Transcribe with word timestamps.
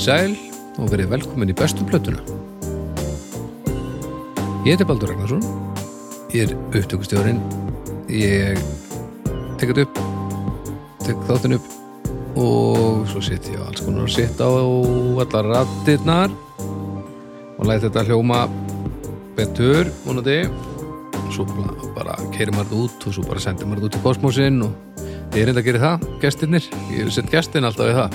Komið 0.00 0.08
í 0.08 0.32
sæl 0.32 0.80
og 0.80 0.86
verið 0.88 1.10
velkomin 1.12 1.50
í 1.52 1.54
bestu 1.58 1.84
plötuna. 1.84 2.22
Ég 4.64 4.72
heiti 4.72 4.86
Baldur 4.88 5.10
Ragnarsson, 5.12 5.42
ég 6.32 6.46
er 6.46 6.54
upptökustjórinn, 6.78 7.42
ég 8.08 8.62
tek 9.60 9.74
þetta 9.74 9.84
upp, 9.84 10.00
tek 11.04 11.20
þáttinn 11.28 11.58
upp 11.58 11.68
og 12.40 13.04
svo 13.12 13.20
sitt 13.20 13.50
ég 13.52 13.60
á 13.60 13.68
alls 13.68 13.84
konar 13.84 14.08
að 14.08 14.16
sitta 14.16 14.48
á 14.48 14.56
allar 15.20 15.52
rattirnar 15.52 16.32
og 17.58 17.68
læti 17.68 17.90
þetta 17.90 18.08
hljóma 18.08 18.46
betur, 19.36 19.92
vonandi. 20.06 20.46
Svo 21.28 21.44
bara- 21.92 22.16
keirir 22.32 22.56
maður 22.56 22.70
þetta 22.70 22.84
út 22.84 23.06
og 23.06 23.12
svo 23.12 23.28
bara 23.28 23.40
sendir 23.40 23.68
maður 23.68 23.84
þetta 23.84 23.90
út 23.92 24.00
í 24.00 24.06
kosmosinn 24.08 24.62
og 24.64 24.72
ég 25.36 25.42
er 25.42 25.52
reynda 25.52 25.60
að 25.60 25.68
gera 25.68 25.84
það, 25.84 26.20
gestirnir, 26.24 26.64
ég 26.88 27.04
er 27.04 27.10
sendt 27.10 27.30
gestin 27.30 27.68
alltaf 27.68 27.84
við 27.84 28.00
það. 28.00 28.14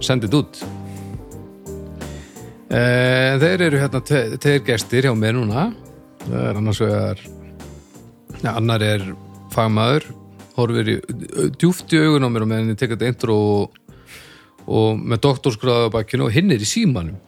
Sendið 0.00 0.38
út 0.38 0.62
e, 2.70 2.80
þeir 3.42 3.66
eru 3.66 3.82
hérna 3.82 4.00
tveir 4.06 4.64
gestir 4.66 5.08
hjá 5.08 5.12
mér 5.18 5.36
núna. 5.36 5.68
Það 6.24 6.46
er 6.46 6.60
annars 6.60 6.80
vegar 6.82 7.22
ja, 8.40 8.54
annar 8.54 8.84
er 8.84 9.04
fagmaður 9.54 10.06
horfir 10.56 10.92
í 10.92 10.96
djúft 11.58 11.92
í 11.94 12.00
augun 12.00 12.26
á 12.26 12.30
mér 12.32 12.44
og 12.44 12.50
meðan 12.50 12.72
ég 12.74 12.80
tek 12.80 12.94
þetta 12.94 13.10
intro 13.10 13.36
og, 13.40 13.78
og 14.68 15.00
með 15.00 15.22
doktorskráða 15.26 15.88
á 15.88 15.94
bakkinu 15.94 16.28
og 16.28 16.34
hinn 16.34 16.52
er 16.52 16.62
í 16.62 16.68
símanum. 16.68 17.18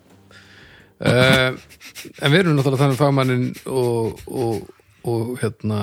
E, 1.03 1.13
en 1.13 2.33
við 2.33 2.43
erum 2.43 2.59
náttúrulega 2.59 2.85
þannig 2.85 3.01
fagmannin 3.01 3.47
og, 3.67 4.21
og, 4.29 4.67
og 5.09 5.33
hérna 5.43 5.83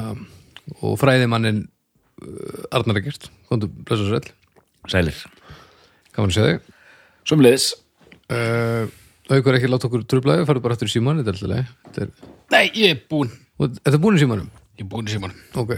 og 0.85 0.97
fræðimannin 1.01 1.63
uh, 1.65 2.75
Arnar 2.75 2.99
Egert, 3.01 3.29
komdu 3.49 3.69
blessa 3.69 4.05
svo 4.05 4.17
vel 4.17 4.35
Sælir. 4.89 5.17
Gaman 6.15 6.31
að 6.31 6.35
segja 6.37 6.51
þig. 6.53 6.77
Sumliðis 7.29 7.65
uh, 8.33 8.85
Haukur 9.29 9.57
ekki 9.59 9.69
láta 9.69 9.87
okkur 9.89 10.03
trublaði, 10.09 10.45
farðu 10.49 10.63
bara 10.65 10.75
aftur 10.77 10.89
í 10.89 10.93
síman 10.93 11.21
þetta 11.21 11.33
er 11.45 12.03
er, 12.03 12.11
Nei, 12.49 12.63
ég 12.73 12.95
er 12.95 13.01
búinn. 13.09 13.31
Og 13.59 13.75
þetta 13.77 13.95
er 13.97 14.01
búin 14.01 14.17
í 14.17 14.21
símanum? 14.23 14.47
Ég 14.79 14.85
er 14.85 14.89
búinn 14.89 15.09
í 15.09 15.13
símanum. 15.13 15.41
Ok, 15.59 15.75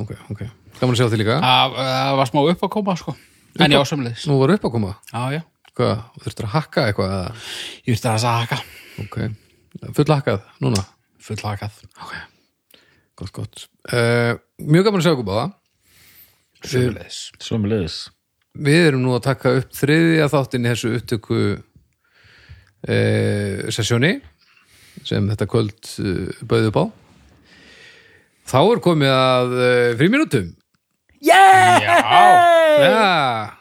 ok, 0.00 0.12
ok. 0.32 0.44
Gaman 0.80 0.94
að 0.94 1.00
segja 1.00 1.12
þig 1.12 1.20
líka, 1.22 1.38
Það 1.44 2.18
var 2.18 2.30
smá 2.30 2.40
upp 2.42 2.64
að 2.66 2.72
koma, 2.74 2.94
sko 2.98 3.14
En 3.62 3.70
já, 3.74 3.78
samleiðis 3.86 4.24
nú 4.26 4.38
var 4.40 4.54
upp 4.56 4.64
að 4.66 4.72
koma 4.74 4.94
Já, 5.12 5.20
já. 5.36 5.42
Hvað, 5.74 5.92
þurftur 6.24 6.48
að 6.48 6.54
hakka 6.54 6.86
eitthvað 6.88 7.12
eða? 7.14 7.28
Ég 7.84 7.94
veist 7.94 8.08
að 8.08 8.18
það 8.24 8.40
haka 8.40 8.58
ok, 9.04 9.16
full 9.98 10.06
hakkað 10.10 10.48
núna, 10.62 10.82
Full 11.24 11.38
hakað 11.42 11.78
ok. 11.94 12.14
Gott, 13.14 13.32
gott. 13.34 13.64
Uh, 13.90 14.34
mjög 14.58 14.88
gaman 14.88 15.00
að 15.00 15.06
segja 15.06 15.16
okkur 15.16 15.28
báða. 15.28 15.46
Samleiðis 16.64 17.20
Sumliðis 17.42 17.98
við 18.54 18.88
erum 18.88 19.02
nú 19.02 19.14
að 19.16 19.24
taka 19.26 19.50
upp 19.58 19.72
þriðja 19.74 20.28
þáttin 20.30 20.66
í 20.66 20.70
þessu 20.70 20.92
upptöku 20.98 21.38
sessjóni 23.74 24.12
sem 25.04 25.26
þetta 25.30 25.46
kvöld 25.50 25.88
uh, 26.04 26.28
bauði 26.46 26.70
upp 26.70 26.78
á. 26.80 26.84
Þá 28.44 28.58
er 28.60 28.80
komið 28.84 29.12
að 29.16 29.54
uh, 29.56 29.90
fríminútum 29.98 30.52
Já. 31.24 31.40
Já, 32.84 33.54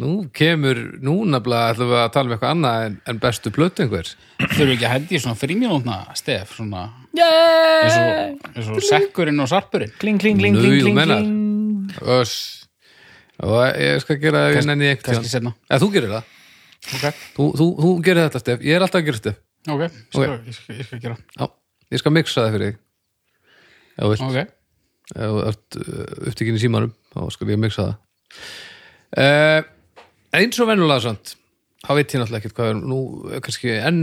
nú 0.00 0.26
kemur, 0.34 0.78
nú 1.04 1.20
nefnilega 1.28 1.70
ætlum 1.76 1.90
við 1.92 2.00
að 2.02 2.08
tala 2.16 2.26
um 2.26 2.34
eitthvað 2.34 2.54
annað 2.56 2.86
en, 2.88 2.96
en 3.12 3.20
bestu 3.22 3.52
plötu 3.54 3.84
einhver. 3.84 4.10
Þurfum 4.42 4.72
ekki 4.74 4.88
að 4.88 4.94
hendi 4.96 5.14
í 5.14 5.20
svona 5.22 5.38
frímínútna 5.38 5.98
stef 6.18 6.56
Svona 6.56 6.82
eins 7.16 7.96
og, 8.00 8.50
eins 8.56 8.70
og 8.74 8.82
sekkurinn 8.88 9.38
og 9.44 9.48
sarpurinn. 9.52 9.94
Kling, 10.00 10.18
kling, 10.20 10.40
kling, 10.40 10.58
kling, 10.58 10.80
þú 10.82 10.90
kling, 10.90 10.98
kling. 11.06 12.02
Og 13.46 13.60
ég 13.78 14.00
skal 14.02 14.18
gera 14.20 14.46
það 14.46 14.54
Kannski- 14.56 14.70
nenni 14.72 14.90
einhvern 14.90 15.06
kannski 15.12 15.30
seinna. 15.32 15.54
Eða 15.70 15.82
þú 15.84 15.88
gerir 15.94 16.12
það. 16.16 16.32
Ok, 16.86 17.06
Þú, 17.36 17.46
þú, 17.58 17.66
þú 17.82 17.92
gerir 18.06 18.26
þetta, 18.28 18.42
Stef. 18.44 18.60
Ég 18.66 18.76
er 18.78 18.84
alltaf 18.86 19.00
að 19.00 19.08
gera 19.08 19.20
Stef. 19.20 19.38
ok, 19.66 19.86
skal, 20.14 20.26
Ég, 20.46 20.54
skal, 20.58 20.76
ég 20.78 20.86
skal 20.86 21.00
gera 21.02 21.16
Já, 21.40 21.48
ég 21.96 22.02
skal 22.02 22.14
mixa 22.14 22.44
það 22.44 22.54
fyrir 22.56 22.70
þig. 22.70 22.78
Ef 23.96 24.04
þú 24.04 24.12
vilt. 24.12 24.26
Ok, 24.26 24.52
Ef 25.16 25.32
þú 25.32 25.40
ert 25.46 25.78
uh, 25.80 26.28
upptíkin 26.30 26.58
í 26.58 26.62
símanum, 26.62 26.92
þá 27.14 27.18
skal 27.34 27.50
ég 27.52 27.60
mixa 27.62 27.88
það. 27.88 28.46
Uh, 29.16 29.60
eins 30.36 30.58
og 30.62 30.66
venjulega 30.70 31.04
samt, 31.04 31.36
þá 31.86 31.90
veit 31.98 32.14
ég 32.14 32.20
náttúrulega 32.22 32.42
ekkert 32.42 32.56
hvað 32.58 32.66
við 32.66 32.72
erum, 32.74 32.82
nú 32.90 33.30
er 33.36 33.44
kannski 33.46 33.76
enn, 33.78 34.00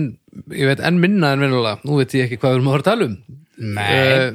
ég 0.55 0.71
veit 0.71 0.83
enn 0.88 1.01
minna 1.03 1.33
en 1.35 1.44
venjulega, 1.44 1.81
nú 1.83 2.00
veit 2.00 2.15
ég 2.15 2.27
ekki 2.27 2.39
hvað 2.41 2.55
við 2.55 2.59
erum 2.61 2.69
að 2.71 2.75
fara 2.77 2.83
að 2.85 2.89
tala 2.91 3.09
um. 3.09 3.17
nei 3.75 4.00
uh, 4.00 4.31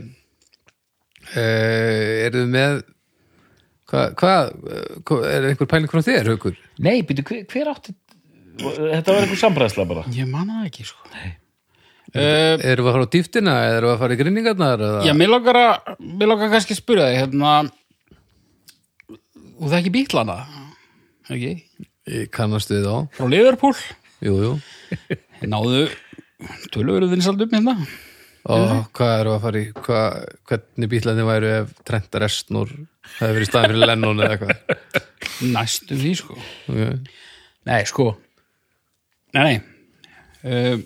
uh, 1.32 2.26
eru 2.28 2.42
þið 2.44 2.53
með 2.53 2.76
hvað, 3.88 4.12
hvað 4.20 4.53
hva, 5.09 5.19
er 5.32 5.48
einhver 5.48 5.70
pæling 5.72 5.91
frá 5.92 6.04
þér, 6.04 6.30
Haukur? 6.34 6.60
Nei, 6.84 7.00
býtu, 7.09 7.25
hver, 7.32 7.42
hver 7.50 7.72
átti 7.72 7.97
Þetta 8.58 9.14
var 9.14 9.24
einhver 9.24 9.41
sambræðsla 9.41 9.86
bara. 9.88 10.04
Ég 10.14 10.28
manna 10.30 10.62
það 10.62 10.70
ekki, 10.70 10.86
sko. 10.88 11.04
Uh, 12.08 12.16
uh, 12.16 12.64
erum 12.64 12.86
við 12.86 12.91
að 12.91 12.94
fara 12.96 13.06
á 13.06 13.12
dýftina 13.12 13.54
eða 13.66 13.76
erum 13.78 13.91
við 13.91 13.94
að 13.94 14.02
fara 14.02 14.14
í 14.14 14.19
grinningarnar 14.22 14.82
eða? 14.86 15.00
Já, 15.04 15.12
mér 15.12 15.28
langar 15.34 15.58
að 15.60 15.91
Mér 16.00 16.30
langar 16.30 16.52
kannski 16.54 16.72
að 16.72 16.78
spyrja 16.80 17.08
þig 17.10 17.18
Hérna 17.18 17.50
Og 19.58 19.66
það 19.66 19.76
ekki 19.82 19.92
bítlana 19.92 20.36
Ekki, 21.28 21.50
Ég 22.08 22.30
kannast 22.32 22.72
við 22.72 22.86
þá, 22.88 22.94
frá 23.18 23.28
Liverpool. 23.28 23.74
Jú, 24.24 24.36
jú. 24.41 24.52
Náðu 25.52 25.82
Tölvöru 26.72 27.10
vinsaldum 27.10 27.52
hérna. 27.52 27.74
Og 28.48 28.72
hvað 28.97 29.12
við 29.12 29.30
að 29.34 29.42
fara 29.42 29.60
í 29.60 29.66
hvað, 29.76 30.16
hvernig 30.48 30.91
bílarnir 30.94 31.28
væru 31.28 31.50
ef 31.58 31.74
Trent 31.84 32.16
Reznor 32.22 32.72
hefði 33.18 33.34
verið 33.34 33.44
í 33.44 33.50
staðan 33.50 33.74
fyrir 33.74 33.91
Lennon 33.91 34.24
eða 34.24 34.38
eitthvað? 34.38 35.04
Næstum 35.52 36.00
því, 36.00 36.14
sko. 36.22 36.38
Okay. 36.70 36.97
Nei, 37.68 37.82
sko 37.91 38.08
Nei, 39.37 39.43
nei. 39.44 39.59
Uh, 40.44 40.78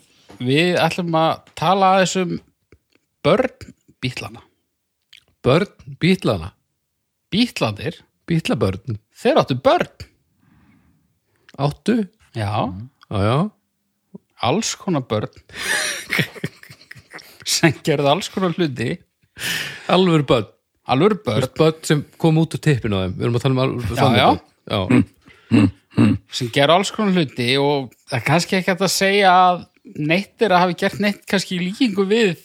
Við 0.42 0.74
ætlum 0.80 1.14
að 1.14 1.42
tala 1.58 1.90
aðeins 1.96 2.14
um 2.18 2.30
börn 3.22 3.74
bítlana. 4.02 4.40
Börn, 5.42 5.68
bílana, 6.02 6.48
Bítlandir, 7.32 7.96
bílabörn 8.28 8.96
þeir 9.22 9.38
áttu 9.42 9.56
börn. 9.62 10.06
Áttu, 11.62 11.96
Já, 12.34 12.48
já 13.10 13.22
já. 13.26 13.36
Alls 14.42 14.72
konar 14.80 15.04
börn. 15.06 15.30
Sem 17.46 17.74
gerði 17.84 18.08
alls 18.10 18.30
konar 18.32 18.54
hluti. 18.56 18.96
Alveg 19.92 20.24
börn, 20.30 20.48
alveg 20.90 21.20
börn. 21.26 21.48
börn 21.58 21.78
sem 21.86 22.02
kom 22.18 22.38
út 22.42 22.54
úr 22.56 22.62
tippinu 22.62 22.98
á 22.98 23.02
þeim. 23.04 23.14
Við 23.18 23.26
erum 23.28 23.38
að 23.38 23.44
tala 23.44 23.54
um 23.56 23.62
alveg 23.66 23.82
Já, 23.86 23.96
þannig 24.00 24.22
já. 24.22 24.30
börn 24.88 25.70
já. 25.96 26.16
sem 26.32 26.50
gerði 26.54 26.76
alls 26.78 26.92
konar 26.94 27.18
hluti 27.18 27.50
og 27.60 27.92
það 28.08 28.18
er 28.18 28.24
kannski 28.28 28.58
ekki 28.58 28.76
að 28.76 28.88
segja 28.92 29.34
að 29.34 29.64
neitt 29.98 30.42
er 30.44 30.54
að 30.54 30.64
hafi 30.66 30.78
gert 30.84 31.00
neitt 31.02 31.24
kannski 31.28 31.58
líkingu 31.60 32.06
við 32.08 32.36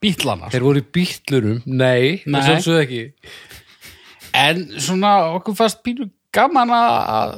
bítlana 0.00 0.48
þeir 0.52 0.64
voru 0.64 0.80
í 0.80 0.88
bílurum, 0.96 1.60
nei, 1.66 2.22
Nei. 2.24 2.40
það 2.40 2.62
svo 2.64 2.78
ekki. 2.80 3.02
En 4.40 4.64
svona 4.80 5.12
okkur 5.36 5.56
fast 5.58 5.82
pínu 5.84 6.08
gaman 6.34 6.70
að 6.72 7.32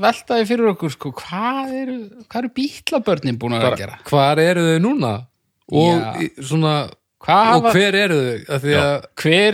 velta 0.00 0.38
því 0.38 0.46
fyrir 0.48 0.70
okkur 0.72 0.94
sko, 0.94 1.12
hvað 1.20 1.74
eru, 1.82 1.98
hvað 2.26 2.40
eru 2.42 2.52
bítlabörnin 2.56 3.40
búin 3.40 3.58
að 3.58 3.66
að 3.68 3.82
gera? 3.82 3.98
hvar 4.08 4.40
eru 4.42 4.64
þau 4.70 4.78
núna? 4.86 5.12
Og 5.68 6.00
Já. 6.00 6.30
svona 6.48 6.76
Hvað 7.18 7.40
og 7.42 7.48
hafa, 7.50 7.70
hver, 7.74 7.92
hver 7.92 7.96
eru 7.98 8.18
þau? 8.22 8.58
Því 8.62 8.74
að 8.78 8.92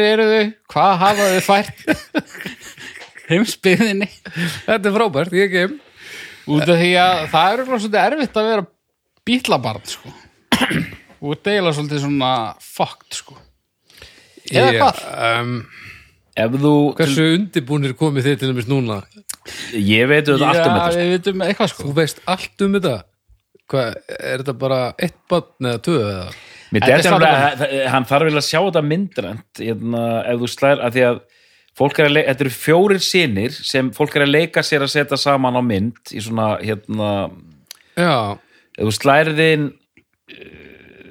eru 0.05 0.25
þau, 0.31 0.49
hvað 0.75 0.91
hafa 1.01 1.29
þau 1.31 1.45
fært 1.47 1.79
heimsbyðinni 3.31 4.09
þetta 4.67 4.91
er 4.91 4.95
frábært, 4.99 5.35
ég 5.39 5.53
kem 5.55 5.77
út 6.55 6.67
af 6.69 6.77
því 6.81 6.91
að 7.01 7.23
það 7.33 7.47
er 7.49 7.63
örugglega 7.63 7.83
svolítið 7.85 8.03
erfitt 8.05 8.39
að 8.41 8.49
vera 8.51 8.67
bítlabarn 9.25 9.87
sko. 9.89 10.13
og 11.25 11.39
deila 11.47 11.73
svolítið 11.73 12.03
svona 12.05 12.31
fucked 12.61 13.17
sko. 13.17 13.39
Eða 14.53 14.75
hvað? 14.77 15.03
um, 15.41 15.55
Ef 16.35 16.57
þú, 16.59 16.71
hversu 16.99 17.25
undirbúnir 17.37 17.93
komið 17.97 18.27
þið 18.27 18.37
til 18.41 18.49
dæmis 18.51 18.67
núna 18.69 18.97
ég 19.79 20.09
veit 20.11 20.27
auðvitað 20.27 20.49
allt 20.51 20.65
um 20.67 20.75
þetta 20.75 20.89
sko. 20.91 20.99
við 20.99 21.13
vitum 21.15 21.45
eitthvað 21.47 21.71
sko. 21.71 21.85
þú 21.87 21.93
veist 22.01 22.21
allt 22.33 22.65
um 22.67 22.75
þetta 22.75 22.95
hvað, 23.71 23.99
er 24.19 24.43
þetta 24.43 24.55
bara 24.65 24.81
eitt 25.07 25.17
barn 25.31 25.69
eða 25.71 25.83
tvö 25.87 26.01
eða 26.03 26.27
Mér 26.75 26.83
Þetta 26.83 26.91
er 26.91 27.15
alveg 27.15 27.31
slátrað. 27.31 27.63
að 27.63 27.85
hann 27.95 28.07
þarf 28.11 28.27
vel 28.27 28.39
að 28.41 28.47
sjá 28.49 28.59
þetta 28.67 28.81
myndrænt 28.83 29.61
hérna, 29.63 30.03
ef 30.33 30.41
þú 30.43 30.49
slær, 30.51 30.81
að 30.83 30.97
því 30.97 31.05
að 31.07 31.21
fólk 31.79 31.99
er 31.99 32.07
að 32.09 32.15
leika, 32.17 32.29
þetta 32.33 32.45
eru 32.47 32.55
fjórir 32.55 33.03
sinir 33.03 33.55
sem 33.57 33.89
fólk 33.97 34.17
er 34.17 34.27
að 34.27 34.35
leika 34.35 34.63
sér 34.67 34.85
að 34.87 34.93
setja 34.95 35.19
saman 35.21 35.59
á 35.59 35.63
mynd 35.65 36.13
í 36.15 36.21
svona, 36.23 36.53
hérna 36.63 37.09
já, 37.99 38.39
ef 38.79 38.85
þú 38.89 38.95
slærið 38.99 39.43
inn 39.49 39.67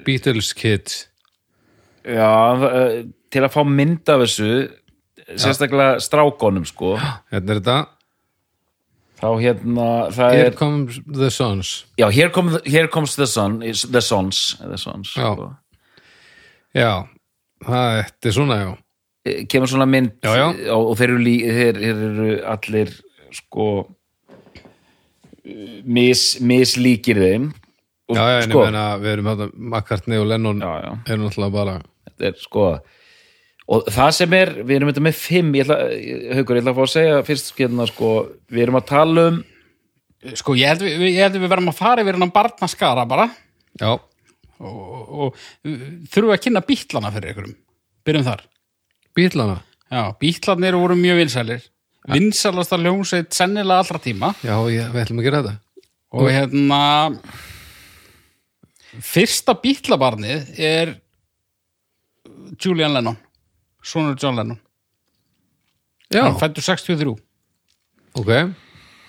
Beatles 0.04 0.52
Kids 0.56 1.08
já, 2.04 2.30
eh, 2.68 3.04
til 3.32 3.42
að 3.44 3.52
fá 3.54 3.62
mynd 3.68 4.08
af 4.12 4.24
þessu 4.24 4.48
sérstaklega 5.40 6.00
strákonum 6.04 6.66
sko. 6.68 6.94
Hérna 7.32 7.54
er 7.54 7.60
þetta. 7.62 7.76
Þá 9.14 9.28
hérna, 9.40 9.84
það 10.12 10.34
Here 10.34 10.48
er 10.50 10.56
comes 10.58 10.98
the 11.06 11.30
sons. 11.32 11.70
Já, 11.96 12.10
here, 12.12 12.28
come, 12.34 12.50
the- 12.52 12.68
here 12.70 12.88
comes 12.92 13.14
the 13.16 13.24
sun 13.30 13.60
the 13.62 14.02
sons, 14.04 14.56
the 14.60 14.76
sons 14.76 15.14
Já. 15.16 15.30
sko. 15.32 15.46
já, 16.74 16.90
það 17.64 18.02
þetta 18.02 18.28
er 18.28 18.34
svona 18.36 18.58
já 18.60 18.70
kemur 19.24 19.70
svona 19.70 19.88
mynd 19.88 20.16
Já, 20.24 20.32
já. 20.36 20.46
og, 20.74 20.90
og 20.92 20.96
þeir, 21.00 21.12
eru 21.12 21.22
lí, 21.24 21.34
þeir, 21.44 21.78
þeir 21.82 22.02
eru 22.08 22.30
allir 22.54 22.96
sko 23.34 23.68
mis, 25.84 26.24
mislíkir 26.44 27.20
þeim 27.20 27.48
og, 27.52 28.18
Já, 28.18 28.24
já, 28.28 28.36
en 28.42 28.50
sko, 28.50 28.60
ég 28.60 28.68
meina, 28.68 28.84
við 29.00 29.14
erum 29.14 29.30
hérna 29.32 29.48
McCartney 29.54 30.20
og 30.20 30.28
Lennon 30.28 30.60
já, 30.60 30.74
já. 30.84 30.92
eru 31.08 31.24
náttúrulega 31.24 31.56
bara 31.56 31.78
þetta 32.10 32.28
er 32.30 32.38
sko 32.42 32.68
og 33.64 33.88
það 33.88 34.10
sem 34.18 34.36
er, 34.36 34.54
við 34.60 34.76
erum 34.76 34.92
þetta 34.92 35.06
með 35.08 35.18
fimm 35.22 35.56
ég 35.56 35.64
ætla, 35.64 35.80
haukur, 36.36 36.58
ég 36.58 36.64
ætla 36.64 36.74
að 36.74 36.78
fá 36.78 36.84
að 36.84 36.94
segja 36.98 37.26
fyrst 37.30 37.52
hérna 37.56 37.88
sko, 37.88 38.14
við 38.52 38.66
erum 38.66 38.80
að 38.80 38.88
tala 38.92 39.28
um 39.32 39.42
Sko, 40.24 40.54
ég 40.56 40.70
held 40.70 40.80
við, 40.80 41.02
ég 41.10 41.20
held 41.20 41.34
við 41.36 41.50
verðum 41.52 41.68
að 41.68 41.76
fara 41.76 42.00
yfir 42.00 42.16
hennan 42.16 42.30
barnaskara 42.32 43.02
bara 43.04 43.26
Já, 43.76 43.90
og, 44.62 45.10
og 45.26 45.38
þurfum 45.66 46.30
við 46.30 46.36
að 46.36 46.42
kynna 46.46 46.62
bítlana 46.64 47.10
fyrir 47.14 47.34
ykkurum. 47.34 47.54
Byrjum 48.06 48.26
þar. 48.26 48.44
Bílana? 49.16 49.60
Já, 49.90 50.02
bítlarnir 50.20 50.76
voru 50.78 50.96
mjög 50.98 51.22
vinsælir. 51.22 51.66
Vinsælasta 52.10 52.76
hljómsveit 52.80 53.32
sennilega 53.32 53.80
allra 53.84 54.00
tíma. 54.02 54.32
Já, 54.44 54.56
ég, 54.72 54.90
við 54.92 55.04
ætlum 55.04 55.22
að 55.22 55.28
gera 55.28 55.42
þetta. 55.42 55.58
Og 56.14 56.30
hérna 56.30 56.80
fyrsta 59.02 59.56
bítlabarnið 59.58 60.58
er 60.62 60.96
Julian 62.60 62.94
Lennon 62.94 63.18
sonur 63.84 64.16
John 64.20 64.36
Lennon. 64.38 64.60
Já, 66.12 66.22
hann 66.24 66.38
fættur 66.40 66.64
63 66.64 67.14
ok. 68.14 68.30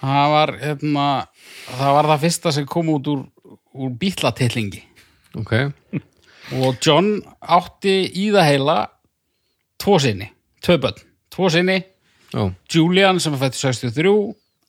Það 0.06 0.32
var, 0.34 0.52
hérna, 0.62 1.06
það 1.70 1.94
var 1.98 2.10
það 2.12 2.24
fyrsta 2.26 2.54
sem 2.56 2.68
kom 2.70 2.90
út 2.94 3.08
úr, 3.10 3.24
úr 3.74 3.94
bítlatillingi 4.00 4.84
Ok, 5.36 5.52
og 6.62 6.78
John 6.84 7.18
átti 7.40 7.96
í 8.16 8.30
það 8.34 8.50
heila 8.52 8.78
tvo 9.86 10.00
sinni, 10.02 10.32
tvö 10.66 10.80
börn. 10.82 10.98
Tvo 11.36 11.50
sinni, 11.54 11.78
já, 12.34 12.44
Julian 12.74 13.20
sem 13.22 13.36
er 13.38 13.44
fættur 13.46 13.62
63 13.70 14.16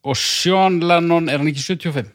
og 0.07 0.15
Sean 0.21 0.79
Lennon 0.85 1.27
er 1.29 1.41
hann 1.41 1.49
ekki 1.49 1.63
75 1.65 2.13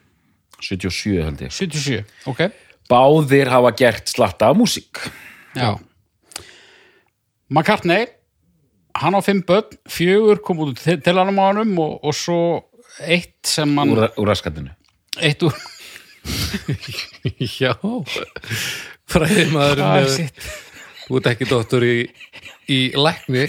77 0.63 1.25
held 1.27 1.41
ég. 1.43 1.51
77, 1.51 2.05
ok. 2.31 2.45
Báðir 2.93 3.51
hafa 3.51 3.73
gert 3.75 4.11
slatta 4.13 4.53
af 4.53 4.57
músík. 4.59 5.01
Já. 5.59 5.75
McCartney 7.51 8.07
hann 8.95 9.17
á 9.17 9.21
fimm 9.25 9.43
börn, 9.49 9.73
fjögur 9.89 10.39
kom 10.45 10.61
út 10.63 10.79
til, 10.79 11.01
hann 11.19 11.33
á 11.33 11.35
mánum 11.35 11.75
og, 11.83 11.99
og 12.05 12.15
svo 12.15 12.39
eitt 13.03 13.41
sem 13.49 13.73
hann 13.79 13.93
úr, 13.97 14.07
úr 14.21 14.29
raskatinu. 14.31 14.71
Eitt 15.19 15.43
úr 15.43 15.57
já. 17.63 17.75
Fræði 19.11 19.49
maður 19.53 19.83
Ah, 19.83 20.05
shit. 20.07 20.37
Þú 21.13 21.19
ert 21.19 21.27
ekki 21.29 21.45
dóttur 21.45 21.85
í, 21.85 21.97
í 22.73 22.77
lækni. 22.97 23.43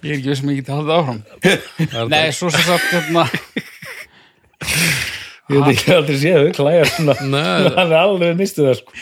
Ég 0.00 0.06
er 0.06 0.14
ekki 0.14 0.30
veist 0.30 0.40
sem 0.40 0.48
ég 0.48 0.62
geti 0.62 0.72
haldið 0.72 0.92
áfram. 0.94 1.18
Nei, 2.14 2.30
svo 2.32 2.48
sem 2.54 2.64
sagt 2.64 2.86
hérna, 2.88 3.26
ég 5.52 5.58
veit 5.58 5.68
ekki 5.74 5.92
aldrei 5.92 6.16
séð 6.22 6.38
þau 6.46 6.54
klæja 6.56 6.88
svona. 6.94 7.18
Nei, 7.34 7.68
hann 7.76 7.92
er 7.92 7.98
alveg 7.98 8.40
mistuð 8.40 8.70
það 8.70 8.80
sko. 8.80 8.96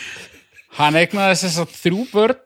Hann 0.81 0.99
eignaði 0.99 1.39
þess 1.45 1.61
að 1.63 1.79
þrjú 1.85 2.03
börn 2.11 2.43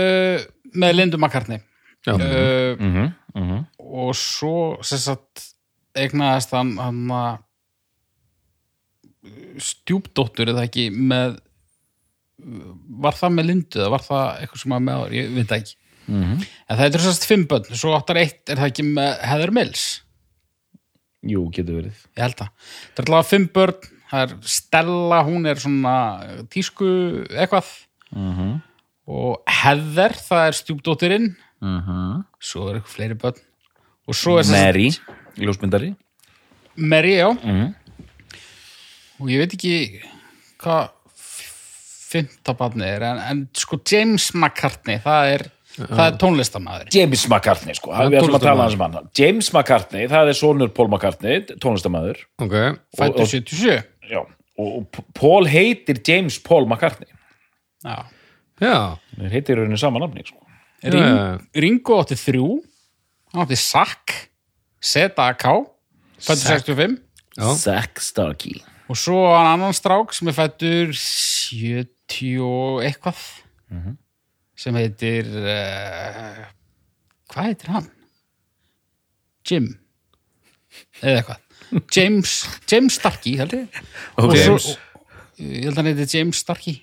uh, 0.00 0.44
með 0.74 0.98
Lindu 0.98 1.22
McCartney. 1.22 1.62
Já, 2.02 2.18
uh, 2.18 2.74
mm 2.74 2.92
-hmm, 3.38 3.64
og 3.78 4.12
svo 4.18 4.82
sem 4.82 4.98
sagt 5.06 5.46
eignaðist 5.94 6.58
hann, 6.58 6.74
hann 6.82 7.06
að 7.22 7.38
stjúpdóttur 9.62 10.50
eða 10.50 10.66
ekki 10.66 10.90
með 10.90 11.38
var 13.04 13.16
það 13.18 13.34
með 13.36 13.48
Lindu 13.50 13.80
eða 13.80 13.90
var 13.94 14.04
það 14.04 14.26
eitthvað 14.40 14.62
sem 14.62 14.74
var 14.74 14.84
með 14.84 15.00
áður, 15.00 15.16
ég 15.18 15.34
veit 15.38 15.56
ekki. 15.58 15.76
Mhm. 16.04 16.32
en 16.68 16.76
það 16.76 16.84
er 16.84 16.98
þessast 16.98 17.24
fimm 17.24 17.46
börn, 17.48 17.76
svo 17.80 17.94
áttar 17.96 18.18
eitt 18.20 18.50
er 18.52 18.58
það 18.60 18.70
ekki 18.72 18.84
með 18.84 19.12
Heather 19.24 19.52
Mills? 19.56 19.84
Jú, 21.24 21.46
getur 21.48 21.78
verið. 21.78 22.02
Ég 22.12 22.20
held 22.26 22.36
það, 22.36 22.50
það 22.92 23.00
er 23.00 23.08
allavega 23.08 23.28
fimm 23.30 23.46
börn 23.54 23.94
það 24.14 24.24
er 24.24 24.34
Stella, 24.54 25.22
hún 25.26 25.48
er 25.48 25.60
svona 25.62 25.96
tísku 26.52 26.86
eitthvað. 27.32 27.72
Mm 28.14 28.60
og 29.04 29.42
Heather, 29.52 30.14
það 30.16 30.46
er 30.48 30.54
stjúpdóttirinn 30.56 31.26
-hmm. 31.60 32.22
svo 32.40 32.70
er 32.70 32.78
eitthvað 32.78 32.94
fleiri 32.94 33.14
börn. 33.20 33.40
Og 34.08 34.14
svo 34.16 34.38
er 34.38 34.46
Mary, 34.48 34.90
ljósmyndari. 35.36 35.94
Mary, 36.76 37.16
já. 37.20 37.28
Mm 37.44 37.74
og 39.20 39.28
ég 39.30 39.38
veit 39.38 39.52
ekki 39.54 40.02
hvað 40.58 40.88
fymta 42.14 42.54
barni 42.58 42.86
er 42.88 43.04
en, 43.10 43.20
en 43.30 43.42
sko 43.58 43.80
James 43.90 44.30
McCartney 44.34 45.00
það 45.04 45.32
er, 45.34 45.46
það 45.80 46.04
er 46.06 46.20
tónlistamæður 46.22 46.94
James 46.94 47.26
McCartney 47.30 47.76
sko, 47.78 47.92
Hann 47.94 48.14
um 48.14 48.86
hann. 48.86 49.10
James 49.18 49.50
McCartney, 49.54 50.06
það 50.12 50.32
er 50.32 50.38
sonur 50.38 50.72
Paul 50.76 50.88
McCartney 50.92 51.42
tónlistamæður 51.58 52.24
ok. 52.38 52.56
Fættur 52.98 53.26
og- 53.26 53.34
77 53.34 53.82
Já, 54.10 54.20
og, 54.58 54.98
Paul 55.16 55.48
heitir 55.48 56.00
James 56.06 56.38
Paul 56.44 56.66
McCartney. 56.68 57.08
Já. 57.84 58.04
Já, 58.62 58.76
þeir 59.16 59.32
heitir 59.34 59.58
rauninni 59.58 59.78
sama 59.80 60.02
nafni 60.02 60.22
sko. 60.26 60.38
Ring. 60.84 61.40
Ringo 61.56 61.98
átti 62.02 62.16
þrjú. 62.20 62.48
Hann 63.32 63.46
átti 63.46 63.58
Sack 63.58 64.14
Z-A-K 64.84 65.54
fættur 66.20 66.60
65 66.60 66.98
Já. 67.34 67.48
Zack. 67.58 68.00
Starkey. 68.04 68.60
Og 68.92 68.98
svo 69.00 69.16
hann 69.32 69.48
annan 69.54 69.74
strák 69.74 70.12
sem 70.14 70.28
er 70.30 70.36
fættur 70.36 70.92
70 70.94 71.88
og 72.44 72.82
eitthvað 72.84 73.20
sem 74.58 74.76
heitir 74.78 75.28
uh, 75.40 76.44
hvað 77.32 77.48
heitir 77.50 77.72
hann? 77.74 77.88
Jim. 79.44 79.72
Eða 81.02 81.20
eitthvað. 81.20 81.40
James, 81.94 82.34
James 82.70 82.98
Starkey 83.00 83.38
held 83.40 83.56
ég. 83.56 83.80
Og 84.20 84.34
svo, 84.38 84.76
ég 85.40 85.66
held 85.66 85.74
að 85.74 85.80
hann 85.80 85.90
heitir 85.90 86.12
James 86.18 86.40
Starkey. 86.44 86.78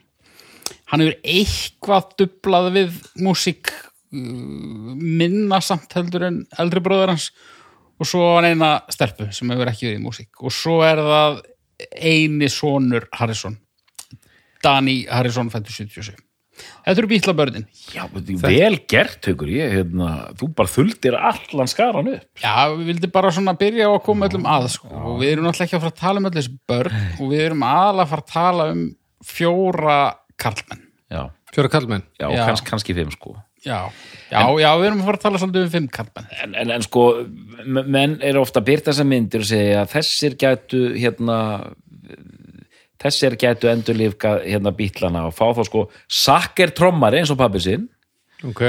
Hann 0.91 1.03
hefur 1.03 1.17
eitthvað 1.23 2.11
dublað 2.19 2.69
við 2.75 2.99
músík 3.23 3.71
uh, 3.71 4.11
minna 4.11 5.61
samt 5.63 5.95
heldur 5.97 6.27
en 6.27 6.43
eldri 6.59 6.83
bróður 6.83 7.15
hans. 7.15 7.31
Og 8.01 8.09
svo 8.09 8.25
var 8.25 8.41
hann 8.41 8.57
eina 8.57 8.73
stelpu 8.91 9.29
sem 9.31 9.51
hefur 9.53 9.71
ekki 9.71 9.87
verið 9.87 10.01
í 10.01 10.05
músík. 10.05 10.31
Og 10.43 10.53
svo 10.53 10.81
er 10.85 11.01
það 11.05 11.41
eini 11.97 12.49
sonur 12.51 13.07
Harrison 13.15 13.55
Danny 14.63 15.01
Harrison 15.09 15.49
fættur 15.53 15.73
77 15.77 16.19
þetta 16.61 16.99
eru 16.99 17.09
bítlabörnin 17.09 17.65
Já, 17.93 18.05
þetta 18.11 18.35
er 18.35 18.55
vel 18.55 18.79
gert, 18.91 19.29
hugur 19.29 19.51
ég 19.51 19.75
hérna, 19.77 20.09
þú 20.39 20.49
bara 20.57 20.71
þuldir 20.71 21.17
allan 21.17 21.69
skaran 21.71 22.09
upp. 22.13 22.25
Já, 22.41 22.55
við 22.75 22.89
vildum 22.91 23.13
bara 23.15 23.31
svona 23.33 23.55
byrja 23.59 23.89
á 23.89 23.91
að 23.93 24.01
koma 24.07 24.29
öllum 24.29 24.47
að 24.49 24.67
sko. 24.75 24.89
og 24.91 25.19
við 25.21 25.33
erum 25.35 25.47
náttúrulega 25.47 25.69
ekki 25.69 25.77
að 25.77 25.85
fara 25.85 25.95
að 25.95 26.01
tala 26.01 26.21
um 26.21 26.29
öll 26.29 26.35
þessi 26.37 26.55
börn. 26.71 26.97
Og 27.19 27.31
við 27.31 27.45
erum 27.47 27.67
aðalega 27.67 28.05
að 28.05 28.11
fara 28.13 28.25
að 28.25 28.33
tala 28.33 28.67
um 28.73 28.83
fjóra 29.31 29.99
karlmenn. 30.41 30.83
Já, 31.11 31.21
fjóra 31.55 31.71
kallmenn 31.71 32.05
já, 32.19 32.27
Já. 32.27 32.43
Kanns, 32.45 32.65
kannski 32.67 32.97
fimm 32.97 33.11
sko. 33.13 33.35
Já, 33.61 33.91
já, 34.31 34.41
já, 34.57 34.69
við 34.81 34.87
erum 34.87 35.03
að 35.03 35.09
fara 35.11 35.19
að 35.19 35.25
tala 35.27 35.41
svolítið 35.41 35.67
um 35.67 35.73
fimm 35.75 35.89
karlmenn. 35.93 36.31
En, 36.41 36.55
en, 36.57 36.71
en 36.77 36.85
sko, 36.85 37.03
menn 37.67 38.17
eru 38.25 38.41
ofta 38.41 38.61
að 38.61 38.71
byrta 38.71 38.89
þessar 38.89 39.09
myndir 39.11 39.43
og 39.43 39.49
segja 39.51 39.83
að 39.83 39.91
þessir 39.93 40.37
gætu 40.41 40.81
hérna 40.95 41.37
þessir 43.01 43.37
gætu 43.39 43.69
endurlífka 43.71 44.37
hérna 44.45 44.73
bítlana 44.77 45.25
og 45.29 45.35
fá 45.35 45.47
þá 45.57 45.63
sko 45.67 45.85
Sakker 46.05 46.73
trommari 46.77 47.21
eins 47.21 47.33
og 47.33 47.39
pabbi 47.41 47.61
sinn. 47.63 47.87
Ok, 48.47 48.63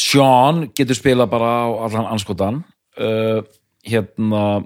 Sean 0.00 0.66
getur 0.76 0.96
spilað 0.96 1.30
bara 1.32 1.50
á 1.68 1.86
allan 1.86 2.08
anskotan. 2.14 2.62
Uh, 2.96 3.44
hérna 3.86 4.64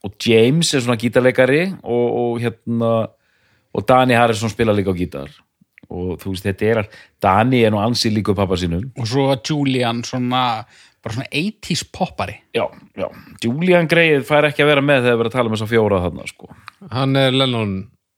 og 0.00 0.16
James 0.24 0.72
er 0.72 0.80
svona 0.80 0.98
gítarleikari 1.00 1.66
og, 1.82 2.06
og 2.22 2.40
hérna 2.40 2.92
og 3.70 3.86
Dani 3.86 4.16
Harrison 4.16 4.50
spila 4.50 4.74
líka 4.74 4.94
á 4.94 4.96
gítar. 4.96 5.30
Og 5.90 6.16
þú 6.22 6.32
veist 6.32 6.46
þetta 6.46 6.70
er 6.70 6.80
að 6.82 7.00
Dani 7.22 7.64
er 7.66 7.74
nú 7.74 7.82
ansi 7.82 8.12
líka 8.12 8.34
pappa 8.34 8.56
sínum. 8.58 8.88
Og 8.96 9.08
svo 9.10 9.28
var 9.28 9.42
Julian 9.44 10.02
svona 10.06 10.64
bara 11.00 11.16
svona 11.16 11.28
80s 11.32 11.86
poppari. 11.92 12.36
Já, 12.56 12.66
já, 12.96 13.08
Julian 13.44 13.88
Greið 13.88 14.24
fær 14.28 14.48
ekki 14.50 14.64
að 14.64 14.72
vera 14.72 14.84
með 14.84 15.06
þegar 15.06 15.16
við 15.16 15.20
erum 15.20 15.30
að 15.30 15.36
tala 15.36 15.48
um 15.48 15.56
þess 15.56 15.66
að 15.66 15.72
fjóra 15.72 16.00
þarna 16.04 16.26
sko, 16.28 16.50
hann 16.90 17.16
er 17.16 17.32
Lennon, 17.36 17.72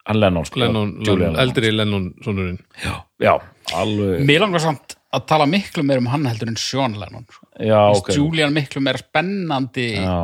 hann 0.06 0.20
Lennon 0.20 0.44
sko. 0.46 0.60
Lennon, 0.62 0.92
Julian 1.02 1.32
Lennon 1.32 1.40
eldri 1.44 1.72
Lennon 1.74 2.08
sonurinn. 2.24 2.58
Já, 2.84 2.94
já, 3.22 3.34
alveg. 3.78 4.22
Mér 4.28 4.44
langar 4.44 4.62
samt 4.64 4.96
að 5.12 5.26
tala 5.28 5.46
miklu 5.50 5.84
meir 5.84 6.00
um 6.00 6.08
hann 6.12 6.24
heldur 6.30 6.48
en 6.52 6.56
Sean 6.60 6.94
Lennon 7.00 7.26
sko. 7.28 7.46
já, 7.58 7.80
Finnst 7.90 8.06
ok. 8.06 8.14
Julian 8.16 8.54
miklu 8.56 8.80
meira 8.84 8.98
spennandi 9.02 9.88
já, 9.98 10.16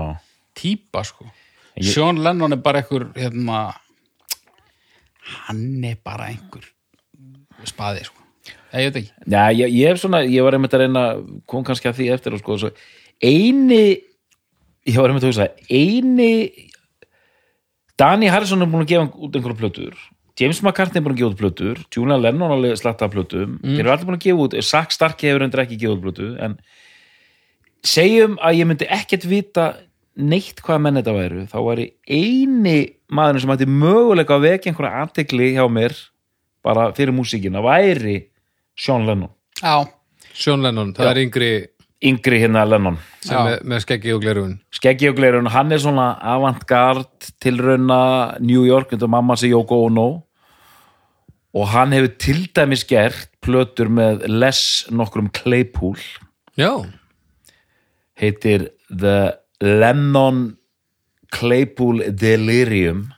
típa 0.57 1.05
sko. 1.05 1.27
Sean 1.83 2.23
Lennon 2.25 2.53
er 2.57 2.63
bara 2.63 2.81
einhver 2.83 3.09
hérna, 3.15 3.75
hann 5.47 5.85
er 5.85 5.99
bara 6.05 6.31
einhver 6.33 6.65
spaði 7.69 8.07
sko. 8.09 8.17
Ég 8.73 8.91
veit 8.91 8.97
ekki. 9.01 9.13
Já, 9.33 9.43
ég, 9.57 9.71
ég 9.73 9.89
hef 9.89 10.01
svona, 10.03 10.23
ég 10.29 10.45
var 10.45 10.57
einmitt 10.57 10.75
að 10.77 10.83
reyna 10.85 11.03
kom 11.49 11.63
kannski 11.65 11.89
að 11.89 12.01
því 12.01 12.09
eftir 12.15 12.35
og 12.37 12.43
sko 12.43 12.57
svo, 12.61 12.71
eini 13.25 13.83
ég 14.89 14.97
var 14.99 15.09
einmitt 15.09 15.25
að 15.25 15.33
hugsa, 15.33 15.47
eini 15.73 16.68
Dani 17.99 18.31
Harrison 18.31 18.63
er 18.63 18.71
búin 18.71 18.85
að 18.85 18.93
gefa 18.93 19.09
út 19.19 19.35
einhverja 19.37 19.59
plötur. 19.59 19.95
James 20.39 20.61
McCartney 20.63 21.01
er 21.01 21.05
búin 21.07 21.17
að 21.17 21.23
gefa 21.23 21.33
út 21.33 21.41
plötur. 21.41 21.81
Julian 21.95 22.23
Lennon 22.23 22.55
alveg 22.55 22.77
slatta 22.79 23.09
af 23.09 23.15
plötum. 23.15 23.57
Þeir 23.65 23.81
eru 23.83 23.93
allir 23.95 24.07
búin 24.07 24.19
að 24.19 24.27
gefa 24.27 24.45
út, 24.45 24.59
Sack 24.63 24.95
Starkey 24.95 25.33
hefur 25.33 25.47
endur 25.47 25.65
ekki 25.65 25.79
gefa 25.81 25.97
út 25.97 26.05
plötu 26.05 26.29
en 26.45 26.55
segjum 27.87 28.37
að 28.43 28.61
ég 28.61 28.69
myndi 28.71 28.89
ekkert 28.99 29.27
vita 29.31 29.67
neitt 30.19 30.63
hvaða 30.67 30.83
menn 30.85 30.99
þetta 31.01 31.15
væru. 31.17 31.43
Þá 31.51 31.59
væri 31.67 31.89
eini 32.11 32.79
maðurinn 33.15 33.43
sem 33.45 33.53
hætti 33.55 33.69
möguleika 33.71 34.37
að 34.39 34.47
vekja 34.47 34.73
einhverja 34.73 35.03
aðtegli 35.03 35.51
hjá 35.57 35.65
mér 35.71 35.95
bara 36.67 36.89
fyrir 36.95 37.15
músíkina 37.15 37.63
væri 37.65 38.17
Sean 38.79 39.07
Lennon. 39.09 39.31
Já, 39.63 39.87
Sean 40.35 40.63
Lennon, 40.63 40.93
það 40.95 41.07
Já. 41.07 41.11
er 41.11 41.21
yngri 41.23 41.51
yngri 42.05 42.39
hérna 42.43 42.65
Lennon. 42.69 42.99
Með, 43.29 43.59
með 43.67 43.83
skeggi 43.85 44.15
og 44.15 44.23
glerun 44.23 44.55
skeggi 44.75 45.11
og 45.11 45.19
glerun, 45.19 45.51
hann 45.51 45.75
er 45.75 45.83
svona 45.83 46.13
avantgard 46.35 47.31
tilrauna 47.43 48.39
New 48.45 48.65
York 48.67 48.95
undir 48.95 49.11
mamma 49.11 49.37
sig 49.37 49.53
Yoko 49.55 49.83
Ono. 49.89 50.09
Og 51.57 51.71
hann 51.73 51.95
hefur 51.97 52.13
til 52.21 52.43
dæmis 52.55 52.85
gert 52.87 53.33
plötur 53.43 53.89
með 53.91 54.27
Les 54.29 54.61
nokkrum 54.95 55.31
Claypool. 55.35 55.97
Já, 56.59 56.85
heitir 58.21 58.69
The 58.91 59.39
Lennon 59.65 60.59
Claypool 61.35 62.05
Delirium. 62.13 63.09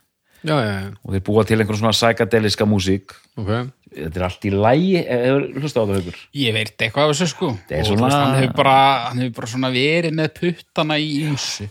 Já, 0.40 0.56
já, 0.64 0.72
já, 0.72 0.92
og 1.04 1.12
þeir 1.12 1.25
búa 1.26 1.44
til 1.44 1.60
einhver 1.60 1.76
svona 1.76 1.92
psychedeliska 1.92 2.64
músík. 2.64 3.12
Ok 3.37 3.50
þetta 3.94 4.20
er 4.20 4.25
allt 4.26 4.44
í 4.47 4.50
lægi 4.54 5.00
hefur 5.06 5.47
hlusta 5.61 5.82
á 5.82 5.85
það 5.85 5.97
haukur? 5.99 6.18
Ég 6.40 6.54
veit 6.56 6.75
eitthvað 6.78 7.04
af 7.09 7.12
þessu 7.14 7.28
sko. 7.32 7.49
Er 7.70 7.85
svona- 7.88 8.11
hann, 8.14 8.37
hefur 8.42 8.54
bara, 8.61 8.76
hann 9.09 9.18
hefur 9.25 9.35
bara 9.40 9.47
svona 9.54 9.70
verið 9.75 10.14
með 10.20 10.28
puttana 10.40 10.99
í 11.00 11.11
ymsu 11.26 11.68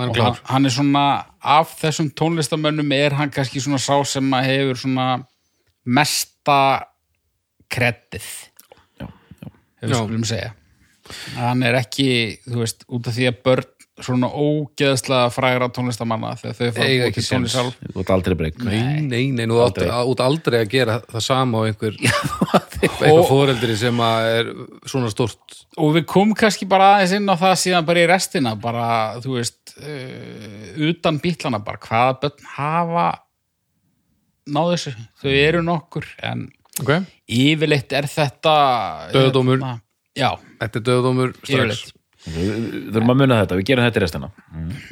hann 0.00 0.14
er 0.16 0.38
hann, 0.48 0.64
er 0.66 0.70
svona 0.72 1.04
af 1.42 1.74
þessum 1.80 2.10
tónlistamönnum 2.16 2.92
er 2.96 3.12
hann 3.18 3.30
kannski 3.34 3.60
svona 3.60 3.78
sá 3.82 3.96
sem 4.06 4.30
að 4.32 4.46
hefur 4.48 4.78
svona 4.84 5.08
mesta 5.84 6.86
kreddið 7.70 8.28
Já, 9.00 9.06
já. 9.06 9.48
hefur 9.82 9.94
Já. 9.94 10.00
skulum 10.04 10.24
segja. 10.24 10.52
Hann 11.36 11.62
er 11.66 11.74
ekki, 11.80 12.38
þú 12.46 12.62
veist, 12.62 12.84
út 12.88 13.08
af 13.10 13.16
því 13.16 13.28
að 13.30 13.38
börn 13.44 13.68
svona 14.04 14.28
ógeðslega 14.32 15.30
frægra 15.34 15.68
tónlistamanna 15.76 16.30
þegar 16.40 16.56
þau 16.58 16.70
fara 16.76 16.86
Eiga 16.86 16.94
að 16.94 17.00
búa 17.00 17.10
ekki 17.10 17.20
til 17.22 17.28
tónlist 17.30 17.54
séns. 17.54 17.54
sjálf. 17.54 17.94
Þú 17.94 18.02
ert 18.04 18.12
aldrei 18.16 18.36
breyk 18.40 18.58
Nei, 18.64 19.00
nei, 19.06 19.22
nei, 19.36 19.46
nú 19.50 19.58
átt 19.64 19.80
Aldrei. 19.80 19.90
út 20.12 20.22
aldrei 20.24 20.58
að 20.64 20.70
gera 20.74 20.98
það 21.10 21.24
sama 21.26 21.60
á 21.60 21.62
einhver 21.70 21.98
einhver 22.82 23.24
fóreldri 23.28 23.76
sem 23.80 24.02
að 24.04 24.28
er 24.38 24.52
svona 24.90 25.10
stort 25.12 25.58
og 25.80 25.92
við 25.98 26.06
komum 26.10 26.34
kannski 26.38 26.68
bara 26.70 26.94
aðeins 26.96 27.16
inn 27.18 27.28
á 27.28 27.36
það 27.40 27.56
síðan 27.64 27.88
bara 27.88 28.04
í 28.04 28.06
restina 28.10 28.54
bara, 28.60 28.86
þú 29.22 29.36
veist 29.38 29.74
uh, 29.80 30.70
utan 30.90 31.20
bítlana 31.22 31.60
bara 31.64 31.80
hvaða 31.84 32.16
börn 32.24 32.48
hafa 32.56 33.08
náðu 34.50 34.74
þessu, 34.76 34.92
þau 35.22 35.30
eru 35.36 35.60
nokkur 35.66 36.08
en 36.26 36.48
Ok, 36.80 36.94
yfirleitt 37.28 37.92
er 37.92 38.06
þetta 38.08 38.52
Dauðadómur. 39.12 39.58
hérna, 39.60 39.72
já, 40.16 40.30
þetta 40.62 40.78
er 40.80 40.84
döðdómur 40.86 41.32
strax. 41.34 41.50
Yfirleitt 41.52 41.90
við 42.26 42.50
þurfum 42.92 43.14
að 43.14 43.20
muna 43.22 43.38
þetta, 43.42 43.60
við 43.60 43.68
gerum 43.70 43.86
þetta 43.86 44.00
í 44.00 44.04
restina 44.04 44.32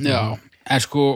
já, 0.05 0.21
en 0.69 0.85
sko 0.85 1.09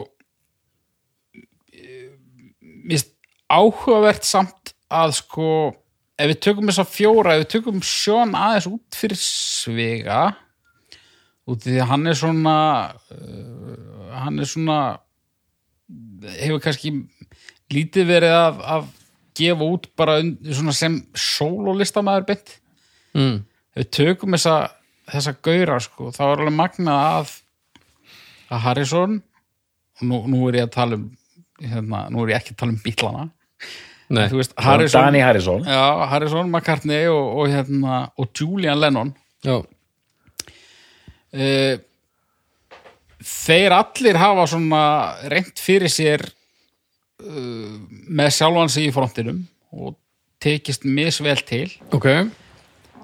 mist 2.83 3.13
áhugavert 3.51 4.27
samt 4.27 4.73
að 4.93 5.15
sko 5.21 5.49
ef 6.19 6.29
við 6.29 6.39
tökum 6.45 6.69
þessa 6.69 6.85
fjóra, 6.87 7.35
ef 7.35 7.45
við 7.45 7.51
tökum 7.55 7.83
sjón 7.85 8.35
aðeins 8.37 8.69
út 8.69 8.97
fyrir 8.97 9.19
svega 9.19 10.23
út 11.49 11.65
í 11.65 11.73
því 11.73 11.79
að 11.83 11.89
hann 11.89 12.07
er 12.07 12.19
svona 12.19 12.57
uh, 13.11 14.11
hann 14.23 14.39
er 14.39 14.49
svona 14.49 14.77
hefur 16.37 16.61
kannski 16.63 16.93
lítið 17.73 18.07
verið 18.07 18.35
að, 18.37 18.61
að 18.75 18.91
gefa 19.37 19.67
út 19.75 19.89
bara 19.97 20.19
svona 20.53 20.75
sem 20.77 20.99
sólólistamaður 21.17 22.27
beint 22.29 22.53
mm. 23.17 23.41
ef 23.73 23.81
við 23.81 23.89
tökum 23.97 24.37
þessa, 24.37 24.57
þessa 25.11 25.33
gaura 25.43 25.79
sko, 25.83 26.11
þá 26.15 26.23
er 26.25 26.43
alveg 26.43 26.55
magnað 26.57 27.01
að 27.19 27.33
að 28.53 28.65
Harrison 28.67 29.15
og 29.99 30.03
nú, 30.09 30.19
nú 30.29 30.43
er 30.49 30.59
ég 30.61 30.67
að 30.67 30.75
tala 30.75 30.99
um 30.99 31.07
hérna, 31.63 32.03
nú 32.11 32.23
er 32.23 32.33
ég 32.33 32.41
ekki 32.41 32.55
að 32.55 32.61
tala 32.63 32.75
um 32.75 32.83
bílana 32.83 33.29
Nei, 34.13 34.27
þú 34.29 34.41
veist, 34.41 34.51
Harrison, 34.61 35.07
Danny 35.07 35.21
Harrison. 35.23 35.63
Já, 35.65 36.05
Harrison 36.11 36.49
McCartney 36.51 37.07
og, 37.09 37.29
og, 37.39 37.47
hérna, 37.49 38.01
og 38.19 38.27
Julian 38.37 38.77
Lennon. 38.77 39.13
Já, 39.41 39.55
uh, 41.33 41.75
þeir 43.23 43.73
allir 43.79 44.19
hafa 44.21 44.45
svona 44.51 44.83
reynt 45.31 45.57
fyrir 45.63 45.89
sér 45.89 46.27
uh, 46.27 47.79
með 48.11 48.35
sjálfan 48.37 48.69
sig 48.75 48.91
í 48.91 48.93
frontinum 48.93 49.41
og 49.73 49.95
tekist 50.43 50.85
misvel 50.85 51.41
til. 51.47 51.71
Ok 51.95 52.11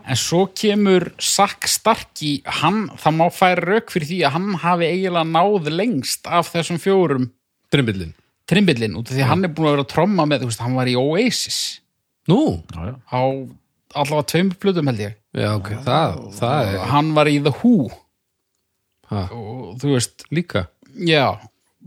en 0.10 0.18
svo 0.20 0.46
kemur 0.58 1.12
Sack 1.22 1.68
Starkey 1.70 2.40
hann, 2.62 2.88
það 2.98 3.20
má 3.20 3.28
færa 3.34 3.76
rauk 3.76 3.94
fyrir 3.94 4.10
því 4.10 4.24
að 4.26 4.36
hann 4.38 4.50
hafi 4.64 4.90
eiginlega 4.90 5.30
náð 5.30 5.70
lengst 5.76 6.30
af 6.30 6.50
þessum 6.54 6.82
fjórum. 6.82 7.30
Drimbillin 7.70 8.16
trimbillin 8.50 8.98
út 8.98 9.10
af 9.10 9.16
því 9.16 9.24
að 9.24 9.32
hann 9.32 9.46
er 9.46 9.54
búin 9.54 9.70
að 9.70 9.76
vera 9.76 9.86
að 9.86 9.94
tromma 9.94 10.26
með, 10.30 10.44
þú 10.44 10.50
veist, 10.50 10.64
hann 10.66 10.78
var 10.80 10.90
í 10.90 10.98
Oasis. 10.98 11.60
Nú, 12.30 12.42
já, 12.74 12.82
já. 12.90 12.96
á 13.14 13.22
allavega 14.00 14.28
tveimur 14.32 14.60
plötum 14.62 14.90
held 14.90 15.04
ég. 15.04 15.16
Já, 15.38 15.50
ok, 15.54 15.72
það, 15.86 16.20
það 16.40 16.72
er 16.74 16.84
hann 16.94 17.14
var 17.18 17.30
í 17.30 17.38
The 17.46 17.54
Who. 17.60 17.90
Ha, 19.10 19.24
og 19.34 19.78
þú 19.82 19.96
veist, 19.96 20.26
líka? 20.34 20.68
Já 21.06 21.38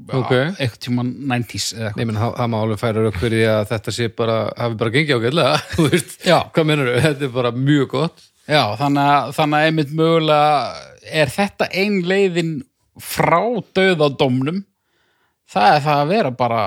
Ok. 0.09 0.33
eitthvað 0.33 0.81
tíma 0.87 1.05
90s 1.07 1.69
eða 1.77 1.87
eitthvað 1.89 2.01
Nei, 2.01 2.09
menn, 2.09 2.21
það, 2.23 2.51
má 2.53 2.59
alveg 2.59 2.81
færa 2.81 3.05
rauk 3.05 3.19
fyrir 3.21 3.39
því 3.39 3.47
að 3.53 3.63
þetta 3.71 3.95
sé 3.97 4.09
bara, 4.19 4.37
hafi 4.59 4.79
bara 4.81 4.95
gengið 4.97 5.19
ágætlega, 5.19 5.63
þú 5.77 5.87
veist, 5.93 6.17
hvað 6.27 6.69
mennur 6.71 6.93
þetta 7.07 7.27
er 7.29 7.35
bara 7.37 7.55
mjög 7.57 7.89
gott. 7.95 8.27
Já, 8.51 8.63
þannig 8.81 9.11
að, 9.15 9.33
þannig 9.39 9.59
að 9.59 9.71
einmitt 9.71 9.97
mögulega 10.03 10.53
er 11.23 11.33
þetta 11.33 11.71
ein 11.83 11.99
leiðin 12.11 12.53
frá 13.03 13.41
döðadómnum 13.79 14.63
það 15.53 15.77
er 15.77 15.85
það 15.87 16.03
að 16.03 16.13
vera 16.13 16.33
bara 16.43 16.63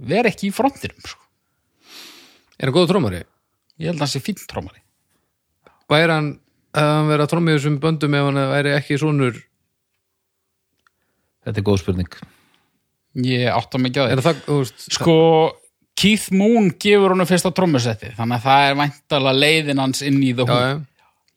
vera 0.00 0.30
ekki 0.32 0.48
í 0.48 0.54
frontinum 0.54 1.04
sko. 1.04 1.20
Er 2.60 2.68
hann 2.68 2.76
góð 2.76 2.90
trómari? 2.92 3.24
ég 3.80 3.88
held 3.88 4.00
að 4.00 4.04
hann 4.04 4.12
sé 4.12 4.22
fínt 4.22 4.44
trómari 4.50 4.82
Væri 5.90 6.14
hann 6.14 6.30
að 6.76 6.90
hann 6.92 7.08
vera 7.10 7.26
í 7.26 7.54
þessum 7.54 7.78
böndum 7.82 8.14
ef 8.14 8.26
hann 8.28 8.40
væri 8.52 8.74
ekki 8.76 8.98
sonur, 9.00 9.38
þetta 11.46 11.62
er 11.62 11.66
góð 11.66 11.80
spurning 11.82 12.20
ég 13.26 13.48
átta 13.50 13.80
mig 13.80 13.92
ekki 13.92 14.04
á 14.04 14.06
er 14.06 14.20
því 14.20 14.26
það, 14.28 14.42
veist, 14.58 14.86
sko, 14.96 15.16
Keith 16.00 16.30
Moon 16.36 16.70
gefur 16.80 17.14
honum 17.14 17.28
fyrsta 17.28 17.52
trómusetti 17.54 18.12
þannig 18.18 18.38
að 18.38 18.46
það 18.46 18.66
er 18.68 18.78
væntalega 18.82 19.40
leiðin 19.44 19.82
hans 19.82 20.04
inn 20.06 20.20
í 20.22 20.30
Who 20.38 20.46
já, 20.46 20.78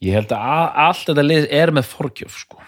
ég 0.03 0.19
held 0.19 0.35
að 0.37 0.83
allt 0.87 1.07
þetta 1.09 1.25
lið 1.29 1.49
er 1.61 1.73
með 1.73 1.89
forgjöf 1.89 2.37
sko. 2.43 2.61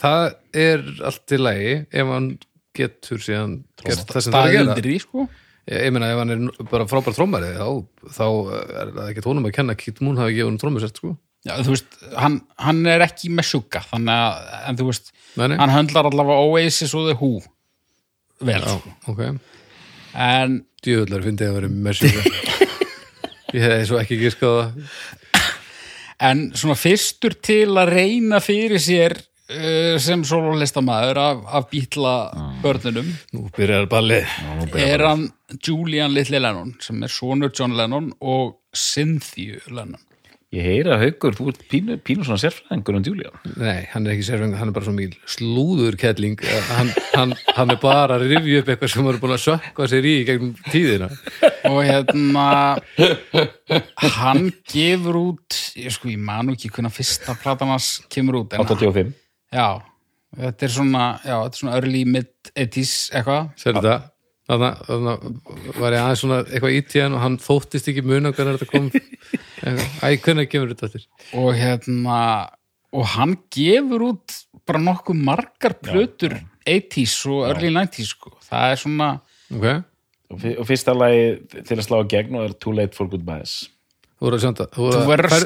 það 0.00 0.24
er 0.64 0.86
allt 1.10 1.36
í 1.36 1.42
lagi 1.42 1.76
ef 1.90 2.14
hann 2.14 2.32
getur 2.76 3.22
síðan 3.22 3.60
gert 3.82 4.08
það 4.08 4.24
sem 4.24 4.34
það 4.34 4.40
er 4.40 4.48
að 4.48 4.56
gera. 4.56 4.66
undir 4.68 4.90
því 4.90 4.98
sko 5.04 5.28
Ég, 5.70 5.84
ég 5.86 5.92
meina 5.94 6.08
ef 6.10 6.18
hann 6.18 6.32
er 6.34 6.66
bara 6.70 6.86
frábær 6.88 7.14
trómari 7.14 7.50
þá, 7.54 7.66
þá 8.16 8.24
er 8.80 8.92
það 8.96 9.10
ekki 9.10 9.24
tónum 9.26 9.46
að 9.46 9.52
kenna 9.58 9.76
að 9.76 9.82
Kit 9.84 10.00
Moon 10.02 10.18
hafi 10.18 10.34
gefið 10.38 10.48
hann 10.48 10.60
trómusett 10.62 10.96
sko. 10.98 11.12
Já, 11.46 11.54
þú 11.64 11.72
veist, 11.72 11.94
hann, 12.20 12.34
hann 12.60 12.82
er 12.92 13.00
ekki 13.06 13.30
með 13.32 13.46
sjúka 13.48 13.80
þannig 13.88 14.12
að, 14.12 14.50
en 14.68 14.76
þú 14.80 14.88
veist 14.90 15.06
Nei, 15.40 15.46
nei. 15.48 15.56
hann 15.62 15.72
höndlar 15.72 16.08
allavega 16.10 16.42
Oasis 16.50 16.92
og 16.98 17.06
The 17.08 17.14
Who 17.16 17.30
vel, 18.44 18.60
Já, 18.60 18.74
ok. 19.08 19.22
en 20.20 20.58
Djöfullar 20.84 21.24
fyndi 21.24 21.44
að 21.48 21.56
vera 21.58 21.70
með 21.72 21.98
sjúka. 22.00 22.34
ég 23.56 23.64
hefði 23.64 23.88
svo 23.88 23.98
ekki 24.02 24.18
giskað 24.20 24.58
það. 24.60 24.92
en 26.28 26.44
svona 26.60 26.76
fyrstur 26.78 27.34
til 27.44 27.66
að 27.80 27.92
reyna 27.96 28.40
fyrir 28.44 28.80
sér 28.84 29.16
uh, 29.16 29.96
sem 30.02 30.22
sólólistamaður 30.28 31.20
af, 31.24 31.40
af 31.60 31.70
bítla 31.72 32.14
börnunum 32.64 33.08
Nú 33.36 33.46
byrjar 33.56 33.88
ballið. 33.92 34.28
er 34.76 35.06
hann 35.08 35.26
Julian 35.56 36.12
Little 36.16 36.40
Lennon 36.44 36.76
sem 36.84 37.00
er 37.04 37.12
sonur 37.12 37.52
John 37.56 37.76
Lennon 37.80 38.12
og 38.20 38.58
Cynthia 38.76 39.60
Lennon 39.72 40.00
ég 40.50 40.64
heyri 40.66 40.90
að 40.90 41.02
haukur, 41.04 41.34
þú 41.38 41.44
ert 41.52 41.60
pínu, 41.70 41.96
pínu 42.02 42.24
svona 42.26 42.40
sérfræðingur 42.42 42.96
um 42.98 43.04
Julia 43.06 43.30
Nei, 43.54 43.84
hann 43.92 44.06
er 44.06 44.16
ekki 44.16 44.24
sérfeng, 44.26 44.56
hann 44.58 44.72
er 44.72 44.74
bara 44.74 44.88
svo 44.88 44.94
mjög 44.96 45.12
slúður 45.30 45.94
kettling. 46.00 46.40
Hann, 46.72 46.90
hann, 47.14 47.34
hann 47.54 47.74
er 47.74 47.78
bara 47.82 48.16
að 48.18 48.26
rifja 48.32 48.64
upp 48.64 48.72
eitthvað 48.72 48.90
sem 48.90 49.04
hann 49.04 49.12
er 49.14 49.20
búin 49.22 49.34
að 49.36 49.44
sökka 49.44 49.86
sér 49.92 50.08
í 50.10 50.14
gegnum 50.26 50.56
tíðina. 50.72 51.10
og 51.70 51.78
hérna 51.86 52.48
hann 54.18 54.50
gefur 54.72 55.20
út 55.20 55.60
ég 55.78 55.94
sko, 55.94 56.10
ég 56.10 56.18
manu 56.18 56.56
ekki 56.58 56.72
hvernig 56.74 56.96
fyrsta 56.98 57.36
platan 57.38 57.70
hans 57.70 57.92
kemur 58.10 58.42
út 58.42 58.58
en 58.58 58.66
85 58.66 59.14
Já, 59.54 59.68
þetta 60.38 60.66
er 60.66 60.74
svona, 60.74 61.04
já, 61.22 61.36
þetta 61.36 61.54
er 61.54 61.60
svona 61.62 61.76
early 61.78 62.02
mid-80s 62.16 62.96
eitthvað. 63.18 63.52
Sér 63.58 63.78
þetta? 63.78 64.00
Þannig 64.50 64.90
að 64.90 65.24
var 65.78 65.94
ég 65.94 66.02
aðeins 66.02 66.22
svona 66.24 66.40
eitthvað 66.42 66.74
í 66.74 66.82
tíðan 66.90 67.14
og 67.14 67.22
hann 67.22 67.38
þóttist 67.38 67.90
ekki 67.90 68.02
muna 68.02 68.32
hvernig 68.34 68.58
þetta 68.58 68.70
kom. 68.72 68.90
Æ, 69.60 70.16
hvernig 70.24 70.48
kemur 70.50 70.72
þetta 70.74 70.88
til? 70.94 71.04
Og 71.40 71.50
hérna, 71.58 72.18
og 72.96 73.04
hann 73.16 73.36
gefur 73.54 74.06
út 74.12 74.36
bara 74.66 74.80
nokkuð 74.82 75.18
margar 75.26 75.74
plötur 75.82 76.38
80s 76.66 77.18
og 77.30 77.46
early 77.50 77.70
90s, 77.74 78.14
sko. 78.14 78.32
Það 78.46 78.72
er 78.74 78.80
svona, 78.84 79.10
Ok. 79.50 79.66
og 80.30 80.38
fyr- 80.40 80.58
og 80.62 80.66
fyrsta 80.68 80.94
lagi 80.94 81.24
til 81.66 81.76
að 81.76 81.86
slá 81.86 81.98
í 82.04 82.08
gegn 82.08 82.36
og 82.38 82.44
er 82.48 82.52
Too 82.62 82.72
Late 82.76 82.94
for 82.96 83.06
þú 84.20 84.26
að 84.36 84.42
sjönda 84.44 84.66
þú 84.68 84.88
þú 84.92 85.04
verður 85.08 85.32
að 85.32 85.44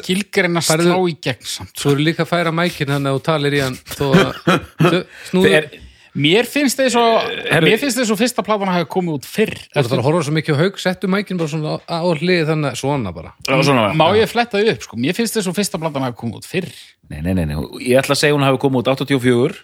að 0.59 0.65
slá 0.91 0.97
í 1.07 1.13
gegn 1.23 1.45
samt 1.47 1.77
svo 1.79 1.93
eru 1.95 2.03
líka 2.09 2.25
að 2.25 2.31
færa 2.33 2.51
mækin 2.53 2.91
hann 2.91 3.07
að 3.07 3.15
þú 3.21 3.23
talir 3.29 3.55
í 3.55 3.61
hann 3.63 3.77
þó 3.95 4.07
að 4.11 4.33
Þau- 4.83 5.05
snúðu 5.31 5.53
er, 5.55 5.69
mér 6.15 6.47
finnst 6.47 6.79
þess 6.79 6.95
að 6.95 7.15
herru- 7.51 7.67
mér 7.69 7.81
finnst 7.83 7.99
þess 7.99 8.13
að 8.15 8.21
fyrsta 8.23 8.45
platan 8.47 8.71
hafi 8.71 8.87
komið 8.95 9.17
út 9.19 9.27
fyrr 9.27 9.55
þú 9.75 9.83
voru 9.89 9.99
að 9.99 10.07
horfa 10.09 10.23
svo 10.29 10.35
mikið 10.37 10.55
á 10.55 10.61
haug 10.63 10.79
settu 10.79 11.11
mækin 11.11 11.41
bara 11.41 11.51
svona 11.51 11.73
á, 11.75 11.79
á 11.91 11.99
hlið 12.15 12.45
þannig 12.53 12.71
að 12.71 12.79
svona 12.79 13.13
bara. 13.17 13.33
Já, 13.49 13.55
svona, 13.67 13.87
má 13.99 14.07
ég 14.15 14.31
fletta 14.31 14.61
því 14.63 14.75
upp 14.77 14.83
sko? 14.87 14.99
Mér 15.03 15.17
finnst 15.19 15.35
þess 15.39 15.51
að 15.51 15.59
fyrsta 15.59 15.81
platan 15.83 16.07
hafi 16.07 16.19
komið 16.21 16.39
út 16.39 16.47
fyrr. 16.47 16.71
Nei, 17.11 17.19
nei, 17.21 17.33
nei, 17.35 17.45
nei, 17.51 17.57
ég 17.83 17.99
ætla 17.99 18.15
að 18.15 18.21
segja 18.23 18.37
hún 18.39 18.47
hafi 18.47 18.63
komið 18.63 18.85
út 18.85 18.93
84 18.95 19.59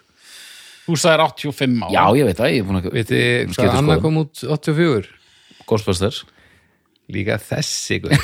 þú 0.90 0.99
sagðir 0.99 1.23
85 1.28 1.87
á 1.87 1.88
já, 1.95 2.02
ég 2.19 2.26
veit 2.26 2.38
það, 2.40 2.50
ég 2.50 2.59
er 2.64 2.66
búin 2.66 2.80
að 2.80 2.90
veit 2.99 3.11
þið 3.12 3.54
hvað 3.54 3.71
annað 3.78 4.00
skoðun. 4.00 4.02
kom 4.02 4.21
út 4.25 4.45
84 4.59 5.16
Ghostbusters. 5.71 6.25
Líka 7.14 7.37
þessi 7.38 8.00
guð. 8.02 8.16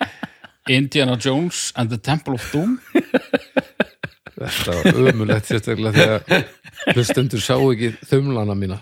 Indiana 0.70 1.16
Jones 1.20 1.72
and 1.76 1.90
the 1.90 1.98
Temple 1.98 2.34
of 2.38 2.44
Doom 2.52 2.78
þetta 4.40 4.76
var 4.76 5.12
ömulegt 5.12 5.48
sérstaklega 5.50 6.04
þegar 6.24 6.94
hlustendur 6.96 7.42
sá 7.44 7.54
ekki 7.58 7.92
þumlana 8.10 8.56
mína. 8.58 8.80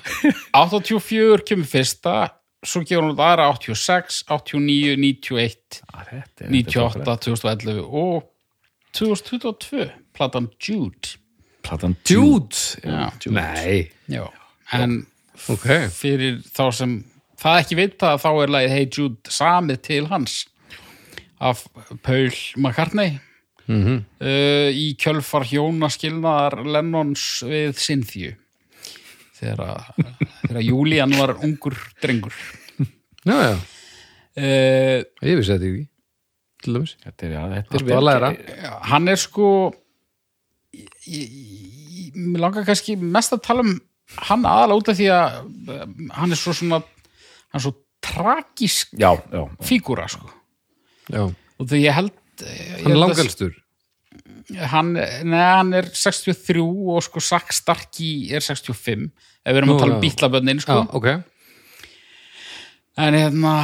84 0.56 1.46
kemur 1.48 1.68
fyrsta 1.68 2.16
svo 2.66 2.82
gefur 2.82 3.04
hún 3.06 3.14
út 3.14 3.22
aðra 3.22 3.48
86, 3.54 4.24
89, 4.26 4.96
91 4.98 5.80
98, 6.50 7.16
2011 7.28 7.84
og 7.86 8.26
2022 8.98 9.88
platan 10.16 10.48
Jude. 10.58 11.14
Platan 11.62 11.96
Jude? 12.08 12.56
Já. 12.82 13.12
nei, 13.30 13.90
Já. 14.08 14.26
en 14.72 15.06
ok. 15.48 15.68
fyrir 15.94 16.40
þá 16.50 16.64
sem 16.74 16.98
það 17.38 17.62
ekki 17.62 17.78
vita 17.78 18.14
þá 18.18 18.30
er 18.42 18.54
lagið 18.54 18.74
Hey 18.74 18.88
Jude 18.90 19.32
samið 19.32 19.82
til 19.86 20.06
hans 20.10 20.40
af 21.38 21.66
Paul 22.02 22.32
McCartney 22.58 23.18
mm 23.68 23.98
uh, 24.24 24.70
í 24.72 24.86
kjölfar 25.00 25.44
hjónaskilnaðar 25.50 26.62
Lennons 26.66 27.24
við 27.46 27.76
Cynthia. 27.78 28.36
Þegar, 29.38 29.92
þegar 30.46 30.64
Julian 30.66 31.12
var 31.14 31.36
ungur 31.46 31.76
drengur. 32.02 32.34
Já, 33.28 33.36
já, 33.44 33.54
uh, 34.40 34.98
ég 35.22 35.38
vissi 35.38 35.52
þetta 35.52 35.68
ekki 35.68 35.84
til 36.64 36.74
dæmis. 36.74 36.94
Þetta 37.04 37.26
er, 37.26 37.34
já, 37.36 37.42
þetta 37.54 37.74
Varstu 37.74 37.84
er 37.84 37.90
vel 37.92 37.98
að 37.98 38.08
læra? 38.08 38.30
gerð. 38.34 38.64
hann 38.90 39.12
er 39.14 39.20
sko 39.22 39.50
mér 42.18 42.42
langar 42.42 42.66
kannski 42.66 42.96
mest 42.98 43.34
að 43.34 43.44
tala 43.46 43.64
um 43.66 43.76
hann 44.28 44.46
aðalega 44.48 44.80
út 44.80 44.90
af 44.92 44.98
því 44.98 45.08
að 45.12 45.36
um, 45.74 46.08
hann 46.16 46.32
er 46.34 46.40
svo 46.40 46.54
svona 46.56 46.80
hann 46.80 47.60
er 47.60 47.64
svo 47.66 47.74
tragísk 48.04 48.94
fígúra 49.68 50.06
sko. 50.10 50.30
Já, 51.12 51.24
og 51.28 51.68
því 51.68 51.82
ég 51.84 51.96
held 51.96 52.14
ég 52.46 52.84
hann 52.84 52.86
held 52.86 52.94
er 52.94 53.00
langalstur 53.02 53.56
hann, 54.72 54.94
neða, 54.96 55.48
hann 55.58 55.72
er 55.76 55.90
63 55.92 56.62
og 56.64 57.02
sko 57.04 57.22
Sack 57.24 57.52
Starkey 57.56 58.30
er 58.34 58.44
65 58.44 59.08
ef 59.08 59.52
við 59.52 59.60
erum 59.60 59.72
Nú, 59.72 59.76
að 59.76 59.82
tala 59.84 59.96
um 59.96 59.98
já. 59.98 60.04
bítlabönnin 60.06 60.62
já, 60.62 60.66
sko. 60.66 60.80
ok 60.98 61.08
en 62.98 63.18
hérna 63.18 63.54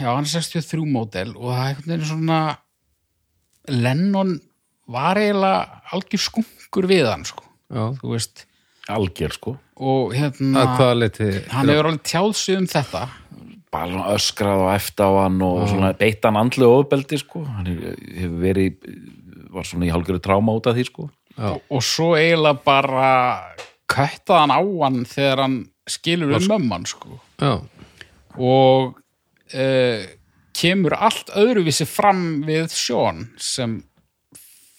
já, 0.00 0.10
hann 0.10 0.26
er 0.26 0.32
63 0.34 0.86
mótel 0.90 1.34
og 1.36 1.48
það 1.52 1.62
er 1.62 1.70
einhvern 1.70 1.94
veginn 1.94 2.10
svona 2.10 2.40
Lennon 3.70 4.36
var 4.90 5.20
eiginlega 5.20 5.82
algjör 5.94 6.22
skunkur 6.24 6.88
við 6.90 7.06
hann 7.10 7.26
sko. 7.28 7.44
já, 7.70 7.84
þú 8.00 8.14
veist 8.16 8.46
algjör 8.90 9.36
sko 9.36 9.56
og 9.80 10.14
hérna 10.16 10.64
að 10.64 10.76
hvaða 10.76 10.98
leiti 10.98 11.30
hann 11.52 11.70
hefur 11.70 11.90
alveg 11.92 12.06
tjáð 12.10 12.32
sig 12.36 12.58
um 12.58 12.68
þetta 12.70 13.06
bara 13.70 13.90
svona 13.90 14.14
öskrað 14.16 14.64
og 14.64 14.70
eftir 14.74 15.06
á 15.06 15.10
hann 15.22 15.40
og 15.46 15.64
svona 15.70 15.92
beitt 15.98 16.24
hann 16.26 16.38
andlu 16.40 16.68
ofbeldi 16.80 17.18
sko. 17.20 17.44
Hann 17.46 17.68
hefur 17.70 18.38
verið 18.42 18.86
var 19.50 19.66
svona 19.66 19.88
í 19.88 19.92
hálfgerðu 19.94 20.22
tráma 20.24 20.54
út 20.58 20.68
af 20.70 20.78
því 20.78 20.86
sko. 20.88 21.08
Já, 21.36 21.50
og 21.56 21.84
svo 21.86 22.12
eiginlega 22.18 22.64
bara 22.66 23.10
köttað 23.90 24.42
hann 24.42 24.54
á 24.54 24.60
hann 24.60 25.04
þegar 25.08 25.44
hann 25.44 25.60
skilur 25.90 26.34
um 26.38 26.48
mömman 26.52 26.88
sko. 26.90 27.20
Já, 27.40 27.60
og 28.38 28.98
uh, 29.54 30.02
kemur 30.60 30.96
allt 30.98 31.30
öðruvísi 31.38 31.86
fram 31.88 32.42
við 32.46 32.68
Sean 32.74 33.28
sem 33.40 33.78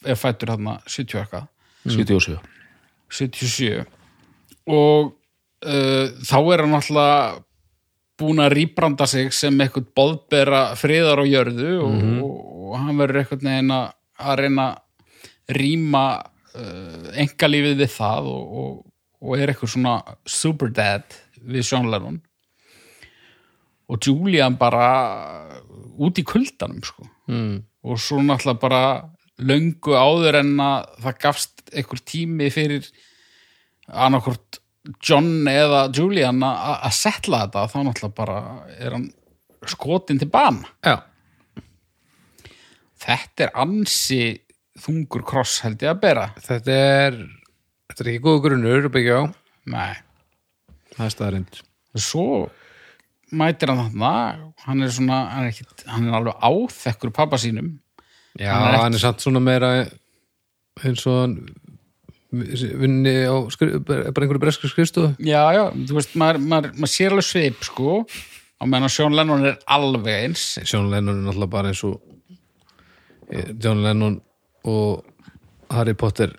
er 0.06 0.20
fættur 0.20 0.54
þarna 0.54 0.80
70 0.88 1.24
eitthvað. 1.24 1.48
77 1.88 2.38
77 3.12 3.86
og 4.70 5.12
uh, 5.66 6.06
þá 6.22 6.38
er 6.54 6.64
hann 6.64 6.78
alltaf 6.78 7.42
búin 8.22 8.44
að 8.44 8.56
rýbranda 8.56 9.08
sig 9.10 9.34
sem 9.36 9.58
eitthvað 9.64 9.90
boðbera 9.98 10.62
friðar 10.80 11.24
á 11.24 11.26
jörðu 11.26 11.74
og, 11.84 11.98
og, 12.24 12.38
og 12.68 12.76
hann 12.80 13.02
verður 13.02 13.22
eitthvað 13.22 13.48
neginn 13.48 13.74
að 13.76 14.36
reyna 14.40 14.68
að 14.72 15.58
rýma 15.58 16.06
uh, 16.22 17.08
engalífið 17.20 17.82
við 17.82 17.94
það 17.96 18.30
og, 18.32 18.60
og, 18.62 18.76
og 19.22 19.38
er 19.38 19.52
eitthvað 19.52 19.74
svona 19.76 19.96
superdad 20.30 21.18
við 21.42 21.66
Sean 21.68 21.90
Lennon. 21.92 22.22
Og 23.92 24.00
Julian 24.06 24.56
bara 24.56 24.86
út 26.00 26.22
í 26.22 26.24
kuldanum 26.24 26.80
sko. 26.86 27.10
Mm. 27.32 27.62
og 27.88 28.00
svo 28.02 28.20
náttúrulega 28.22 28.60
bara 28.62 28.82
löngu 29.42 29.96
áður 29.98 30.42
en 30.42 30.52
að 30.62 30.90
það 31.06 31.20
gafst 31.24 31.62
einhver 31.72 32.02
tími 32.06 32.50
fyrir 32.54 32.90
annarkvort 33.88 34.61
John 35.06 35.46
eða 35.50 35.84
Julian 35.94 36.40
að 36.42 36.88
setla 36.98 37.44
þetta 37.46 37.68
þá 37.70 37.78
náttúrulega 37.86 38.16
bara 38.18 38.38
er 38.80 38.96
hann 38.96 39.10
skotin 39.70 40.18
til 40.22 40.30
bana. 40.34 40.66
Já, 40.82 40.96
þetta 43.02 43.46
er 43.48 43.52
ansi 43.62 44.22
þungur 44.82 45.24
kross 45.28 45.60
held 45.66 45.82
ég 45.84 45.92
að 45.94 46.02
bera. 46.06 46.26
Þetta 46.42 46.78
er 46.78 47.20
þetta 47.92 48.04
er 48.06 48.10
ekki 48.14 48.24
góð 48.26 48.40
grunnur 48.48 48.88
að 48.90 48.96
byggja 48.96 49.20
á. 49.22 49.24
Nei, 49.72 49.94
það 50.96 51.06
er 51.08 51.14
staðarind 51.16 51.62
svo 52.02 52.26
mætir 53.36 53.72
hann 53.72 53.84
þarna. 53.86 54.12
Hann 54.66 54.84
er 54.86 54.92
svona, 54.96 55.18
hann 55.36 55.46
er, 55.48 55.54
ekki, 55.54 55.66
hann 55.92 56.08
er 56.10 56.18
alveg 56.18 56.42
áþekkur 56.50 57.14
pappa 57.16 57.38
sínum. 57.42 57.74
Já, 58.40 58.50
Hann 58.54 58.64
er 58.66 58.74
ekki- 58.74 58.84
hann 58.86 58.94
er 58.98 59.04
samt 59.04 59.22
svona 59.24 59.42
meira 59.44 59.72
eins 60.82 61.06
og 61.06 61.18
hann 61.22 61.36
vinni 62.32 63.14
á 63.28 63.36
bara 63.86 64.12
einhverju 64.12 64.42
bresku 64.42 64.70
skrifstofu? 64.72 65.14
Já, 65.20 65.44
já, 65.56 65.64
þú 65.88 65.98
veist, 65.98 66.16
maður, 66.20 66.42
maður, 66.46 66.76
maður 66.78 66.94
sér 66.94 67.16
alveg 67.16 67.28
svip 67.28 67.66
sko, 67.68 68.02
á 68.08 68.64
meðan 68.64 68.88
að 68.88 68.94
Sean 68.96 69.18
Lennon 69.18 69.48
er 69.52 69.58
alveg 69.78 70.28
eins. 70.28 70.46
John 70.64 70.92
Lennon 70.94 71.20
er 71.20 71.26
náttúrulega 71.28 71.56
bara 71.58 71.74
eins 71.74 71.84
og 71.88 72.00
eh, 73.32 73.52
John 73.60 73.84
Lennon 73.84 74.20
og 74.64 75.04
Harry 75.72 75.96
Potter. 75.98 76.38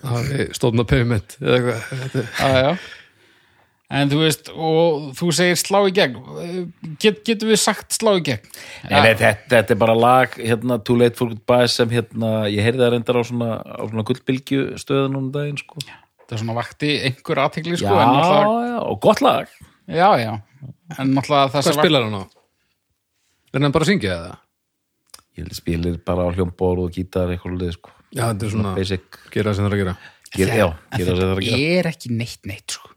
Hafi 0.00 0.48
stofna 0.56 0.86
payment 0.88 1.36
eða 1.42 1.58
eitthvað. 1.58 2.24
Já, 2.40 2.64
já. 2.64 2.99
En 3.90 4.06
þú 4.12 4.20
veist, 4.22 4.48
og 4.54 5.08
þú 5.18 5.28
segir 5.34 5.56
slá 5.58 5.80
í 5.88 5.90
gegn. 5.96 6.14
Get, 7.02 7.24
getum 7.26 7.48
við 7.50 7.58
sagt 7.58 7.96
slá 7.96 8.12
í 8.14 8.20
gegn? 8.28 8.44
Nei, 8.86 9.00
nei, 9.02 9.14
þetta, 9.18 9.48
þetta 9.50 9.74
er 9.74 9.80
bara 9.80 9.96
lag 9.98 10.36
hérna, 10.38 10.76
Too 10.86 10.94
Late 11.00 11.18
for 11.18 11.32
Goodbye 11.32 11.66
sem 11.72 11.90
hérna, 11.90 12.30
ég 12.46 12.62
heyrði 12.62 12.84
það 12.84 12.92
reyndar 12.94 13.18
á 13.18 13.22
svona, 13.26 13.48
á 13.66 13.82
svona 13.90 14.04
gullbylgju 14.06 14.60
stöðun 14.78 15.18
um 15.18 15.26
daginn 15.34 15.58
sko. 15.58 15.82
Það 15.82 16.36
er 16.36 16.42
svona 16.44 16.54
vakti 16.60 16.92
einhver 17.08 17.40
aðtekli, 17.42 17.74
já, 17.74 17.80
sko. 17.82 17.96
en 17.98 18.12
náttúrulega- 18.14 18.68
já, 18.70 18.76
og 18.92 19.00
gott 19.02 19.20
lag 19.26 19.48
já, 19.90 20.08
já. 20.22 20.32
En 21.00 21.10
náttúrulega 21.16 21.50
þess 21.56 21.66
Hvað 21.72 21.80
spilar 21.82 22.06
hann 22.06 22.14
á? 22.14 22.24
Er 23.50 23.60
hann 23.66 23.72
bara 23.74 23.84
að 23.88 23.90
syngja 23.90 24.14
það? 24.20 24.38
ég 25.34 25.42
held 25.42 25.50
að 25.50 25.58
spilir 25.58 25.98
bara 26.06 26.26
á 26.26 26.34
hljómborð 26.36 26.84
og 26.86 26.94
gítar 26.94 27.30
eitthvað 27.34 27.58
lið 27.58 27.74
sko. 27.74 27.90
Já, 28.14 28.22
þetta 28.30 28.46
er 28.46 28.54
svona 28.54 28.74
basic 28.78 29.18
gera 29.34 29.50
það 29.50 29.58
sem 29.58 29.64
það 29.66 29.70
er 29.70 29.74
að 29.74 29.82
gera 29.82 29.96
Ger, 30.30 30.46
já, 30.54 30.66
gera 30.94 31.14
það 31.18 31.30
að 31.34 31.42
gera 31.42 31.60
er 31.80 31.90
ekki 31.90 32.10
neitt 32.14 32.46
neitt, 32.46 32.70
sko. 32.78 32.90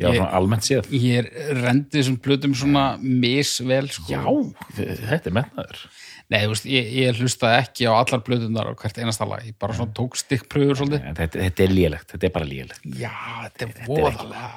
Já, 0.00 0.08
svona 0.10 0.28
almennt 0.40 0.66
séð 0.66 0.88
Ég 0.96 1.28
rendið 1.60 1.98
þessum 2.00 2.18
plötum 2.24 2.54
svona 2.58 2.84
misvel, 3.00 3.88
sko. 3.92 4.10
já, 4.12 4.22
þetta 5.10 5.30
er 5.32 5.36
metnaður 5.40 5.82
Nei, 6.30 6.44
þú 6.44 6.50
veist, 6.52 6.66
ég, 6.70 6.90
ég 6.94 7.16
hlustaði 7.18 7.56
ekki 7.64 7.86
á 7.90 7.92
allar 7.98 8.20
plötunar 8.22 8.68
og 8.70 8.76
hvert 8.78 8.98
einasta 9.02 9.26
lag. 9.26 9.40
Ég 9.42 9.56
bara 9.58 9.74
svona 9.74 9.90
tók 9.98 10.14
stikkpröfur 10.14 10.78
svolítið. 10.78 11.08
En 11.10 11.16
þetta, 11.18 11.40
þetta 11.42 11.64
er 11.64 11.72
lélegt, 11.74 12.06
þetta 12.12 12.28
er 12.28 12.34
bara 12.36 12.46
lélegt 12.46 12.84
Já, 13.00 13.10
þetta 13.48 13.66
er 13.66 13.72
voðalega, 13.88 14.50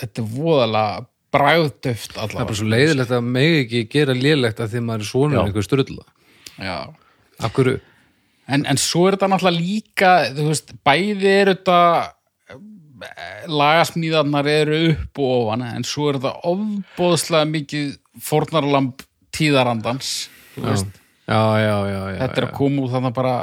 þetta 0.00 0.24
er 0.24 0.32
voðalega 0.34 1.04
bræðdöft 1.30 2.10
Það 2.16 2.18
er 2.18 2.24
allavega. 2.24 2.48
bara 2.48 2.58
svo 2.58 2.66
leiðilegt 2.72 3.14
að 3.14 3.28
megi 3.36 3.60
ekki 3.62 3.82
gera 3.94 4.16
lélegt 4.18 4.64
að 4.64 4.72
því 4.74 4.82
maður 4.88 5.04
er 5.04 5.10
svona 5.12 5.44
einhver 5.44 5.66
strulla 5.68 6.06
Já. 6.58 6.76
Hverju? 7.46 7.76
En, 8.50 8.64
en 8.66 8.80
svo 8.82 9.04
er 9.06 9.14
þetta 9.14 9.28
náttúrulega 9.30 9.62
líka, 9.62 10.10
þú 10.34 10.48
veist, 10.50 10.74
bæði 10.82 11.30
er 11.36 11.52
þetta 11.54 11.78
lagasmíðarnar 13.50 14.48
eru 14.50 14.80
upp 14.92 15.20
og 15.22 15.32
ofan, 15.36 15.64
en 15.78 15.86
svo 15.88 16.10
er 16.10 16.18
þetta 16.20 16.50
ofbóðslega 16.50 17.48
mikið 17.50 17.90
fórnarlamb 18.26 19.04
tíðarandans. 19.36 20.28
Já, 20.56 20.76
já, 21.30 21.74
já, 21.86 21.98
já 22.10 22.20
þetta 22.24 22.40
er 22.42 22.48
að 22.48 22.56
koma 22.58 22.84
út 22.84 22.94
þannig 22.94 23.16
bara 23.16 23.34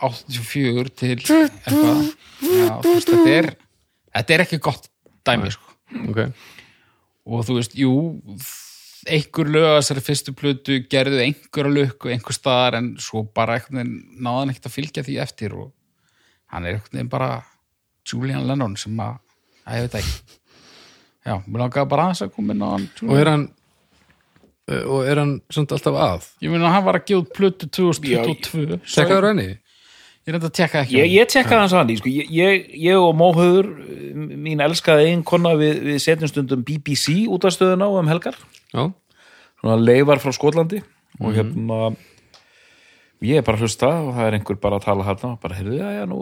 84 0.00 0.94
til 0.98 1.12
eitthvað. 1.16 2.00
Veist, 2.40 3.12
þetta 3.12 3.34
er, 3.36 3.52
þetta 4.16 4.36
er 4.36 4.44
ekki 4.46 4.62
gott 4.64 4.90
dæmi, 5.28 5.52
sko. 5.54 5.76
Ok, 6.08 6.24
Og 7.30 7.44
þú 7.46 7.60
veist, 7.60 7.76
jú, 7.78 7.92
einhver 9.08 9.48
lög 9.48 9.66
að 9.68 9.76
þessari 9.78 10.02
fyrstu 10.04 10.34
plötu 10.36 10.78
gerðu 10.90 11.20
einhverja 11.24 11.72
lukku 11.72 12.10
einhver 12.12 12.36
staðar 12.36 12.78
en 12.80 12.90
svo 13.00 13.22
bara 13.24 13.58
hann 13.60 14.50
ekkert 14.52 14.68
að 14.68 14.74
fylgja 14.74 15.04
því 15.06 15.16
eftir 15.22 15.54
og 15.56 15.70
hann 16.52 16.66
er 16.66 16.80
veginn 16.80 17.10
bara 17.12 17.38
Julian 18.08 18.46
Lennon 18.48 18.76
sem 18.80 19.00
að, 19.02 19.16
að 19.66 19.78
ég 19.80 19.86
veit 19.86 19.94
það 19.94 20.04
ekki. 20.04 20.36
Já, 21.26 21.34
mér 21.46 21.64
langaði 21.64 21.90
bara 21.92 22.06
aðeins 22.08 22.22
að 22.24 22.34
koma 22.36 22.54
inn 22.56 22.64
á 22.64 22.68
hann 22.72 22.86
og 23.06 23.16
er 23.20 23.30
hann 23.34 23.48
og 24.70 25.08
er 25.10 25.18
hann 25.18 25.32
samt 25.52 25.72
alltaf 25.74 25.96
að? 25.98 26.28
Ég 26.44 26.52
meina 26.52 26.70
hann 26.72 26.86
var 26.86 27.00
að 27.00 27.08
gefa 27.10 27.24
út 27.24 27.34
plötu 27.36 27.68
2022 27.68 28.78
svo 28.84 29.02
tekkaður 29.02 29.26
henni 29.32 29.48
ég 29.50 30.34
reyndi 30.34 30.46
að 30.46 30.54
tekka 30.60 30.82
ekki 30.84 30.98
Ég, 30.98 31.10
ég 31.16 31.30
tekkaði 31.32 31.62
hans 31.64 31.74
hann 31.74 31.92
sko. 31.98 32.12
ég, 32.12 32.30
ég, 32.34 32.68
ég 32.84 33.00
og 33.00 33.16
Móhauður, 33.18 33.70
mín 34.14 34.62
elskaði 34.64 35.10
einn 35.10 35.24
konna 35.26 35.56
við, 35.58 35.80
við 35.88 35.98
setjum 36.04 36.30
stundum 36.30 36.64
BBC 36.66 37.24
út 37.32 37.46
af 37.48 37.56
stöðuna 37.56 37.88
á 37.88 37.92
um 37.98 38.10
helgar, 38.10 38.38
já, 38.70 38.82
svona 39.60 39.78
leifar 39.80 40.22
frá 40.22 40.32
Skotlandi. 40.36 40.82
Og 41.20 41.34
hérna 41.36 41.90
ég 43.26 43.40
er 43.40 43.44
bara 43.44 43.58
að 43.58 43.66
hlusta 43.66 43.90
og 44.06 44.14
það 44.16 44.28
er 44.28 44.36
einhver 44.38 44.60
bara 44.62 44.78
að 44.78 44.86
tala 44.86 45.08
hérna 45.08 45.34
og 45.34 45.40
bara, 45.42 45.58
heyrðu, 45.58 45.80
já, 45.80 45.88
já, 45.98 46.04
nú 46.08 46.20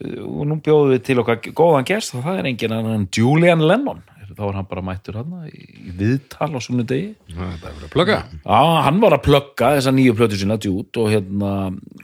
og 0.00 0.46
nú 0.48 0.60
bjóðum 0.64 0.94
við 0.94 1.02
til 1.08 1.18
okkar 1.22 1.42
góðan 1.52 1.88
gest 1.88 2.14
og 2.16 2.24
það 2.24 2.40
er 2.40 2.50
engin 2.50 2.76
annan 2.76 3.06
Julian 3.16 3.64
Lennon 3.66 4.02
þá 4.30 4.42
var 4.46 4.56
hann 4.56 4.68
bara 4.70 4.84
mættur 4.84 5.18
hann 5.20 5.48
í, 5.50 5.62
viðtal 5.98 6.50
á 6.56 6.60
sunnudegi 6.62 7.14
það 7.34 7.54
er 7.54 7.62
bara 7.62 7.86
að 7.86 7.94
plugga 7.94 8.18
Já, 8.40 8.60
hann 8.86 9.00
var 9.02 9.16
að 9.16 9.24
plugga 9.26 9.72
þessa 9.76 9.94
nýju 9.94 10.16
plötu 10.18 10.40
sína 10.40 10.58
djút 10.60 11.00
og 11.02 11.10
hérna 11.12 11.54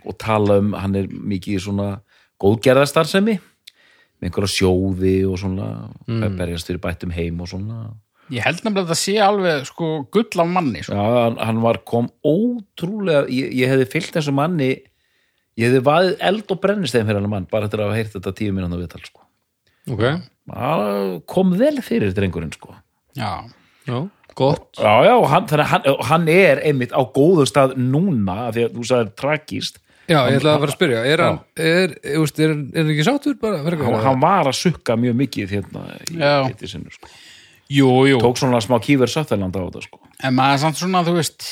og 0.02 0.16
tala 0.20 0.58
um, 0.62 0.72
hann 0.76 0.98
er 0.98 1.06
mikið 1.08 1.58
í 1.58 1.62
svona 1.66 1.90
góðgerðarstarfsemi 2.42 3.36
með 3.36 4.28
einhverja 4.28 4.52
sjóði 4.52 5.16
og 5.28 5.38
svona 5.40 5.70
mm. 6.08 6.26
berjast 6.36 6.68
fyrir 6.68 6.82
bættum 6.84 7.14
heim 7.16 7.40
og 7.44 7.50
svona 7.52 7.86
ég 8.32 8.42
held 8.42 8.60
nefnilega 8.64 8.84
að 8.84 8.92
það 8.92 9.02
sé 9.04 9.16
alveg 9.22 9.66
sko 9.68 9.88
gull 10.12 10.42
af 10.42 10.48
manni 10.50 10.82
sko. 10.82 10.96
Já, 10.98 11.36
hann 11.46 11.62
var 11.62 11.80
kom 11.86 12.10
ótrúlega 12.26 13.26
ég, 13.30 13.52
ég 13.54 13.70
hefði 13.70 13.90
fyllt 13.92 14.16
þessu 14.18 14.34
manni 14.34 14.70
ég 15.56 15.70
hefði 15.70 15.82
vaðið 15.86 16.24
eld 16.30 16.52
og 16.54 16.60
brennistein 16.64 17.06
fyrir 17.08 17.20
hann 17.22 17.30
mann 17.32 17.46
bara 17.50 17.68
eftir 17.68 17.80
að 17.82 17.90
hafa 17.90 18.00
heyrt 18.00 18.16
þetta 18.18 18.34
tíu 18.40 18.52
mínúna 18.56 18.80
viðtal 18.80 19.02
sko. 19.06 19.22
ok, 19.94 20.04
Hann 20.56 21.22
kom 21.26 21.56
vel 21.58 21.80
fyrir 21.82 22.12
drengurinn 22.14 22.52
sko. 22.54 22.74
já, 23.18 23.30
já, 23.88 23.96
gott 24.36 24.76
Já, 24.78 24.92
já, 25.08 25.14
hann, 25.32 25.46
þannig, 25.50 25.64
að 25.64 25.72
hann, 25.72 26.04
hann 26.10 26.28
er 26.30 26.60
einmitt 26.68 26.92
á 26.94 27.00
góðu 27.02 27.46
stað 27.48 27.74
núna 27.80 28.46
af 28.48 28.54
því 28.58 28.66
að 28.68 28.76
þú 28.76 28.86
sagðir 28.90 29.12
tragist 29.18 29.80
já, 30.06 30.18
ég 30.30 30.36
ætla 30.38 30.52
að 30.54 30.60
fara 30.62 30.70
að 30.70 30.76
spyrja 30.76 31.00
er 31.10 31.22
hann, 31.24 31.38
er, 31.56 31.66
er, 31.66 31.94
er, 32.12 32.26
er, 32.44 32.52
er 32.52 32.82
hann 32.84 32.92
ekki 32.94 33.06
sáttur 33.08 33.38
bara, 33.40 33.62
fyrir 33.64 33.82
hann, 33.88 33.96
hann 34.04 34.20
var 34.22 34.50
að 34.52 34.58
sukka 34.60 34.94
mjög 35.00 35.16
mikið 35.24 35.56
hérna 35.56 35.86
í 36.12 36.20
hitti 36.50 36.70
sinni 36.70 36.92
sko. 36.94 37.10
jú, 37.72 37.88
jú 38.12 38.20
tók 38.22 38.38
svona 38.38 38.60
smá 38.62 38.76
kýver 38.84 39.10
Sötterland 39.10 39.56
á 39.56 39.60
þetta 39.64 39.82
sko. 39.88 39.98
en 40.22 40.36
maður 40.36 40.58
er 40.60 40.62
samt 40.62 40.78
svona, 40.84 41.02
þú 41.08 41.16
veist 41.16 41.48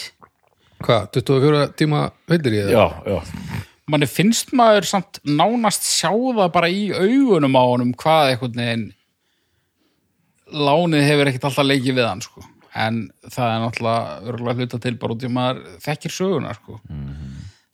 hvað, 0.84 1.08
24 1.18 1.64
tíma 1.80 2.04
veitir 2.30 2.60
ég 2.60 2.68
það? 2.68 2.76
já, 2.76 3.16
já, 3.16 3.64
manni 3.90 4.08
finnst 4.08 4.52
maður 4.56 4.88
samt 4.88 5.20
nánast 5.28 5.84
sjá 5.86 6.10
það 6.10 6.50
bara 6.54 6.70
í 6.72 6.88
augunum 6.92 7.56
á 7.58 7.62
honum 7.62 7.92
hvað 8.00 8.32
einhvern 8.32 8.60
veginn 8.60 8.86
lánið 10.54 11.08
hefur 11.08 11.30
ekkert 11.30 11.48
alltaf 11.50 11.66
leikið 11.68 11.98
við 11.98 12.08
hann 12.08 12.22
sko. 12.24 12.44
en 12.74 13.00
það 13.30 13.50
er 13.50 13.60
náttúrulega 13.62 14.30
örgulega 14.30 14.60
hluta 14.60 14.80
til 14.82 14.94
bara 14.98 15.14
út 15.14 15.24
í 15.24 15.28
að 15.28 15.34
maður 15.36 15.60
þekkir 15.84 16.14
söguna 16.14 16.54
sko. 16.56 16.78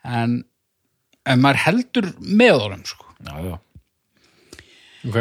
en, 0.04 0.34
en 1.24 1.44
maður 1.44 1.62
heldur 1.66 2.10
með 2.18 2.56
honum 2.64 2.82
sko. 2.88 3.06
já, 3.20 3.34
já. 3.46 3.56
ok, 5.06 5.20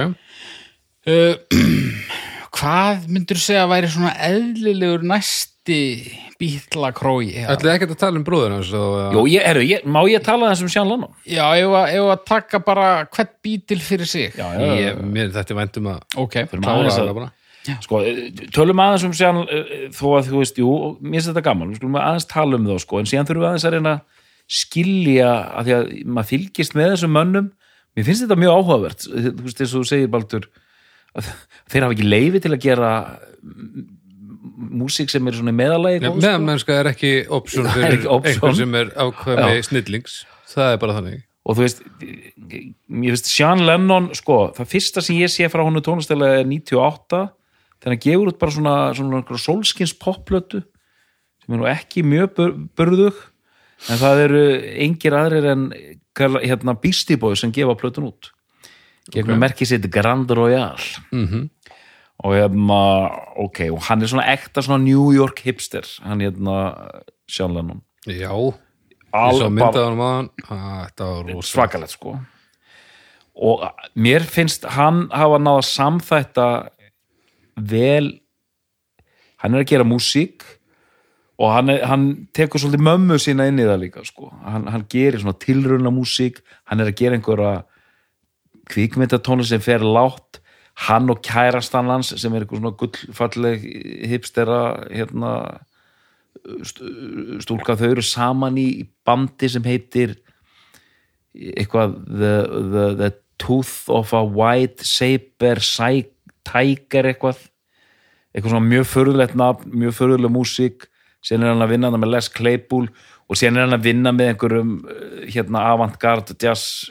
uh, 1.13 1.62
hvað 2.60 3.08
myndur 3.13 3.41
segja 3.41 3.67
að 3.67 3.73
væri 3.75 3.93
svona 3.93 4.17
eðlilegur 4.30 5.06
næsti 5.13 5.48
bítla 5.67 6.91
krói 6.95 7.33
ætlaði 7.35 7.73
ekkert 7.75 7.95
að 7.95 7.99
tala 8.01 8.19
um 8.21 8.25
og, 8.79 8.99
Jó, 9.13 9.23
ég, 9.29 9.43
heru, 9.43 9.63
ég, 9.67 9.83
má 9.85 9.99
ég 10.09 10.23
tala 10.23 10.51
þessum 10.53 10.71
Sján 10.71 10.87
Lennon? 10.89 11.11
já, 11.25 11.43
að, 11.67 11.89
ef 11.97 12.11
að 12.13 12.23
taka 12.29 12.61
bara 12.63 12.87
hvert 13.05 13.33
bítil 13.43 13.79
fyrir 13.83 14.07
sig. 14.07 14.31
Já, 14.37 14.47
já, 14.55 14.71
ég, 14.79 15.01
mér 15.03 15.33
þetta 15.35 15.53
er 15.53 15.59
væntum 15.59 15.91
að 15.91 16.17
ok, 16.23 16.39
klára 16.55 16.93
það 16.93 17.03
að, 17.03 17.13
bara. 17.19 17.31
Sko, 17.83 17.99
eh, 18.07 18.21
tölum 18.55 18.81
aðeins 18.81 19.05
um 19.05 19.13
Sján 19.13 19.41
þó 19.93 20.05
að 20.17 20.31
þú 20.31 20.39
veist, 20.39 20.61
jú, 20.61 20.71
mér 21.03 21.19
finnst 21.19 21.31
þetta 21.33 21.45
gaman 21.49 21.73
við 21.73 21.81
skulum 21.81 21.99
aðeins 21.99 22.29
tala 22.31 22.57
um 22.57 22.69
þá, 22.69 22.75
sko, 22.85 23.01
en 23.01 23.09
síðan 23.11 23.29
þurfum 23.29 23.43
við 23.43 23.49
aðeins 23.51 23.67
að 23.67 23.75
reyna 23.75 23.93
að 23.97 24.25
skilja 24.59 25.33
að 25.59 25.67
því 25.67 25.75
að 25.75 25.91
maður 26.07 26.29
fylgist 26.31 26.77
með 26.77 26.93
þessum 26.95 27.13
mönnum. 27.13 27.51
Mér 27.97 28.07
finnst 28.07 28.25
þetta 28.25 28.39
mjög 28.39 28.55
áhugavert 28.55 29.05
þú 29.05 29.43
veist, 29.43 29.59
eins 29.61 29.73
og 29.75 29.83
þú 29.83 29.89
segir 29.91 30.09
Baldur 30.13 30.47
að 31.17 31.29
þeir 31.69 31.85
hafa 31.85 31.95
ekki 31.97 32.07
leifi 32.07 32.41
til 32.41 32.53
að 32.55 32.63
gera 32.63 32.91
músík 34.59 35.11
sem 35.11 35.27
er 35.29 35.37
svona 35.37 35.53
í 35.53 35.57
meðalagi 35.57 36.01
góð, 36.03 36.11
sko. 36.11 36.21
meðanmennska 36.25 36.77
er 36.81 36.91
ekki 36.91 37.13
option 37.39 37.67
fyrir 37.71 37.97
ekki 37.97 38.11
option. 38.11 38.35
einhver 38.35 38.55
sem 38.59 38.77
er 38.79 38.93
ákveðmi 38.95 39.65
snillings 39.69 40.21
það 40.51 40.71
er 40.73 40.81
bara 40.83 40.95
þannig 40.99 41.25
og 41.49 41.57
þú 41.57 41.65
veist 41.65 41.83
mér 42.89 43.15
finnst 43.15 43.31
Sean 43.31 43.63
Lennon 43.65 44.09
sko, 44.17 44.39
það 44.57 44.71
fyrsta 44.73 45.03
sem 45.05 45.19
ég 45.21 45.31
sé 45.31 45.47
frá 45.51 45.63
honu 45.65 45.81
tónastæla 45.85 46.33
er 46.41 46.49
98 46.49 47.23
þegar 47.79 47.93
hann 47.93 48.03
gefur 48.03 48.33
út 48.33 48.41
bara 48.41 48.55
svona, 48.55 48.75
svona 48.97 49.39
solskins 49.39 49.95
popplötu 49.97 50.63
sem 51.43 51.55
er 51.55 51.61
nú 51.61 51.69
ekki 51.71 52.03
mjög 52.05 52.35
bur 52.37 52.57
burðug 52.77 53.23
en 53.87 54.01
það 54.01 54.25
eru 54.25 54.43
engir 54.87 55.15
aðrir 55.15 55.47
en 55.53 55.69
hérna 56.19 56.75
Beastie 56.75 57.19
Boys 57.19 57.45
sem 57.45 57.53
gefa 57.55 57.77
plötun 57.79 58.09
út 58.11 58.33
gegnum 59.09 59.37
okay. 59.37 59.43
merkið 59.45 59.71
sitt 59.71 59.87
Grand 59.93 60.29
Royal 60.35 60.77
mm 61.11 61.47
og 62.23 62.34
hérna, 62.36 62.79
ok, 63.39 63.62
og 63.71 63.79
hann 63.88 64.01
er 64.03 64.10
svona 64.12 64.25
ekta 64.34 64.62
svona 64.65 64.84
New 64.84 65.12
York 65.15 65.39
hipster 65.45 65.86
hann 66.03 66.19
hérna 66.19 66.58
Sean 67.29 67.53
Lennon. 67.55 67.82
Já, 68.08 68.32
ég 68.34 68.55
Al- 69.13 69.38
sá 69.39 69.45
bara- 69.47 69.55
myndað 69.55 69.86
hann 69.88 69.97
maðan 69.97 70.29
þetta 70.49 71.08
var 71.13 71.32
rosa 71.34 71.53
svakalegt 71.53 71.91
sko. 71.95 72.17
Og 73.39 73.63
mér 73.95 74.25
finnst 74.27 74.65
hann 74.75 75.08
hafa 75.15 75.38
náða 75.39 75.63
samþætta 75.63 76.47
vel 77.55 78.19
hann 79.39 79.55
er 79.55 79.63
að 79.63 79.69
gera 79.71 79.84
músík 79.88 80.43
og 81.39 81.53
hann, 81.55 81.69
er, 81.71 81.86
hann 81.88 82.27
tekur 82.36 82.60
svolítið 82.60 82.84
mömmu 82.84 83.15
sína 83.15 83.45
inn 83.47 83.60
í 83.60 83.63
það 83.63 83.79
líka 83.86 84.03
sko. 84.05 84.27
hann, 84.43 84.67
hann 84.67 84.84
gerir 84.91 85.19
svona 85.21 85.39
tilruna 85.39 85.89
músík 85.89 86.41
hann 86.65 86.82
er 86.84 86.91
að 86.91 86.97
gera 86.99 87.15
einhverja 87.15 87.63
kvikmyndatónu 88.69 89.45
sem 89.47 89.62
fer 89.63 89.79
látt 89.79 90.38
hann 90.87 91.09
og 91.11 91.19
kærastan 91.25 91.89
hans 91.91 92.13
sem 92.21 92.33
er 92.35 92.45
eitthvað 92.45 92.61
svona 92.61 92.77
gullfalleg 92.79 93.65
hipstera 94.11 94.59
hérna 94.93 95.31
st- 96.63 97.39
stúlka 97.43 97.75
þau 97.79 97.89
eru 97.91 98.05
saman 98.05 98.57
í 98.61 98.67
bandi 99.07 99.49
sem 99.51 99.65
heitir 99.67 100.15
eitthvað 101.35 101.97
the, 102.07 102.33
the, 102.73 102.85
the 103.01 103.09
Tooth 103.39 103.87
of 103.87 104.11
a 104.13 104.19
White 104.23 104.83
Saber 104.83 105.61
Tiger 106.49 107.05
eitthvað. 107.07 107.37
Eitthvað 108.33 108.51
svona 108.51 108.67
mjög 108.67 108.87
förðulegt 108.89 109.35
nafn 109.39 109.71
mjög 109.79 109.93
förðuleg 109.99 110.33
músík. 110.33 110.87
Síðan 111.23 111.45
er 111.45 111.53
hann 111.53 111.63
að 111.65 111.71
vinna 111.75 111.91
með 111.95 112.11
Les 112.15 112.27
Claypool 112.35 112.89
og 113.29 113.37
síðan 113.39 113.59
er 113.59 113.65
hann 113.67 113.77
að 113.77 113.85
vinna 113.87 114.11
með 114.15 114.31
einhverjum 114.33 114.73
eh, 114.89 115.23
hérna 115.35 115.63
avantgard 115.73 116.33
jazz 116.41 116.89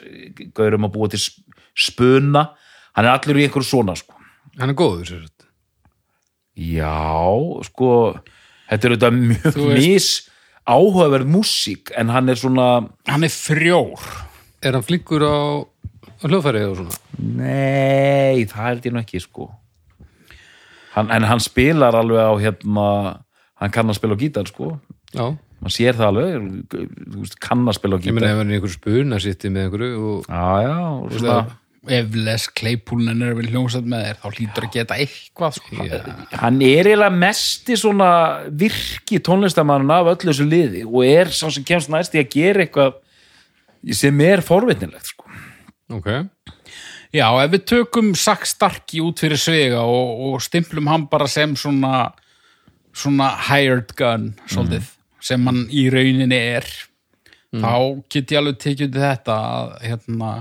gaurum 0.57 0.85
að 0.87 0.93
búa 0.95 1.09
til 1.13 1.21
sp- 1.21 1.45
spuna 1.77 2.43
hann 2.99 3.07
er 3.07 3.13
allir 3.15 3.39
í 3.39 3.45
einhverju 3.47 3.69
svona 3.69 3.95
sko. 3.95 4.17
Hann 4.59 4.73
er 4.73 4.75
góður 4.77 5.07
sér 5.07 5.21
sagt. 5.23 5.45
Já, 6.59 6.91
sko 7.69 7.91
þetta 8.67 8.89
er 8.89 8.95
auðvitað 8.95 9.19
mjög 9.23 9.55
veist- 9.55 9.77
mis 9.79 10.07
áhugaverð 10.69 11.29
músík 11.31 11.93
en 11.97 12.11
hann 12.11 12.29
er 12.29 12.35
svona 12.37 12.65
hann 13.07 13.23
er 13.23 13.31
frjór. 13.31 14.03
Er 14.61 14.75
hann 14.75 14.83
flinkur 14.83 15.23
á, 15.23 15.63
á 15.63 16.23
hljóðfæri 16.27 16.65
og 16.67 16.75
svona? 16.81 16.97
Nei, 17.19 18.43
það 18.51 18.67
held 18.67 18.83
ég 18.89 18.93
nú 18.93 18.99
ekki 19.01 19.21
sko. 19.23 19.47
Hann, 20.97 21.11
en 21.15 21.23
hann 21.29 21.39
spilar 21.39 21.95
alveg 21.95 22.19
á 22.27 22.33
hérna 22.43 22.87
hann 23.61 23.71
kann 23.71 23.87
að 23.87 23.95
spila 24.01 24.17
á 24.19 24.21
gítar 24.21 24.47
sko. 24.51 24.73
Já, 25.15 25.31
maður 25.63 25.75
sér 25.77 25.95
það 25.95 26.11
alveg, 26.11 27.39
kann 27.39 27.63
að 27.65 27.77
spila 27.79 27.95
á 27.95 27.99
ég 28.03 28.11
meina 28.11 28.27
gítar. 28.27 28.35
ef 28.35 28.41
hann 28.43 28.51
er 28.51 28.59
einhverju 28.59 28.75
spuna 28.75 29.19
sitti 29.23 29.49
með 29.53 29.69
einhverju 29.69 30.03
og 30.11 30.27
já, 30.27 30.43
já, 30.67 30.75
og 30.99 31.15
svona 31.15 31.39
ef 31.87 32.15
Les 32.15 32.45
Claypoolen 32.59 33.21
er 33.23 33.35
vel 33.37 33.47
hljómsætt 33.47 33.85
með 33.87 34.05
þér 34.07 34.17
þá 34.19 34.27
hlýtur 34.35 34.65
að 34.67 34.73
geta 34.73 34.97
eitthvað 34.99 35.59
sko. 35.59 35.85
Hann 36.41 36.59
er 36.65 36.89
eiginlega 36.89 37.15
mesti 37.15 37.77
svona 37.79 38.09
virki 38.51 39.21
tónlistamann 39.23 39.93
af 39.95 40.11
öllu 40.15 40.33
þessu 40.33 40.47
liði 40.49 40.83
og 40.87 41.05
er 41.07 41.31
sá 41.31 41.47
sem 41.47 41.63
kemst 41.67 41.91
næst 41.93 42.17
í 42.17 42.23
að 42.23 42.33
gera 42.35 42.65
eitthvað 42.65 42.99
sem 43.95 44.25
er 44.25 44.43
forvitnilegt 44.43 45.13
sko. 45.13 45.29
Ok, 45.95 46.09
já, 47.15 47.25
ef 47.25 47.53
við 47.55 47.63
tökum 47.71 48.11
Sack 48.19 48.45
Starkey 48.45 48.99
út 49.01 49.23
fyrir 49.23 49.39
svega 49.41 49.85
og, 49.87 50.25
og 50.27 50.43
stimplum 50.43 50.91
hann 50.91 51.07
bara 51.09 51.29
sem 51.31 51.55
svona 51.57 52.09
svona 52.99 53.31
hired 53.47 53.93
gun 53.97 54.33
svolítið, 54.49 54.91
sem 55.23 55.47
hann 55.47 55.65
í 55.71 55.87
rauninni 55.93 56.37
er 56.57 56.67
þá 57.49 58.03
get 58.11 58.31
ég 58.33 58.41
alveg 58.41 58.59
tekið 58.61 58.87
undir 58.89 59.05
þetta 59.05 59.37
að 59.55 59.73
hérna 59.87 60.31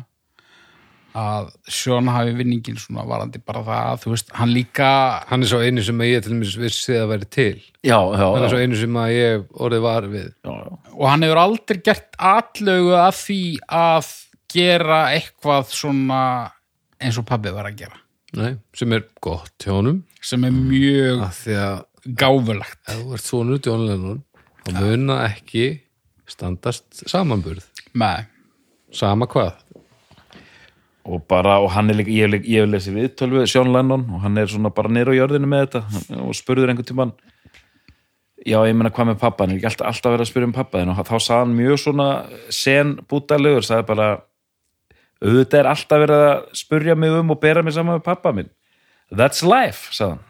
að 1.16 1.48
Sean 1.72 2.08
hafi 2.12 2.34
vinningin 2.36 2.78
svona 2.80 3.04
varandi 3.08 3.40
bara 3.44 3.62
það, 3.66 4.02
þú 4.02 4.12
veist, 4.12 4.32
hann 4.36 4.52
líka 4.54 4.90
hann 5.30 5.44
er 5.44 5.50
svo 5.50 5.60
einu 5.64 5.84
sem 5.84 6.02
að 6.04 6.10
ég 6.10 6.24
til 6.24 6.34
dæmis 6.34 6.56
vissi 6.60 6.96
að 6.98 7.12
væri 7.14 7.28
til. 7.32 7.54
Já, 7.86 7.96
já, 7.96 8.26
hann 8.26 8.44
er 8.44 8.52
svo 8.52 8.60
einu 8.60 8.80
sem 8.80 8.98
að 9.00 9.14
ég 9.14 9.46
orðið 9.66 9.84
var 9.86 10.08
við. 10.12 10.28
Já, 10.44 10.52
já. 10.52 10.76
og 10.92 11.04
hann 11.08 11.26
hefur 11.26 11.42
aldrei 11.44 11.80
gert 11.88 12.20
allögu 12.32 12.94
að 12.98 13.14
því 13.22 13.42
að 13.80 14.12
gera 14.52 15.00
eitthvað 15.16 15.74
svona 15.76 16.22
eins 17.00 17.18
og 17.20 17.26
pabbi 17.28 17.52
var 17.54 17.70
að 17.70 17.82
gera. 17.82 18.00
Nei, 18.36 18.52
sem 18.76 18.92
er 18.92 19.06
gott 19.24 19.54
hjá 19.64 19.72
honum. 19.78 20.02
Sem 20.20 20.42
er 20.44 20.52
mjög 20.52 21.22
af 21.24 21.36
því 21.44 21.60
að 21.62 21.76
gáfulegt. 22.18 22.80
Ef 22.88 22.98
þú 23.00 23.14
ert 23.16 23.26
svonur 23.28 23.62
John 23.64 23.86
Lennon 23.88 24.24
þá 24.66 24.80
muna 24.82 25.20
ekki 25.28 25.68
standast 26.28 27.06
samanburð. 27.08 27.64
Með 27.96 28.26
sama 28.94 29.28
hvað 29.30 29.56
og 31.08 31.24
bara, 31.30 31.56
og 31.64 31.72
hann 31.72 31.90
er 31.90 31.98
líka, 31.98 32.12
ég 32.12 32.36
ég 32.44 32.62
hef 32.62 32.68
lesið 32.68 32.98
viðtölu 32.98 33.40
við 33.40 33.50
Sean 33.52 33.72
Lennon 33.72 34.04
og 34.12 34.22
hann 34.24 34.38
er 34.40 34.50
svona 34.50 34.70
bara 34.74 34.92
nýr 34.92 35.08
á 35.08 35.14
jörðinu 35.16 35.48
með 35.48 35.64
þetta 35.64 36.20
og 36.20 36.36
spurður 36.36 36.72
einhvern 36.72 36.88
tímann 36.88 37.12
já, 38.44 38.58
ég 38.68 38.76
meina 38.76 38.92
hvað 38.94 39.10
með 39.10 39.20
pappa 39.22 39.44
hann 39.44 39.54
er 39.54 39.60
ekki 39.60 39.70
alltaf, 39.70 39.88
alltaf 39.90 40.14
verið 40.14 40.26
að 40.26 40.30
spyrja 40.30 40.48
um 40.50 40.54
pappa 40.56 40.82
þinn 40.82 40.92
og 40.92 41.00
þá 41.00 41.14
sagði 41.16 41.40
hann 41.40 41.56
mjög 41.58 41.82
svona 41.82 42.08
sen 42.54 42.94
bútalegur, 43.10 43.66
sagði 43.66 43.88
bara 43.88 44.08
auðvitað 45.24 45.60
er 45.60 45.70
alltaf 45.72 46.02
verið 46.04 46.24
að 46.28 46.40
spurja 46.62 46.98
mig 46.98 47.18
um 47.18 47.34
og 47.34 47.40
bera 47.42 47.64
mig 47.64 47.76
saman 47.76 47.98
með 47.98 48.06
pappa 48.06 48.34
minn 48.36 48.50
that's 49.08 49.44
life, 49.46 49.92
sagði 49.96 50.18
hann 50.18 50.26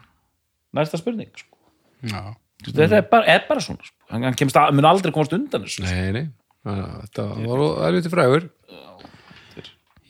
næsta 0.79 1.01
spurning, 1.01 1.31
sko. 1.35 1.55
já. 2.05 2.21
Veist, 2.59 2.75
þetta 2.75 2.97
er 2.99 3.05
bara, 3.11 3.25
er 3.31 3.45
bara 3.47 3.63
svona 3.63 3.83
sko. 3.83 3.97
hann, 4.13 4.25
hann 4.27 4.39
kemst 4.39 4.57
að, 4.59 4.73
mun 4.77 4.87
aldrei 4.89 5.13
komast 5.15 5.35
undan 5.35 5.67
þessu 5.67 5.83
sko. 5.83 5.91
Nei, 5.91 6.15
nei, 6.15 6.25
þetta 6.65 7.27
var 7.43 7.67
erfitt 7.89 8.11
frægur 8.13 8.49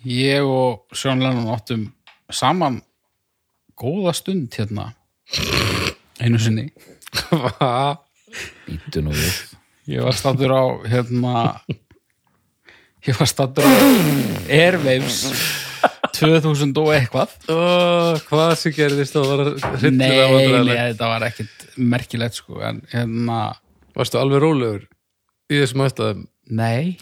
ég 0.08 0.46
og 0.46 0.86
Sean 0.96 1.20
Lennon 1.24 1.50
áttum 1.54 1.88
saman 2.32 2.82
góða 3.80 4.14
stund 4.18 4.54
hérna. 4.56 4.92
Einu 6.20 6.40
sinni. 6.42 6.68
Býtu 8.68 9.02
nú 9.06 9.14
við. 9.16 9.38
Ég 9.90 10.04
var 10.06 10.14
stattur 10.18 10.52
á 10.54 10.64
hérna 10.86 11.34
ég 13.08 13.16
var 13.18 13.30
stattur 13.30 13.66
á 13.66 13.74
Airwaves 14.52 15.24
2000 16.20 16.76
og 16.82 16.92
eitthvað. 16.94 17.32
Ó, 17.50 17.58
Hvað 18.28 18.54
sem 18.60 18.76
gerðist 18.76 19.16
þá 19.16 19.22
var 19.24 19.44
nei, 19.48 19.72
hryllilega 19.80 20.28
nei, 20.28 20.34
vandræðilegt. 20.36 20.84
þetta 20.92 21.10
var 21.14 21.26
ekkit 21.30 21.66
merkilegt 21.80 22.38
sko, 22.42 22.60
en 22.66 22.84
hérna 22.92 23.40
Varstu 23.98 24.20
alveg 24.20 24.44
rólegur 24.44 24.84
í 25.50 25.58
þessum 25.64 25.82
aðstæðum 25.88 26.26
Nei. 26.50 26.98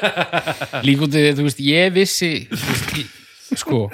Líkútið, 0.86 1.32
þú 1.38 1.46
veist, 1.48 1.62
ég 1.64 1.90
vissi 1.94 2.32
veist, 2.50 2.92
ég, 3.00 3.16
sko 3.58 3.88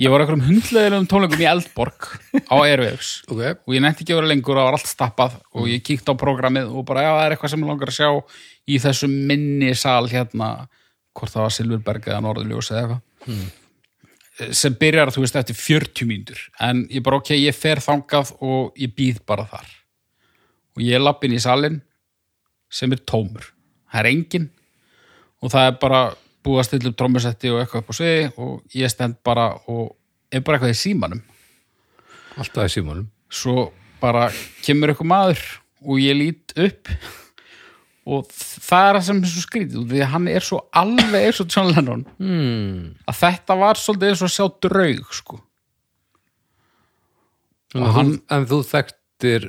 ég 0.00 0.10
var 0.10 0.24
okkur 0.24 0.38
um 0.38 0.44
hundleðilegum 0.44 1.06
tónleikum 1.10 1.42
í 1.42 1.48
Eldborg 1.48 2.08
á 2.50 2.56
Airwaves. 2.58 3.16
Ok, 3.30 3.42
og 3.62 3.76
ég 3.76 3.84
nefndi 3.84 4.04
ekki 4.04 4.14
að 4.14 4.20
vera 4.20 4.30
lengur, 4.32 4.58
það 4.58 4.68
var 4.68 4.78
allt 4.78 4.90
stappað 4.90 5.36
og 5.54 5.68
ég 5.70 5.84
kíkti 5.86 6.10
á 6.10 6.14
prógramið 6.18 6.72
og 6.74 6.86
bara, 6.88 7.04
já, 7.06 7.10
það 7.12 7.26
er 7.26 7.36
eitthvað 7.36 7.54
sem 7.54 7.64
ég 7.64 7.70
langar 7.70 7.92
að 7.92 7.98
sjá 8.00 8.10
í 8.66 8.80
þessum 8.82 9.14
minni 9.30 9.70
sal 9.78 10.10
hérna, 10.10 10.50
hvort 11.14 11.34
það 11.34 11.46
var 11.46 11.56
Silfurberg 11.58 12.10
eða 12.10 12.24
Norðurljós 12.26 12.72
eða 12.74 12.82
eitthvað. 12.82 14.52
Sem 14.58 14.74
byrjar, 14.74 15.14
þú 15.14 15.22
veist, 15.22 15.36
eftir 15.38 15.58
40 15.60 16.10
mínútur. 16.10 16.40
En 16.58 16.82
ég 16.90 17.04
bara, 17.06 17.20
ok, 17.22 17.36
ég 17.38 17.54
fer 17.54 17.78
þangað 17.84 18.34
og 18.42 18.74
ég 18.80 18.90
býð 18.96 19.22
bara 19.28 19.46
þar. 19.46 19.68
Og 20.74 20.82
ég 20.82 20.98
er 20.98 21.04
lappin 21.04 21.36
í 21.36 21.42
salin 21.42 21.78
sem 22.74 22.90
er 22.90 23.04
tómur 23.06 23.53
það 23.94 24.02
er 24.02 24.10
engin 24.10 24.46
og 25.44 25.52
það 25.54 25.70
er 25.70 25.80
bara 25.80 26.02
búið 26.44 26.60
að 26.60 26.68
stilla 26.68 26.90
upp 26.90 26.98
trommusetti 27.00 27.52
og 27.52 27.60
eitthvað 27.62 27.84
upp 27.84 27.92
á 27.94 27.94
sviði 27.96 28.24
og 28.44 28.76
ég 28.76 28.92
stend 28.92 29.20
bara 29.24 29.48
og 29.70 29.94
er 30.34 30.42
bara 30.44 30.58
eitthvað 30.58 30.74
í 30.74 30.80
símanum 30.82 31.22
alltaf 32.40 32.66
í 32.66 32.74
símanum 32.74 33.06
svo 33.32 33.68
bara 34.02 34.26
kemur 34.64 34.92
eitthvað 34.92 35.12
maður 35.14 35.44
og 35.84 36.00
ég 36.02 36.18
lít 36.18 36.56
upp 36.60 36.90
og 38.04 38.28
það 38.28 38.86
er 38.88 38.96
það 38.98 39.04
sem 39.06 39.20
er 39.22 39.32
svo 39.32 39.42
skrítið 39.46 39.84
því 39.88 40.00
að 40.04 40.10
hann 40.12 40.28
er 40.28 40.44
svo 40.44 40.60
alveg 40.76 41.26
eins 41.30 41.40
og 41.40 41.54
John 41.54 41.70
Lennon 41.72 42.04
hmm. 42.18 42.80
að 43.08 43.20
þetta 43.22 43.56
var 43.62 43.80
svolítið 43.80 44.10
eins 44.12 44.24
og 44.24 44.28
að 44.28 44.34
sjá 44.34 44.48
draug 44.66 45.14
sko. 45.16 45.38
en, 47.74 47.86
hann- 47.96 48.12
þú, 48.12 48.18
en 48.36 48.48
þú 48.50 48.58
þekktir 48.72 49.48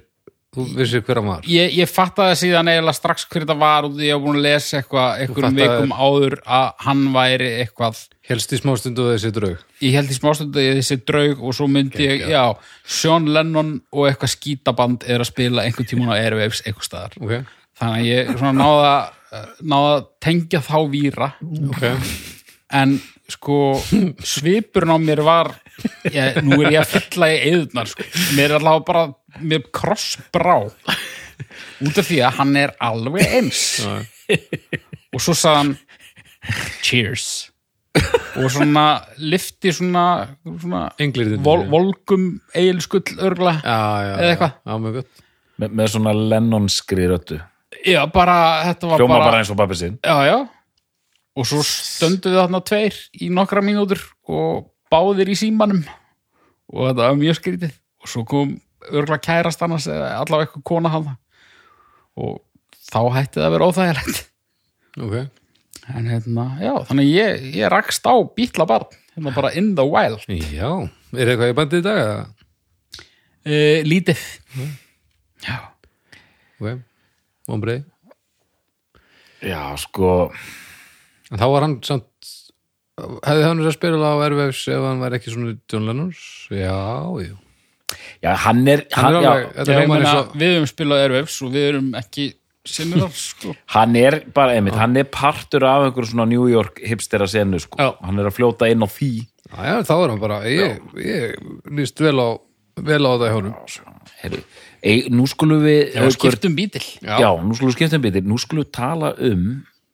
þú 0.55 0.65
vissir 0.77 1.03
hver 1.05 1.19
hann 1.21 1.29
var? 1.29 1.47
Ég, 1.49 1.73
ég 1.75 1.91
fattaði 1.91 2.37
síðan 2.41 2.71
eiginlega 2.71 2.97
strax 2.97 3.27
hver 3.29 3.45
þetta 3.45 3.57
var 3.61 3.87
og 3.87 3.95
því 3.97 4.09
ég 4.09 4.17
var 4.17 4.23
búin 4.25 4.39
að 4.39 4.45
lesa 4.47 4.79
eitthvað 4.79 5.23
einhverjum 5.25 5.59
vikum 5.59 5.95
áður 5.95 6.37
að 6.57 6.67
hann 6.87 7.03
væri 7.15 7.49
eitthvað 7.63 8.01
helst 8.29 8.55
í 8.55 8.61
smástundu 8.61 9.09
þessi 9.11 9.33
draug? 9.35 9.65
Ég 9.83 9.97
held 9.99 10.13
í 10.13 10.17
smástundu 10.17 10.63
að 10.63 10.79
þessi 10.79 10.99
draug 11.05 11.43
og 11.43 11.57
svo 11.57 11.67
myndi 11.71 12.07
ég, 12.07 12.25
já, 12.31 12.43
Sean 12.83 13.29
Lennon 13.35 13.75
og 13.91 14.09
eitthvað 14.09 14.33
skítaband 14.37 15.05
er 15.05 15.21
að 15.21 15.31
spila 15.31 15.67
einhvern 15.67 15.91
tímann 15.91 16.13
á 16.13 16.17
Airwaves 16.17 16.63
eitthvað 16.65 16.89
staðar. 16.89 17.19
Ok, 17.21 17.59
þannig 17.81 18.01
að 18.01 18.09
ég 18.11 18.33
svona 18.39 18.55
náða 18.61 18.95
náða 19.65 19.91
að 19.97 20.07
tengja 20.23 20.63
þá 20.63 20.77
víra. 20.91 21.33
Ok. 21.69 21.83
En 22.75 22.95
sko 23.29 23.77
svipurinn 24.25 24.93
á 24.93 24.97
mér 24.99 25.21
var 25.25 25.51
ég, 26.09 26.39
nú 26.45 26.57
er 26.63 26.73
ég 26.73 26.79
að 26.81 26.95
fylla 26.95 27.29
í 27.33 27.37
eðunar 27.51 27.89
sko. 27.89 28.05
mér 28.35 28.49
er 28.49 28.55
allavega 28.57 28.85
bara 28.87 29.03
mér 29.41 29.65
krossbrá 29.75 30.59
út 30.65 31.97
af 31.99 32.05
því 32.07 32.21
að 32.25 32.37
hann 32.39 32.55
er 32.59 32.75
alveg 32.83 33.35
eins. 33.39 33.65
Og 35.15 35.21
svo 35.23 35.35
sagði 35.37 35.57
hann 35.61 35.73
cheers. 36.85 37.27
Og 38.35 38.49
svona 38.51 38.85
lifti 39.23 39.71
svona, 39.71 40.35
svona 40.43 40.89
vol, 41.45 41.63
volgum 41.71 42.25
eigilskull 42.51 43.05
örgla 43.23 43.53
já, 43.61 43.77
já, 44.03 44.15
Eða 44.19 44.31
eitthvað. 44.33 45.03
Me, 45.55 45.69
með 45.71 45.93
svona 45.93 46.11
Lennon-skri 46.11 47.05
röttu 47.07 47.39
já 47.85 48.01
bara 48.11 48.35
þetta 48.71 48.89
var 48.89 49.01
hljóma 49.01 49.17
bara, 49.17 49.27
bara 49.29 49.41
eins 49.41 49.51
og 49.51 49.59
pappi 49.59 49.77
sinn. 49.79 49.97
Já 50.03 50.17
já. 50.27 50.37
Og 51.35 51.47
svo 51.47 51.61
stöndu 51.67 52.31
við 52.31 52.39
þarna 52.39 52.61
tveir 52.63 52.99
í 53.19 53.29
nokkra 53.33 53.63
mínútur 53.65 53.99
og 54.31 54.69
báðir 54.91 55.33
í 55.33 55.37
símanum. 55.39 55.83
Og 56.71 56.89
þetta 56.89 57.09
var 57.09 57.17
mjög 57.19 57.39
skrítið. 57.39 57.73
Og 58.01 58.11
svo 58.11 58.23
kom 58.27 58.55
örgla 58.91 59.17
kærast 59.21 59.63
annars 59.65 59.87
eða 59.91 60.11
allavega 60.21 60.49
eitthvað 60.49 60.65
kona 60.67 60.91
hann 60.93 61.09
og 62.15 62.37
þá 62.85 62.99
hætti 63.17 63.39
það 63.41 63.47
að 63.47 63.55
vera 63.55 63.69
óþægilegt. 63.69 64.21
Ok, 65.05 65.15
en 65.91 66.11
hérna, 66.11 66.45
já, 66.63 66.71
þannig 66.87 67.09
ég, 67.11 67.47
ég 67.57 67.71
rakst 67.73 68.07
á 68.07 68.15
bítla 68.37 68.67
barn, 68.69 68.87
hérna 69.15 69.33
bara 69.35 69.51
in 69.57 69.73
the 69.75 69.83
wild. 69.83 70.23
Já 70.29 70.69
er 71.15 71.31
eitthvað 71.31 71.51
í 71.51 71.57
bandið 71.57 71.83
í 71.83 71.85
dag 71.85 71.99
eða? 72.03 72.23
uh, 73.45 73.79
lítið. 73.87 74.23
Já, 75.45 75.57
ok, 76.61 76.79
ombrið 77.51 77.83
já, 79.45 79.61
sko. 79.77 80.31
En 81.31 81.41
þá 81.41 81.47
var 81.51 81.65
hann 81.65 81.79
samt 81.85 82.33
hefði 82.95 83.43
hann 83.43 83.59
verið 83.59 83.71
að 83.71 83.75
spila 83.75 84.11
á 84.15 84.23
Airwaves 84.23 84.61
ef 84.71 84.85
hann 84.85 85.01
væri 85.03 85.19
ekki 85.19 85.33
svona 85.33 85.55
John 85.71 85.89
Lennons? 85.89 86.21
Já, 86.53 86.77
jú 87.25 87.35
já, 88.25 88.31
hann 88.45 88.63
er, 88.71 88.83
hann 88.95 89.05
hann, 89.05 89.19
er 89.21 89.45
já, 89.45 89.67
hljómar 89.69 90.01
meina, 90.01 90.15
og 90.23 90.33
við 90.41 90.55
höfum 90.55 90.71
spilað 90.73 91.03
Airwaves 91.05 91.38
og 91.45 91.53
við 91.53 91.67
erum 91.69 91.91
ekki 92.01 92.25
sinnirar 92.65 93.13
sko. 93.13 93.53
hann 93.75 93.95
er 94.01 94.19
bara, 94.33 94.55
einmitt, 94.57 94.75
hann 94.81 94.97
er 94.97 95.05
partur 95.13 95.67
af 95.69 95.85
einhverju 95.85 96.11
svona 96.15 96.25
New 96.31 96.47
York 96.49 96.81
hipstera 96.81 97.27
senu 97.29 97.59
sko. 97.61 97.77
Já. 97.77 97.91
hann 98.01 98.19
er 98.19 98.31
að 98.31 98.38
fljóta 98.39 98.69
inn 98.73 98.81
á 98.81 98.89
því. 98.89 99.11
Já, 99.51 99.59
já, 99.69 99.75
þá 99.85 99.93
er 99.99 100.09
hann 100.15 100.23
bara, 100.23 100.39
ég, 100.49 100.79
ég 100.97 101.35
líst 101.77 102.01
vel 102.01 102.17
á 102.17 102.29
vel 102.75 103.05
á 103.05 103.11
það 103.15 103.29
hjá 103.29 103.35
honum. 103.38 103.53
Ei, 104.85 104.97
nú 105.13 105.23
skulum 105.29 105.61
við 105.63 105.93
já, 105.95 106.03
skiptum 106.13 106.55
bítil. 106.57 106.83
Já. 107.05 107.15
já, 107.21 107.29
nú 107.41 107.55
skulum 107.55 107.71
við 107.71 107.77
skipta 107.77 107.97
um 107.99 108.03
bitir 108.03 108.25
nú 108.27 108.38
skulum 108.41 108.65
við 108.65 108.71
tala 108.75 109.13
um 109.21 109.45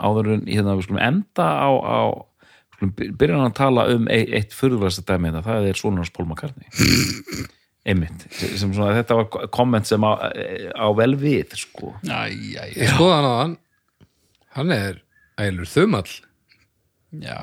áður 0.01 0.31
en 0.37 0.45
hérna, 0.49 0.75
við 0.79 0.87
skulum 0.87 1.03
enda 1.05 1.45
á, 1.61 1.69
á 1.69 1.99
skulum 2.75 2.93
by- 2.97 3.11
byrja 3.21 3.37
hann 3.37 3.51
að 3.51 3.57
tala 3.59 3.85
um 3.93 4.07
eitt, 4.11 4.31
eitt 4.39 4.55
furðulegasta 4.57 5.03
dæmi 5.05 5.29
þetta, 5.29 5.43
það 5.47 5.67
er 5.69 5.79
svona 5.79 6.01
hans 6.01 6.13
Paul 6.15 6.25
McCartney 6.31 6.71
einmitt, 7.87 8.25
sem 8.31 8.73
svona 8.75 8.93
þetta 8.99 9.17
var 9.17 9.47
komment 9.53 9.89
sem 9.89 10.03
á, 10.05 10.11
á 10.77 10.87
vel 10.97 11.15
við 11.19 11.55
sko. 11.59 11.93
Ég 12.05 12.91
skoða 12.93 13.15
hann 13.19 13.29
á 13.29 13.33
hann. 13.41 13.55
Hann 14.57 14.73
er 14.75 14.99
ægilur 15.41 15.69
þumall. 15.71 16.11
Já, 17.21 17.39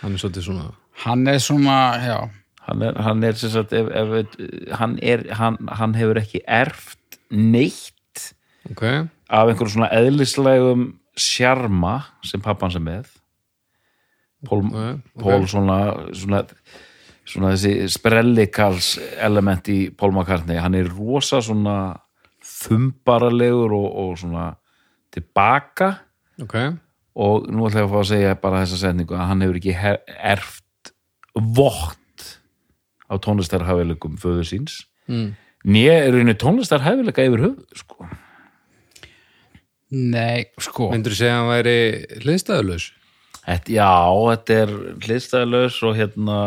hann 0.00 0.14
er 0.14 0.20
svolítið 0.22 0.46
svona 0.46 0.68
hann 1.04 1.26
er 1.28 1.40
svona 1.42 1.76
já, 2.04 2.18
hann 2.66 2.82
er, 2.84 2.96
hann 3.04 3.24
er 3.24 3.36
sem 3.40 3.52
sagt 3.52 3.72
ef, 3.76 3.88
ef, 3.92 4.34
hann, 4.78 4.98
er, 5.04 5.24
hann, 5.36 5.56
hann 5.80 5.94
hefur 5.96 6.20
ekki 6.20 6.40
erft 6.48 7.18
neitt 7.32 8.26
ok, 8.70 8.84
af 9.28 9.48
einhverjum 9.52 9.74
svona 9.74 9.90
eðlislegum 9.96 10.86
sjarma 11.20 11.94
sem 12.24 12.40
pappan 12.44 12.72
sem 12.72 12.84
með. 12.84 13.08
Pól, 14.48 14.62
Ok, 14.64 14.72
ok. 14.72 15.20
Pól 15.20 15.42
svona, 15.50 15.78
svona 16.16 16.44
svona 17.30 17.54
þessi 17.54 17.88
sprellikals 17.94 18.92
element 19.22 19.70
í 19.70 19.80
Paul 19.94 20.12
McCartney 20.12 20.60
hann 20.60 20.76
er 20.78 20.90
rosa 20.90 21.40
svona 21.44 21.96
þumbaralegur 22.44 23.74
og, 23.76 23.88
og 24.04 24.14
svona 24.20 24.52
tilbaka 25.14 25.94
ok 26.42 26.56
og 26.60 26.78
og 27.20 27.50
nú 27.50 27.66
ætla 27.66 27.82
ég 27.82 27.88
að 27.88 27.92
fá 27.92 28.00
að 28.00 28.08
segja 28.12 28.38
bara 28.40 28.62
þessa 28.64 28.80
setningu 28.84 29.16
að 29.16 29.28
hann 29.32 29.44
hefur 29.44 29.58
ekki 29.58 29.74
erft 30.32 30.92
vott 31.34 32.26
á 33.10 33.14
tónlistarhæfileikum 33.18 34.18
föður 34.22 34.46
síns 34.46 34.78
mm. 35.10 35.28
né 35.74 35.84
er 35.90 36.16
einu 36.16 36.36
tónlistarhæfileika 36.38 37.26
yfir 37.26 37.46
höfuð 37.48 37.82
sko. 37.82 38.08
Nei, 39.90 40.46
sko 40.62 40.92
Myndur 40.92 41.16
þú 41.16 41.18
segja 41.18 41.34
að 41.34 41.40
hann 41.40 41.50
væri 41.50 41.78
hliðstæðulaus? 42.22 42.90
þetta, 43.42 43.72
já, 43.74 43.92
þetta 44.30 44.58
er 44.62 44.74
hliðstæðlaus 45.06 45.80
og 45.88 45.96
hérna 45.98 46.40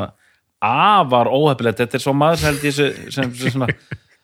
afar 0.63 1.29
óhefilegt, 1.31 1.81
þetta 1.81 1.99
er 1.99 2.03
svo 2.05 2.15
maður 2.17 2.47
held 2.47 2.65
ég 2.67 2.75
sem, 2.77 3.05
sem, 3.11 3.31
sem 3.35 3.55
svona 3.55 3.69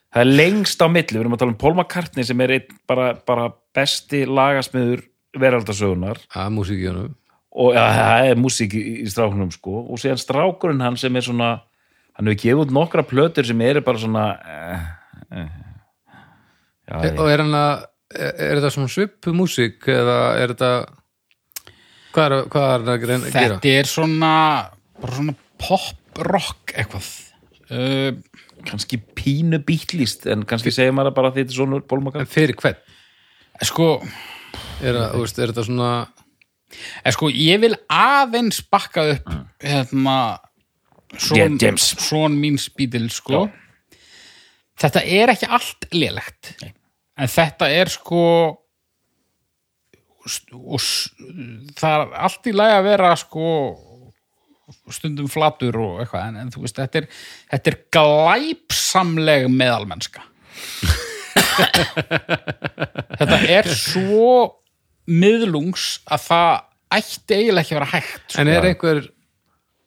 það 0.10 0.22
er 0.24 0.32
lengst 0.32 0.82
á 0.82 0.88
milli, 0.90 1.16
við 1.16 1.24
erum 1.24 1.36
að 1.36 1.44
tala 1.44 1.54
um 1.54 1.62
Paul 1.62 1.76
McCartney 1.76 2.28
sem 2.28 2.44
er 2.46 2.56
einn 2.58 2.76
bara, 2.90 3.12
bara 3.28 3.50
besti 3.76 4.24
lagasmiður 4.30 5.04
veraldasögunar 5.40 6.22
Að 6.34 6.54
músíkjónum 6.58 7.16
og 7.60 7.74
ja, 7.74 7.86
það 7.98 8.28
er 8.30 8.40
músík 8.40 8.76
í, 8.78 8.84
strákunum 9.10 9.50
sko 9.54 9.84
og 9.90 10.00
síðan 10.02 10.22
strákurinn 10.22 10.84
hann 10.86 10.98
sem 11.02 11.16
er 11.18 11.26
svona 11.26 11.50
hann 12.14 12.30
hefur 12.30 12.42
gefið 12.44 12.64
út 12.64 12.74
nokkra 12.78 13.04
plötur 13.08 13.48
sem 13.48 13.64
eru 13.66 13.82
bara 13.86 14.02
svona 14.02 14.26
eh, 14.38 14.86
eh. 15.34 15.50
Já, 16.90 16.96
Og 17.22 17.28
er 17.30 17.44
hann 17.44 17.58
að 17.58 17.74
er, 18.14 18.32
er 18.34 18.60
þetta 18.60 18.72
svona 18.76 18.94
svipu 18.94 19.34
músík 19.38 19.90
eða 19.92 20.20
er 20.42 20.54
þetta 20.54 20.72
hvað 22.14 22.26
er, 22.26 22.38
hvað 22.54 22.68
er 22.68 22.86
hann 22.86 22.94
að 22.94 23.02
gera? 23.04 23.58
Þetta 23.58 23.74
er 23.74 23.90
svona 23.90 24.34
bara 25.00 25.18
svona 25.18 25.38
pop-rock 26.14 26.74
eitthvað. 26.76 27.08
Uh, 27.70 28.16
kannski 28.66 28.98
pínu 29.16 29.60
bítlist 29.64 30.26
en 30.28 30.42
kannski 30.50 30.72
segir 30.74 30.92
maður 30.98 31.14
bara 31.16 31.30
að 31.30 31.36
þetta 31.40 31.54
er 31.54 31.58
svona 31.60 31.80
Paul 31.86 32.02
En 32.18 32.26
fyrir 32.30 32.56
hvern? 32.58 32.80
Sko, 33.62 33.90
Er, 34.82 34.96
þú 35.14 35.22
veist, 35.22 35.38
er 35.40 35.52
þetta 35.52 35.66
svona 35.68 35.90
en 37.06 37.14
sko 37.14 37.30
ég 37.30 37.60
vil 37.62 37.76
aðeins 37.92 38.62
bakka 38.72 39.04
upp 39.14 39.30
hérna 39.62 40.16
son, 41.18 41.38
Yeah, 41.62 41.76
son 41.78 42.38
mín 42.42 42.58
spítil 42.62 43.10
sko. 43.14 43.50
Þetta 44.80 45.04
er 45.06 45.30
ekki 45.34 45.50
allt 45.50 45.88
lélegt 45.94 46.54
Nei. 46.64 46.74
en 47.20 47.28
þetta 47.28 47.70
er 47.70 47.90
sko 47.94 48.24
og 50.54 50.80
s- 50.80 51.10
það 51.80 51.94
er 51.94 52.14
allt 52.26 52.48
í 52.50 52.54
lagi 52.56 52.76
að 52.80 52.84
vera 52.90 53.16
sko 53.18 53.46
stundum 54.94 55.30
flatur 55.32 55.78
og 55.82 56.02
eitthvað 56.04 56.30
en, 56.30 56.40
en 56.44 56.54
þú 56.54 56.64
veist, 56.66 56.80
þetta 56.80 57.04
er, 57.04 57.10
þetta 57.54 57.74
er 57.74 57.80
glæpsamleg 57.98 59.48
meðalmennska 59.54 60.26
þetta 63.20 63.40
er 63.50 63.70
svo 63.74 64.34
miðlungs 65.10 66.00
að 66.10 66.26
það 66.28 66.52
ætti 67.00 67.38
eiginlega 67.38 67.64
ekki 67.64 67.76
að 67.76 67.80
vera 67.80 67.94
hægt 67.94 68.26
sko. 68.26 68.42
En 68.42 68.52
er 68.52 68.68
einhver 68.70 69.08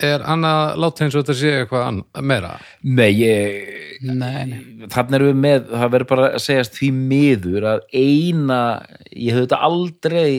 er 0.02 0.24
annað 0.26 0.80
láta 0.82 1.04
eins 1.04 1.14
og 1.14 1.22
þetta 1.22 1.38
sé 1.38 1.52
eitthvað 1.60 1.84
annað, 1.86 2.22
meira? 2.30 2.50
Nei, 2.82 3.10
ég 3.20 4.02
nei, 4.02 4.16
nei. 4.50 4.88
þannig 4.90 5.16
erum 5.18 5.28
við 5.28 5.40
með, 5.44 5.68
það 5.70 5.92
verður 5.94 6.10
bara 6.10 6.28
að 6.30 6.42
segjast 6.46 6.78
því 6.78 6.90
miður 6.96 7.68
að 7.72 7.84
eina 7.94 8.60
ég 9.12 9.36
höfðu 9.36 9.46
þetta 9.46 9.60
aldrei 9.68 10.32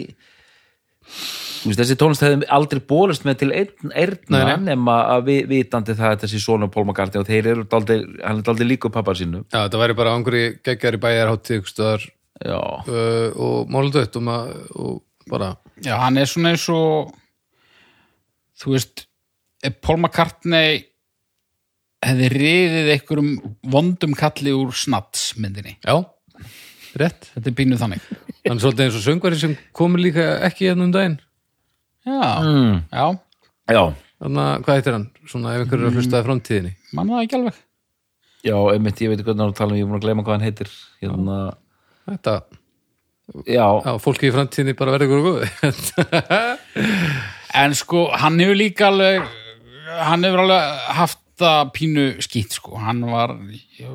þessi 1.63 1.95
tónlist 1.99 2.23
hefði 2.25 2.47
aldrei 2.51 2.81
bólist 2.91 3.23
með 3.27 3.37
til 3.43 3.51
einn 3.55 3.93
erna 4.03 4.41
nema 4.59 4.95
að 5.15 5.29
við 5.29 5.45
vitandi 5.53 5.95
það 5.95 6.11
að 6.15 6.23
þessi 6.25 6.41
svona 6.43 6.67
Paul 6.73 6.85
McCartney 6.89 7.21
og 7.21 7.29
þeir 7.29 7.49
eru 7.53 7.65
daldi, 7.71 7.97
hann 8.23 8.41
er 8.41 8.51
aldrei 8.51 8.67
líka 8.67 8.91
pappa 8.93 9.15
sínu 9.15 9.45
Já, 9.45 9.61
þetta 9.63 9.81
væri 9.83 9.97
bara 9.97 10.15
bæjarháttið 11.03 11.59
ykkur 11.61 11.73
stöðar 11.73 12.07
Já, 12.43 12.59
uh, 12.59 13.27
og 13.39 13.69
málundautt 13.71 14.17
og, 14.19 14.25
ma- 14.27 14.47
og 14.75 15.03
bara 15.31 15.53
Já, 15.85 15.95
hann 16.03 16.19
er 16.19 16.27
svona 16.27 16.51
eins 16.55 16.65
og 16.73 17.13
þú 18.59 18.75
veist 18.75 19.05
ef 19.63 19.77
Paul 19.85 20.01
McCartney 20.01 20.81
hefði 22.03 22.31
riðið 22.33 22.89
einhverjum 22.97 23.31
vondum 23.71 24.15
kalli 24.19 24.51
úr 24.51 24.73
snats 24.75 25.29
myndinni 25.39 25.77
Já, 25.79 26.01
rétt. 26.99 27.29
Þetta 27.33 27.49
er 27.49 27.55
pínuð 27.57 27.79
þannig. 27.81 28.09
Hann 28.43 28.57
er 28.57 28.61
svolítið 28.65 28.83
eins 28.89 28.97
og 28.99 29.05
söngvari 29.07 29.39
sem 29.39 29.53
komur 29.73 30.03
líka 30.03 30.25
ekki 30.45 30.67
hérna 30.67 30.89
um 30.89 30.91
daginn 30.93 31.15
Já, 32.03 32.29
mm. 32.43 32.79
já, 32.91 33.05
já, 33.71 33.83
Þannig 34.23 34.43
að, 34.43 34.63
hvað 34.63 34.77
heitir 34.79 34.95
hann? 34.95 35.05
Svona 35.27 35.53
ef 35.53 35.61
einhverju 35.63 35.83
er 35.83 35.89
að 35.89 35.97
hlustaði 35.99 36.27
framtíðinni. 36.29 36.73
Mann 36.95 37.09
það 37.11 37.23
ekki 37.25 37.37
alveg. 37.39 37.61
Já, 38.43 38.55
einmitt, 38.71 39.01
ég 39.03 39.11
veit 39.11 39.17
ekki 39.19 39.27
hvernig 39.29 39.43
hann 39.43 39.49
er 39.49 39.53
að 39.53 39.59
tala 39.59 39.73
um, 39.73 39.77
ég 39.79 39.83
er 39.83 39.89
búin 39.89 39.99
að 39.99 40.05
gleyma 40.05 40.23
hvað 40.23 40.37
hann 40.37 40.45
heitir. 40.47 40.71
Hérna, 41.03 41.37
Þetta, 42.03 42.33
já, 43.47 43.63
já, 43.63 43.91
fólki 44.03 44.27
í 44.27 44.33
framtíðinni 44.35 44.75
bara 44.75 44.95
verður 44.97 45.07
ykkur 45.07 45.21
góð 45.27 45.43
en 47.63 47.75
sko, 47.79 48.01
hann 48.19 48.41
hefur 48.43 48.59
líka 48.59 48.89
alveg 48.89 49.23
hann 50.09 50.27
hefur 50.27 50.43
alveg 50.43 50.81
haft 50.97 51.21
það 51.39 51.71
pínu 51.77 52.05
skýtt 52.23 52.57
sko, 52.59 52.75
hann 52.83 52.99
var 53.07 53.37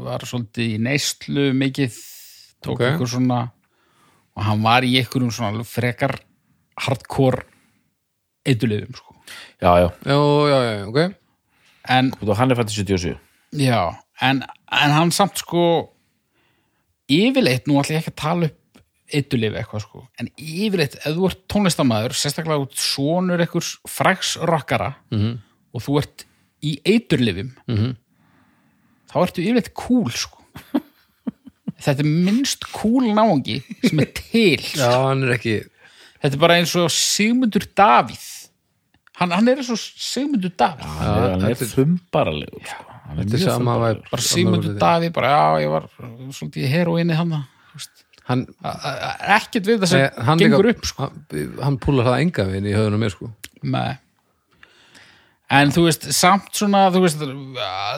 var 0.07 0.25
svolítið 0.27 0.73
í 0.73 0.81
neyslu 0.89 1.51
mikið, 1.61 2.01
tók 2.65 2.79
Ok. 2.81 2.87
ykkur 2.95 3.13
svona 3.13 3.43
og 4.39 4.47
hann 4.49 4.65
var 4.65 4.87
í 4.89 4.95
einhverjum 5.03 5.35
svona 5.35 5.67
frekar 5.69 6.17
hardcore 6.81 7.45
eitthulegum 8.49 8.97
sko. 8.97 9.15
Já, 9.61 9.73
já, 9.83 9.89
Já, 10.07 10.19
já, 10.49 10.59
já, 10.65 10.87
ok. 10.89 11.01
En 11.89 12.13
og 12.21 12.37
hann 12.37 12.53
er 12.53 12.59
fættið 12.59 12.83
77 12.85 13.17
Já, 13.57 13.97
en, 14.21 14.43
en 14.73 14.93
hann 14.93 15.13
samt 15.15 15.41
sko 15.41 15.65
yfirleitt, 17.09 17.69
nú 17.69 17.79
ætla 17.81 17.97
ég 17.97 18.03
ekki 18.03 18.13
að 18.13 18.23
tala 18.23 18.49
upp 18.51 18.83
eitulif 19.09 19.55
eitthvað 19.57 19.85
sko, 19.87 20.03
en 20.21 20.29
yfirleitt 20.37 20.99
ef 21.01 21.15
þú 21.17 21.29
ert 21.31 21.45
tónlistamæður, 21.49 22.17
sérstaklega 22.17 22.67
út 22.67 22.77
sonur 22.77 23.41
einhvers 23.41 23.79
fræks 23.89 24.37
rockara 24.37 24.95
-hmm. 25.11 25.39
og 25.73 25.83
þú 25.83 25.99
ert 26.03 26.27
í 26.61 26.81
eiturlifum 26.85 27.55
-hmm. 27.69 27.97
þá 29.09 29.17
ertu 29.23 29.43
yfirleitt 29.43 29.75
cool 29.75 30.11
sko. 30.11 30.45
Þetta 31.85 32.03
er 32.03 32.11
minnst 32.27 32.65
cool 32.73 33.15
náungi 33.15 33.63
sem 33.87 34.01
er 34.01 34.11
til 34.13 34.61
Já, 34.75 35.09
hann 35.09 35.23
er 35.23 35.39
ekki 35.39 35.63
þetta 36.23 36.35
er 36.35 36.41
bara 36.41 36.57
eins 36.59 36.75
og 36.75 36.91
Sigmundur 36.91 37.65
Davíð 37.77 38.38
hann, 39.19 39.33
hann 39.35 39.49
er 39.53 39.61
eins 39.63 39.71
og 39.75 39.79
Sigmundur 39.81 40.53
Davíð 40.59 40.97
hann 41.03 41.47
er, 41.51 41.61
þumbaralegur 41.75 42.67
sko. 42.69 42.89
Bara 44.11 44.23
Sigmundur 44.25 44.75
Davíð, 44.81 45.13
bara 45.17 45.31
já, 45.33 45.63
ég 45.65 45.73
var 45.73 45.87
svolítið 46.35 46.65
í 46.67 46.73
heroinni 46.75 47.17
hann 47.19 47.39
Hann, 48.29 48.43
ekkert 48.61 49.65
við 49.65 49.79
það 49.81 49.89
sem 49.89 50.03
Nei, 50.03 50.25
hann, 50.27 50.41
gengur 50.43 50.67
líka, 50.69 50.77
upp 50.83 50.89
sko. 50.91 51.07
hann, 51.07 51.53
hann 51.65 51.77
púlar 51.81 52.05
það 52.11 52.19
enga 52.27 52.45
veginn 52.51 52.67
í 52.69 52.75
höfðunum 52.77 53.01
mér 53.01 53.15
sko 53.15 53.29
Nei. 53.73 53.95
en 55.57 55.73
þú 55.73 55.85
veist 55.87 56.05
samt 56.13 56.51
svona, 56.59 56.83
þú 56.93 57.01
veist 57.07 57.23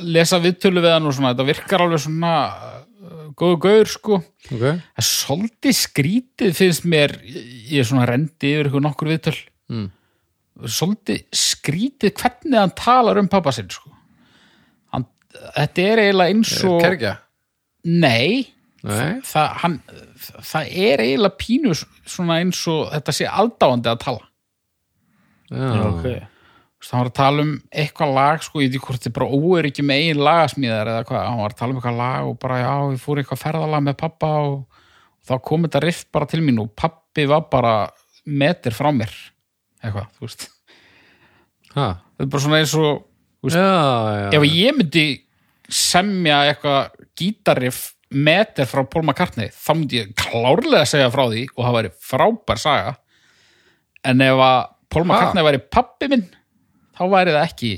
lesa 0.07 0.39
viðtölu 0.45 0.85
við 0.85 0.95
hann 0.95 1.09
og 1.11 1.17
svona 1.17 1.33
þetta 1.35 1.49
virkar 1.49 1.83
alveg 1.83 2.03
svona 2.05 2.35
uh, 2.47 3.25
góðu 3.43 3.59
gaur 3.67 3.91
sko 3.91 4.21
Ok, 4.21 4.55
það 4.63 5.03
er 5.03 5.09
svolítið 5.11 5.77
skrítið 5.81 6.55
finnst 6.61 6.87
mér 6.95 7.17
ég 7.27 7.81
er 7.83 7.89
svona 7.91 8.07
rendi 8.09 8.55
yfir 8.55 8.71
ykkur 8.71 8.87
nokkur 8.87 9.11
viðtöl 9.17 9.39
Mm. 9.71 9.85
Svolítið 10.69 11.25
skrítið 11.37 12.15
hvernig 12.21 12.59
hann 12.59 12.77
talar 12.79 13.21
um 13.21 13.29
pappa 13.31 13.53
sinn 13.55 13.71
sko. 13.73 13.93
Hann, 14.95 15.07
þetta 15.57 15.87
er 15.87 16.03
eiginlega 16.05 16.35
eins 16.35 16.55
og 16.69 16.81
kerkja 16.85 17.19
nei, 17.87 18.49
Nei, 18.81 19.21
það, 19.29 19.49
hann, 19.61 19.77
það 20.49 20.71
er 20.73 21.03
eiginlega 21.05 21.37
pínu 21.41 21.77
svona 21.77 22.39
eins 22.41 22.61
og 22.71 22.91
þetta 22.95 23.13
sé 23.13 23.29
aldáandi 23.29 23.91
að 23.93 24.03
tala. 24.07 24.27
Já, 25.51 25.81
ok, 25.85 26.07
hann 26.87 27.03
var 27.03 27.11
að 27.11 27.17
tala 27.19 27.45
um 27.45 27.53
eitthvað 27.69 28.15
lag 28.17 28.45
sko, 28.45 28.63
ég 28.63 28.71
veit 28.71 28.79
ekki 28.79 28.87
hvort 28.87 29.09
er 29.09 29.15
bara 29.17 29.41
óöryggi 29.41 29.85
með 29.85 30.05
eigin 30.05 30.23
lagasmíðar 30.25 30.93
eða 30.95 31.07
hvað, 31.09 31.27
hann 31.27 31.43
var 31.43 31.55
að 31.55 31.59
tala 31.61 31.75
um 31.75 31.81
eitthvað 31.81 32.01
lag 32.01 32.31
og 32.31 32.39
bara 32.41 32.61
já, 32.61 32.73
ég 32.95 33.03
fór 33.03 33.21
eitthvað 33.21 33.43
ferðalag 33.43 33.85
með 33.85 33.99
pappa 34.01 34.31
og, 34.47 34.55
og 35.21 35.29
þá 35.29 35.35
kom 35.51 35.67
þetta 35.67 35.83
riff 35.85 36.07
bara 36.15 36.31
til 36.31 36.41
mín 36.47 36.63
og 36.63 36.73
pappi 36.79 37.27
var 37.29 37.45
bara 37.53 37.75
metir 38.25 38.77
frá 38.77 38.89
mér 38.95 39.13
eitthvað, 39.81 40.11
þú 40.17 40.27
veist. 40.27 40.47
Ha, 41.75 41.87
þetta 42.17 42.27
er 42.27 42.31
bara 42.35 42.45
svona 42.45 42.61
eins 42.61 42.75
og 42.79 42.91
veist, 43.47 43.57
já, 43.57 43.67
já 44.25 44.39
ef 44.39 44.47
ég 44.51 44.77
myndi 44.77 45.05
semja 45.71 46.41
eitthvað 46.49 47.05
gítariff 47.19 47.93
metir 48.11 48.67
frá 48.67 48.83
Paul 48.91 49.05
McCartney 49.05 49.53
þá 49.55 49.71
myndi 49.77 50.01
ég 50.01 50.11
klárlega 50.19 50.89
segja 50.89 51.13
frá 51.15 51.29
því 51.29 51.45
og 51.55 51.63
það 51.63 51.77
væri 51.79 51.93
frábær 52.11 52.61
saga. 52.63 52.97
En 54.07 54.25
ef 54.25 54.43
að 54.43 54.59
Paul 54.91 55.07
McCartney 55.07 55.47
væri 55.47 55.63
pappi 55.71 56.11
minn 56.11 56.27
þá 56.99 57.05
væri 57.13 57.37
það 57.37 57.47
ekki 57.47 57.73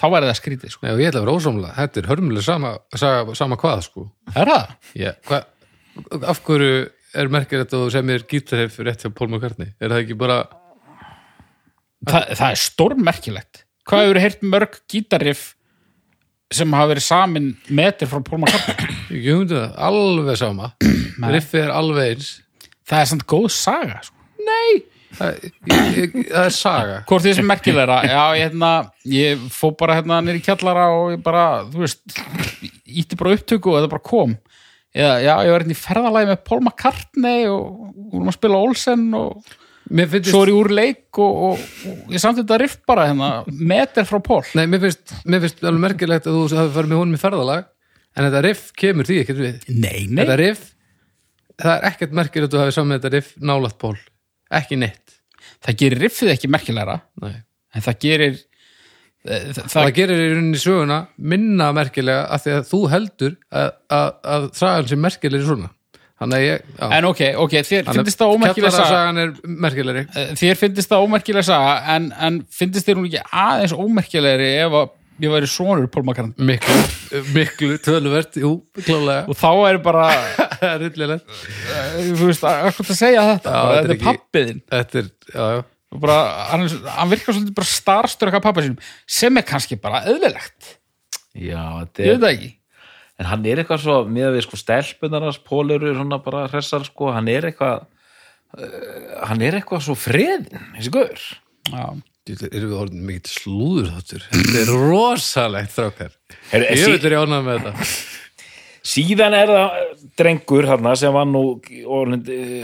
þá 0.00 0.06
væri 0.10 0.28
það 0.30 0.38
skrítið 0.40 0.72
sko. 0.74 0.86
Nei, 0.86 0.96
ég 0.98 1.12
ætla 1.12 1.20
að 1.22 1.26
vera 1.26 1.36
ósamlega, 1.38 1.76
þetta 1.78 2.00
er 2.00 2.08
hörmuleg 2.10 2.46
sama, 2.46 2.72
sama, 2.98 3.36
sama 3.38 3.58
hvað 3.60 3.84
sko. 3.86 4.08
Er 4.34 4.50
það? 4.50 4.74
Já, 4.98 5.12
hvað, 5.28 5.46
af 6.32 6.42
hverju 6.46 6.72
er 7.22 7.30
merkir 7.32 7.62
þetta 7.62 7.82
og 7.84 7.92
sem 7.94 8.10
er 8.14 8.26
gítarhef 8.28 8.80
rétt 8.82 9.04
hjá 9.04 9.12
Paul 9.14 9.30
McCartney? 9.30 9.70
Er 9.78 9.92
það 9.92 10.04
ekki 10.04 10.18
bara 10.18 10.40
það, 12.08 12.30
það 12.38 12.46
er 12.48 12.62
stórmerkilegt. 12.62 13.64
Hvað 13.88 14.06
hefur 14.06 14.22
heyrt 14.22 14.46
mörg 14.46 14.78
gítariff 14.90 15.42
sem 16.52 16.74
hafa 16.76 16.92
verið 16.92 17.06
samin 17.06 17.50
metir 17.72 18.10
frá 18.10 18.20
Paul 18.24 18.42
McCartney? 18.42 18.96
Ég 19.16 19.40
hundi 19.40 19.56
það, 19.56 19.76
alveg 19.88 20.40
sama. 20.40 20.72
Riffið 21.34 21.64
er 21.64 21.74
alveg 21.74 22.14
eins. 22.14 22.32
Það 22.88 23.04
er 23.04 23.12
samt 23.12 23.26
góð 23.30 23.48
saga 23.54 24.00
sko. 24.06 24.18
Nei, 24.42 24.82
það, 25.16 25.44
ég, 25.70 26.16
það 26.30 26.46
er 26.46 26.54
saga. 26.56 26.96
Hvort 27.08 27.24
því 27.24 27.34
sem 27.38 27.48
merkilegra. 27.48 27.98
Já, 28.10 28.22
ég, 28.36 28.46
hérna, 28.46 28.72
ég 29.08 29.44
fó 29.54 29.70
bara 29.78 29.98
hérna 30.00 30.18
nýr 30.24 30.40
í 30.40 30.44
kjallara 30.44 30.88
og 30.96 31.12
ég 31.14 31.22
bara, 31.24 31.44
þú 31.70 31.84
veist 31.84 32.02
ítti 32.86 33.18
bara 33.18 33.36
upptöku 33.36 33.72
og 33.72 33.78
þetta 33.78 33.92
bara 33.94 34.06
kom. 34.10 34.36
Eða, 34.92 35.14
já, 35.24 35.32
ég 35.46 35.54
var 35.54 35.64
hérna 35.64 35.76
í 35.76 35.80
ferðalagi 35.80 36.30
með 36.32 36.40
Paul 36.48 36.60
McCartney 36.60 37.46
og 37.48 37.68
við 37.94 38.08
vorum 38.12 38.32
að 38.32 38.38
spila 38.38 38.62
Olsen 38.66 39.06
og 39.16 39.54
finnst, 40.12 40.30
svo 40.32 40.42
er 40.44 40.52
ég 40.52 40.58
úr 40.58 40.72
leik 40.72 41.20
og, 41.20 41.40
og, 41.48 41.64
og 41.90 42.14
ég 42.14 42.22
samt 42.22 42.38
þetta 42.40 42.58
riff 42.62 42.78
bara 42.88 43.08
hérna, 43.10 43.30
meter 43.72 44.06
frá 44.08 44.18
Paul. 44.24 44.44
Nei, 44.58 44.64
mér 44.70 44.84
finnst, 44.86 45.14
mér 45.28 45.42
finnst 45.44 45.64
alveg 45.64 45.82
merkilegt 45.86 46.28
að 46.28 46.38
þú 46.38 46.60
hafi 46.60 46.74
farið 46.76 46.92
með 46.92 47.02
honum 47.02 47.18
í 47.18 47.22
ferðalag 47.22 47.66
en 48.12 48.28
þetta 48.28 48.44
riff 48.46 48.70
kemur 48.78 49.08
því 49.08 49.18
ekkert 49.22 49.42
við. 49.42 49.66
Nei, 49.72 50.06
nei, 50.08 50.22
þetta 50.22 50.38
riff, 50.40 50.64
það 51.60 51.74
er 51.74 51.88
ekkert 51.90 52.16
merkilegt 52.20 52.48
að 52.48 52.56
þú 52.56 52.62
hafi 52.62 52.76
saman 52.78 52.98
þetta 52.98 53.12
riff 53.16 53.34
nálægt 53.42 53.78
Pól 53.82 53.96
ekki 54.52 54.78
neitt. 54.80 55.18
Það 55.62 55.78
gerir 55.82 56.02
riffið 56.06 56.32
ekki 56.34 56.50
merkilegra. 56.52 56.98
Nei. 57.22 57.36
en 57.72 57.84
það 57.84 58.00
gerir 58.04 58.34
eh, 58.36 59.46
það, 59.56 59.62
það 59.72 59.92
gerir 59.96 60.18
í 60.20 60.32
rauninni 60.32 60.60
söguna 60.60 60.98
minna 61.16 61.70
merkilega 61.76 62.26
af 62.34 62.44
því 62.44 62.56
að 62.58 62.66
þú 62.68 62.80
heldur 62.92 63.38
að, 63.48 63.70
að, 63.96 64.10
að 64.34 64.48
sagan 64.58 64.90
sem 64.90 65.00
merkilegri 65.00 65.46
svona. 65.46 65.70
þannig 65.70 65.72
að 65.72 65.81
ég 66.42 66.62
en 66.98 67.04
ok, 67.08 67.20
ok, 67.42 67.54
þér 67.66 67.88
að 67.90 67.98
finnst 68.02 68.20
það 68.22 68.32
ómerkilega 68.36 68.70
saga. 68.76 69.12
Eh, 70.14 70.32
þér 70.38 70.60
finnst 70.60 70.90
það 70.92 71.04
ómerkilega 71.06 71.46
saga 71.48 71.76
en, 71.96 72.10
en 72.20 72.40
finnst 72.50 72.86
þér 72.86 73.00
hún 73.00 73.08
ekki 73.10 73.22
aðeins 73.44 73.74
ómerkilegri 73.76 74.50
ef 74.62 74.76
að 74.82 74.90
ég 75.22 75.30
væri 75.30 75.46
sonur 75.50 75.86
Paul 75.92 76.06
McCartney 76.06 76.46
miklu, 76.48 76.76
miklu 77.36 77.76
töluvert 77.84 78.38
jú, 78.40 78.54
klálega 78.80 79.26
og 79.30 79.36
þá 79.38 79.50
er 79.68 79.78
bara, 79.84 80.06
eh, 80.62 80.88
þú 80.88 82.30
veist, 82.30 82.46
að 82.48 82.70
hvað 82.72 82.88
það 82.88 82.98
segja 82.98 83.26
þetta, 83.34 83.52
Já, 83.52 83.60
þetta 83.60 83.76
er 83.76 83.76
þetta 83.76 83.92
er 83.92 83.94
ekki- 83.98 84.08
pappiðin 84.08 84.62
þetta 84.72 85.02
er, 85.02 85.12
já, 85.34 85.44
já. 85.58 85.62
Bara, 86.02 86.16
hann, 86.48 86.64
hann 86.96 87.10
virkar 87.12 87.36
svolítið 87.36 87.56
bara 87.58 87.68
starstörka 87.68 88.40
pappa 88.40 88.62
sínum 88.64 88.78
sem 89.04 89.36
er 89.36 89.44
kannski 89.44 89.76
bara 89.76 90.00
eðlilegt. 90.08 90.78
Já, 91.36 91.60
þetta 91.82 92.06
ég 92.06 92.08
er 92.08 92.16
veit 92.16 92.22
það 92.24 92.32
ekki 92.32 92.50
en 93.20 93.28
hann 93.28 93.44
er 93.48 93.62
eitthvað 93.62 93.82
svo, 93.84 93.98
með 94.08 94.36
við 94.36 94.46
sko 94.46 94.60
stelpunarnas 94.60 95.40
Pól 95.44 95.66
eru 95.74 95.92
svona 95.96 96.20
bara 96.24 96.46
hressar 96.52 96.86
sko 96.88 97.12
hann 97.14 97.28
er 97.32 97.50
eitthvað 97.50 97.84
uh, 98.56 99.26
hann 99.28 99.44
er 99.44 99.58
eitthvað 99.60 99.84
svo 99.88 99.98
freðin 99.98 100.48
þessi 100.78 100.94
gaur. 100.94 101.28
Já. 101.72 101.84
Djú, 102.22 102.36
erum 102.46 102.70
við 102.70 102.78
orðin 102.78 103.06
mikið 103.08 103.30
slúður 103.34 103.86
þáttur 103.96 104.26
þetta 104.30 104.58
er 104.60 104.68
rosalegt 104.78 105.72
þrákar 105.74 106.12
Heyrðu, 106.52 106.76
ég 106.78 106.92
vil 106.92 107.08
er 107.08 107.16
ánað 107.18 107.48
með 107.48 107.56
þetta. 107.64 107.86
Síðan 108.92 109.34
er 109.38 109.50
það 109.50 109.80
drengur 110.18 110.66
hérna 110.66 110.92
sem 110.98 111.14
var 111.14 111.26
nú 111.30 111.42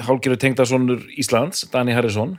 hálfgerðu 0.07 0.39
tengdasonur 0.43 1.03
Íslands, 1.19 1.65
Dani 1.71 1.95
Harrison. 1.95 2.37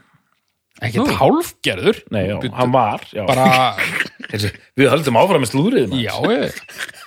Ekki 0.84 1.04
hálfgerður? 1.16 2.00
Nei, 2.12 2.22
já, 2.30 2.36
hann 2.56 2.72
var 2.72 3.04
já. 3.12 3.24
bara, 3.28 3.46
Þessi, 4.32 4.52
við 4.80 4.92
höldum 4.92 5.20
áfram 5.20 5.44
með 5.44 5.52
slúðrið 5.52 5.88
maður. 5.92 6.04
já 6.06 6.14
ég 6.36 6.99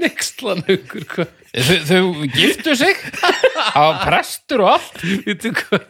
nextlan 0.00 0.62
ykkur 0.70 1.04
hvað? 1.12 1.32
Þau, 1.54 1.76
þau 1.86 2.24
giftu 2.34 2.72
sig 2.74 2.96
hafa 3.54 4.00
prestur 4.02 4.64
og 4.64 4.72
allt. 4.72 4.96
Vittu 5.26 5.52
hvað 5.54 5.84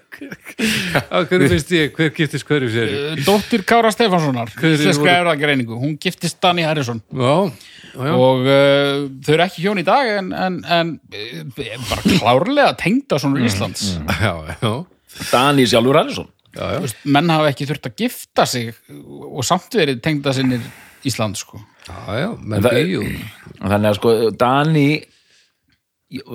á 1.09 1.17
hverju 1.27 1.49
finnst 1.55 1.73
ég, 1.75 1.95
hver 1.97 2.11
giftist 2.15 2.45
hverju 2.47 2.69
sér? 2.71 2.93
Dóttir 3.27 3.65
Kára 3.67 3.91
Stefánssonar 3.95 4.53
Hver 4.55 4.75
Íslenska 4.77 5.03
voru- 5.07 5.15
erðagreiningu, 5.23 5.79
hún 5.81 5.97
giftist 6.01 6.37
Danny 6.45 6.63
Harrison. 6.69 7.01
Já, 7.11 7.33
já, 7.97 8.13
og 8.13 8.45
uh, 8.45 9.09
þau 9.25 9.33
eru 9.39 9.47
ekki 9.49 9.65
hjón 9.65 9.81
í 9.83 9.87
dag 9.89 10.13
en, 10.19 10.31
en, 10.37 10.61
en 10.77 10.93
uh, 11.01 11.75
bara 11.89 12.05
klárlega 12.13 12.77
tengda 12.85 13.19
svona 13.23 13.43
Íslands. 13.49 13.95
já, 14.21 14.35
já, 14.61 14.73
Dani 15.33 15.65
sjálfur 15.71 15.99
Harrison. 16.03 16.29
Já, 16.55 16.63
já. 16.71 16.77
Þú 16.79 16.85
veist, 16.87 17.01
menn 17.17 17.33
hafa 17.35 17.51
ekki 17.51 17.67
þurft 17.73 17.89
að 17.91 17.97
gifta 18.05 18.45
sig 18.47 18.69
og 18.93 19.41
samt 19.49 19.73
verið 19.81 20.05
tengda 20.05 20.37
sinnir 20.37 20.63
Ísland 21.09 21.41
sko. 21.41 21.59
Já, 21.89 21.99
já, 22.21 22.29
menn 22.41 22.65
bíu 22.65 23.03
þannig 23.61 23.91
að 23.91 23.99
sko 23.99 24.15
Dani 24.41 24.89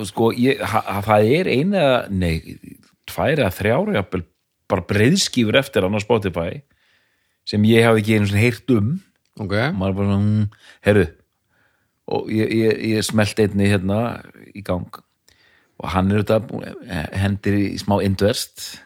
sko 0.10 0.32
ég, 0.36 0.60
ha, 0.60 1.02
það 1.06 1.32
er 1.40 1.52
eina 1.54 1.86
nei, 2.12 2.58
tvær 3.10 3.46
eða 3.46 3.56
þrjára 3.56 4.00
jafnvel 4.00 4.26
bara 4.70 4.86
breiðskífur 4.90 5.58
eftir 5.60 5.86
hann 5.86 5.98
á 5.98 6.02
Spotify 6.04 6.60
sem 7.50 7.64
ég 7.66 7.88
hafði 7.88 8.04
ekki 8.04 8.18
einu 8.18 8.30
svona 8.30 8.44
heyrt 8.44 8.76
um. 8.76 8.92
Ok, 9.40 9.54
og 9.56 9.78
maður 9.80 9.96
bara 9.98 10.10
svona, 10.10 10.20
mm, 10.20 10.68
herru 10.86 11.06
og 12.10 12.32
ég, 12.34 12.52
ég, 12.58 12.80
ég 12.96 13.06
smelt 13.06 13.40
einni 13.42 13.70
hérna 13.70 14.00
í 14.58 14.64
gang. 14.66 15.02
Og 15.80 15.92
hann 15.94 16.10
er 16.12 16.26
þetta 16.26 17.10
hendir 17.16 17.56
í 17.56 17.66
smá 17.80 18.00
indverst 18.04 18.82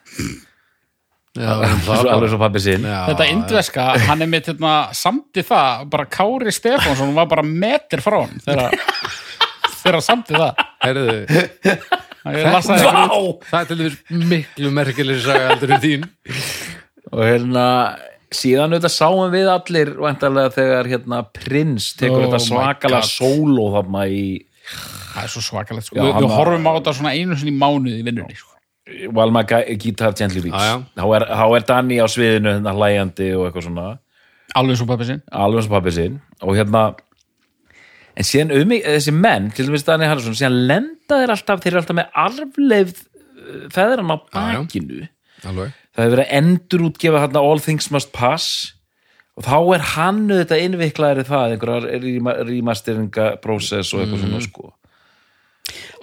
alveg 1.33 2.29
svo 2.29 2.37
pappi 2.41 2.61
já, 2.85 2.99
þetta 3.09 3.27
indveska, 3.33 3.87
hann 4.05 4.21
er 4.21 4.29
með 4.29 4.51
hérna, 4.51 4.73
samti 4.93 5.41
það, 5.47 5.87
bara 5.89 6.05
Kári 6.13 6.53
Stefánsson 6.53 7.15
var 7.17 7.29
bara 7.31 7.45
metir 7.47 8.03
frá 8.05 8.19
hann 8.21 8.37
þegar 8.45 9.97
hann 9.97 10.05
samti 10.05 10.37
það. 10.37 10.61
Herðu, 10.83 11.15
það 12.23 13.59
er 13.59 13.67
til 13.71 13.79
þess 13.81 13.97
miklu 14.29 14.71
merkilegri 14.77 15.25
saga 15.25 15.49
heldur 15.51 15.73
en 15.75 15.83
þín. 15.83 16.05
Og 17.13 17.25
hérna 17.27 17.65
síðan 18.33 18.73
auðvitað 18.73 18.93
sáum 18.95 19.33
við 19.33 19.49
allir 19.51 19.91
þegar 20.55 20.89
hérna 20.93 21.21
prins 21.35 21.91
tekur 21.99 22.23
Oh 22.23 22.31
þetta 22.31 22.39
God. 22.39 23.09
sóló 23.09 23.67
þarna 23.75 24.05
í 24.09 24.23
það 25.13 25.23
er 25.25 25.33
svo 25.35 25.43
svakalegt 25.49 25.89
sko. 25.89 25.99
Við, 25.99 26.15
við 26.23 26.33
horfum 26.37 26.69
á 26.69 26.71
þetta 26.79 26.95
svona 26.97 27.13
einu 27.17 27.37
sinni 27.37 27.53
í 27.53 27.59
mánuði 27.59 27.99
í 27.99 28.07
vinnunni 28.07 28.37
sko. 28.39 28.52
While 29.11 29.31
my 29.31 29.43
guy- 29.43 29.75
guitar 29.79 30.11
gently 30.13 30.49
já. 30.51 30.83
þá 30.95 31.05
er, 31.17 31.23
er 31.57 31.65
Danny 31.67 31.97
á 31.97 32.05
sviðinu 32.11 32.51
hérna 32.53 32.73
hlæjandi 32.75 33.31
og 33.37 33.47
eitthvað 33.47 33.67
svona. 33.67 33.85
Alveg 34.55 34.77
svo 34.77 34.85
pappi 34.89 35.05
sinn. 35.07 35.21
Alveg 35.31 35.63
eins 35.63 35.69
og 35.69 35.73
pappi 35.77 35.91
sinn. 35.95 36.19
Og 36.43 36.55
hérna 36.59 36.83
en 38.15 38.27
síðan 38.27 38.51
um 38.59 38.69
þessi 38.69 39.13
menn 39.15 39.49
til 39.55 39.65
dæmis 39.69 39.85
Danny 39.87 40.05
Harrison, 40.05 40.35
síðan 40.37 40.59
lenda 40.69 41.17
þeir 41.23 41.33
alltaf 41.33 41.63
þeir 41.63 41.71
eru 41.73 41.81
alltaf 41.81 41.97
með 41.97 42.11
arfleifð 42.25 42.99
uh, 43.01 43.65
feðran 43.73 44.13
á 44.13 44.17
bakinu. 44.35 45.07
Alveg, 45.43 45.73
það 45.95 46.03
hefur 46.05 46.13
verið 46.15 46.23
að 46.27 46.37
endur 46.37 46.85
útgefa 46.91 47.23
hérna 47.25 47.41
All 47.49 47.59
Things 47.65 47.89
Must 47.91 48.13
Pass. 48.13 48.73
Og 49.33 49.47
þá 49.47 49.55
er 49.73 49.83
hann 49.95 50.19
auðvitað 50.29 50.61
innviklaðir 50.67 51.23
í 51.23 51.25
það, 51.25 51.53
einhverjar 51.55 52.45
rýmasteringa 52.45 53.27
prósess 53.41 53.89
og 53.95 54.03
eitthvað 54.03 54.19
Mhm. 54.21 54.29
svona 54.29 54.41
sko 54.45 54.73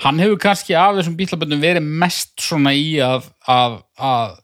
hann 0.04 0.22
hefur 0.22 0.40
kannski 0.40 0.76
af 0.78 0.96
þessum 0.98 1.18
bílaböndum 1.18 1.60
verið 1.62 1.90
mest 2.04 2.34
svona 2.42 2.72
í 2.76 2.94
að, 3.04 3.28
að, 3.50 3.80
að 3.96 4.38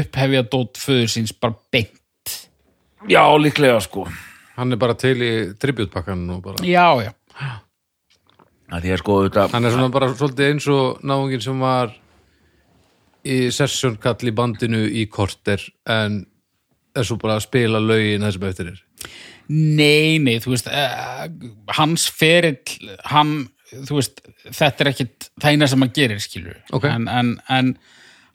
upphefja 0.00 0.46
dót 0.50 0.80
föður 0.80 1.12
síns 1.12 1.34
bara 1.36 1.58
beint. 1.74 1.92
Já, 3.10 3.22
líklega 3.38 3.78
sko. 3.84 4.06
Hann 4.56 4.72
er 4.72 4.80
bara 4.80 4.96
til 4.98 5.18
í 5.22 5.32
tributpakkan 5.60 6.24
og 6.32 6.42
bara. 6.46 6.64
Já, 6.66 6.88
já, 7.04 7.12
að 8.72 8.82
því 8.86 8.92
að 8.92 9.02
sko 9.02 9.16
auðvitað 9.20 9.54
hann 9.54 9.68
er 9.68 9.74
svona 9.74 9.94
bara 9.94 10.08
svolítið 10.12 10.50
eins 10.50 10.68
og 10.72 11.04
náungin 11.06 11.44
sem 11.44 11.62
var 11.62 11.92
í 13.26 13.38
session 13.54 13.98
kall 14.02 14.30
í 14.30 14.34
bandinu 14.34 14.82
í 14.86 15.06
korter 15.10 15.62
en 15.90 16.24
er 16.96 17.06
svo 17.06 17.18
bara 17.20 17.36
að 17.38 17.46
spila 17.46 17.82
lögin 17.82 18.24
þessum 18.26 18.46
eftir 18.48 18.72
er. 18.72 18.80
Nei, 19.46 20.18
nei 20.18 20.40
þú 20.42 20.54
veist, 20.54 20.70
uh, 20.70 21.26
hans 21.76 22.08
ferill 22.10 22.58
hann, 23.12 23.36
þú 23.72 23.98
veist 23.98 24.20
þetta 24.46 24.84
er 24.84 24.90
ekkit 24.92 25.30
það 25.42 25.52
eina 25.52 25.70
sem 25.70 25.84
hann 25.84 25.94
gerir 25.96 26.22
skilur 26.22 26.58
Ok. 26.76 26.88
en, 26.90 27.08
en, 27.10 27.32
en 27.52 27.72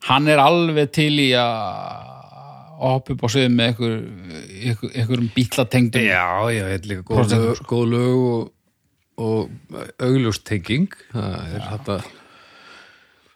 hann 0.10 0.32
er 0.32 0.42
alveg 0.42 0.92
til 0.98 1.14
í 1.24 1.30
að 1.38 2.18
að 2.82 2.96
hoppa 2.96 3.14
upp 3.14 3.26
á 3.26 3.28
sviðum 3.30 3.60
með 3.60 3.68
einhver, 3.70 3.94
einhver, 4.62 4.94
einhverjum 4.96 5.30
bílatengdum 5.36 6.08
já, 6.08 6.24
já, 6.50 6.64
þetta 6.72 6.80
er 6.80 6.90
líka 6.90 7.06
góð 7.12 7.36
lög, 7.36 7.62
góð 7.70 7.86
lög 7.92 8.24
og, 8.32 8.50
og 9.22 9.78
augljóstenging 10.02 10.98
það 11.12 11.38
er 11.60 11.68
þetta. 11.68 12.00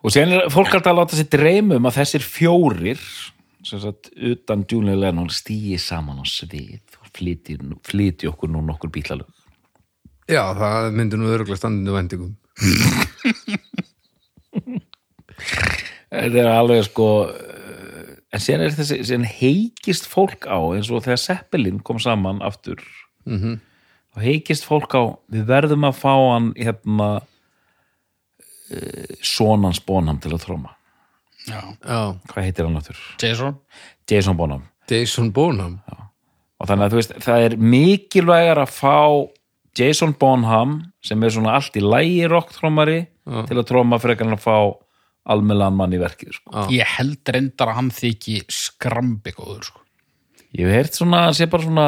Og 0.05 0.13
síðan 0.13 0.35
er 0.37 0.51
fólk 0.53 0.73
alltaf 0.73 0.91
að 0.91 0.99
láta 0.99 1.19
sér 1.19 1.29
dreyma 1.33 1.79
um 1.79 1.89
að 1.89 1.97
þessir 1.99 2.25
fjórir 2.25 3.05
sem 3.65 3.81
sagt 3.81 4.11
utan 4.13 4.65
Lennon 4.69 5.29
stýi 5.33 5.77
saman 5.81 6.21
á 6.21 6.25
svið 6.25 6.99
og 7.01 7.09
flyti, 7.13 7.57
flyti 7.85 8.29
okkur 8.29 8.49
nú 8.53 8.61
nokkur 8.65 8.93
bílalög 8.93 9.29
já, 10.29 10.43
það 10.57 10.91
myndi 10.97 11.19
nú 11.19 11.25
öruglega 11.33 11.59
standinu 11.59 11.95
vendingum 11.95 12.33
þetta 16.15 16.41
er 16.41 16.49
alveg 16.49 16.85
sko 16.87 17.09
eh, 17.29 18.09
en 18.33 18.39
síðan 18.43 18.65
er 18.65 18.75
þessi 18.79 18.95
síðan 19.03 19.29
heikist 19.29 20.05
fólk 20.09 20.41
á 20.47 20.57
eins 20.75 20.89
og 20.89 21.05
þegar 21.05 21.21
Seppelin 21.21 21.79
kom 21.85 21.99
saman 21.99 22.41
aftur 22.45 22.79
mm 23.25 23.37
-hmm. 23.39 23.55
og 24.15 24.19
heikist 24.23 24.65
fólk 24.67 24.91
á 24.95 25.03
við 25.31 25.43
verðum 25.51 25.83
að 25.87 25.99
fá 25.99 26.13
hann 26.33 26.53
hérna 26.55 27.09
uh, 28.71 29.15
sonans 29.21 29.81
Bonham 29.85 30.19
til 30.21 30.33
að 30.33 30.45
tróma. 30.45 30.75
Já, 31.45 31.61
já, 31.85 32.17
hvað 32.31 32.47
heitir 32.47 32.65
hann 32.65 32.79
aftur? 32.79 32.97
Jason? 33.21 33.59
Jason 34.09 34.37
Bonham. 34.37 34.65
Jason 34.89 35.31
Bonham. 35.31 35.79
Og 36.59 36.69
þannig 36.69 36.87
að 36.87 36.93
þú 36.93 36.99
veist, 37.01 37.15
það 37.25 37.45
er 37.45 37.57
mikilvægar 37.57 38.61
að 38.63 38.73
fá 38.73 38.97
Jason 39.75 40.15
Bonham 40.19 40.79
sem 41.03 41.23
er 41.23 41.33
svona 41.35 41.55
allt 41.57 41.75
í 41.77 41.83
lægi 41.83 42.25
rocktrómari 42.31 42.99
til 43.25 43.57
að 43.57 43.67
tróma 43.69 43.99
frekar 44.01 44.29
en 44.29 44.37
að 44.37 44.43
fá 44.45 44.57
almennilegan 45.25 45.77
mann 45.77 45.95
í 45.95 46.01
verkið 46.01 46.35
sko. 46.37 46.51
Já. 46.53 46.67
ég 46.75 46.91
held 46.99 47.33
reyndar 47.33 47.71
að 47.71 47.79
hann 47.79 47.89
þykji 47.95 48.43
skrambi 48.53 49.33
góður 49.35 49.65
sko. 49.71 49.81
ég 50.53 50.67
hef 50.67 50.77
heyrt 50.77 50.99
svona, 50.99 51.25
sé 51.33 51.49
bara 51.49 51.65
svona 51.65 51.87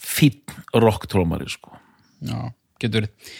fínn 0.00 0.60
rocktrómari 0.76 1.48
sko. 1.50 1.72
já, 2.20 2.52
getur 2.82 3.02
verið 3.02 3.32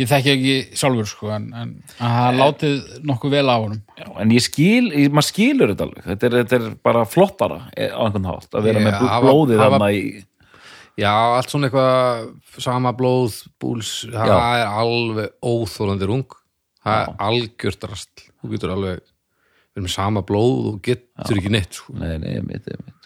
ég 0.00 0.10
þekki 0.10 0.32
ekki 0.32 0.54
sjálfur 0.80 1.06
sko, 1.06 1.28
en, 1.36 1.44
en 1.54 1.74
að 2.02 2.14
það 2.16 2.38
látið 2.40 2.78
nokkuð 3.06 3.34
vel 3.36 3.44
á 3.46 3.56
honum 3.56 3.82
Já, 4.00 4.06
en 4.24 4.32
ég 4.34 4.42
skil, 4.42 4.88
ég, 4.90 5.12
maður 5.14 5.28
skilur 5.28 5.70
þetta 5.70 5.86
alveg 5.86 6.08
þetta 6.08 6.26
er, 6.26 6.36
þetta 6.40 6.58
er 6.58 6.78
bara 6.88 7.04
flottara 7.06 7.60
eh, 7.76 7.92
á 7.94 8.00
einhvern 8.02 8.30
hátt 8.32 8.58
að 8.58 8.70
vera 8.70 8.82
Já, 8.82 8.86
með 8.88 9.04
blóðið 9.26 9.62
þarna 9.62 9.90
í 9.94 10.02
Já, 11.00 11.10
allt 11.10 11.50
svona 11.50 11.66
eitthvað 11.68 12.60
sama 12.62 12.92
blóð, 12.94 13.40
búls, 13.60 14.04
það 14.12 14.30
Já. 14.30 14.36
er 14.60 14.66
alveg 14.78 15.32
óþólandi 15.42 16.06
rung. 16.06 16.36
Það 16.84 17.00
er 17.00 17.14
algjört 17.26 17.86
rast 17.90 18.26
þú 18.42 18.50
getur 18.52 18.74
alveg 18.76 19.00
verið 19.74 19.86
með 19.88 19.90
sama 19.94 20.22
blóð 20.22 20.68
og 20.70 20.82
getur 20.86 21.38
ekki 21.40 21.50
neitt 21.50 21.72
sko. 21.80 21.94
nei, 21.98 22.18
nei, 22.18 22.34
ég 22.36 22.44
mitt, 22.46 22.66
ég 22.70 22.78
mitt 22.84 23.00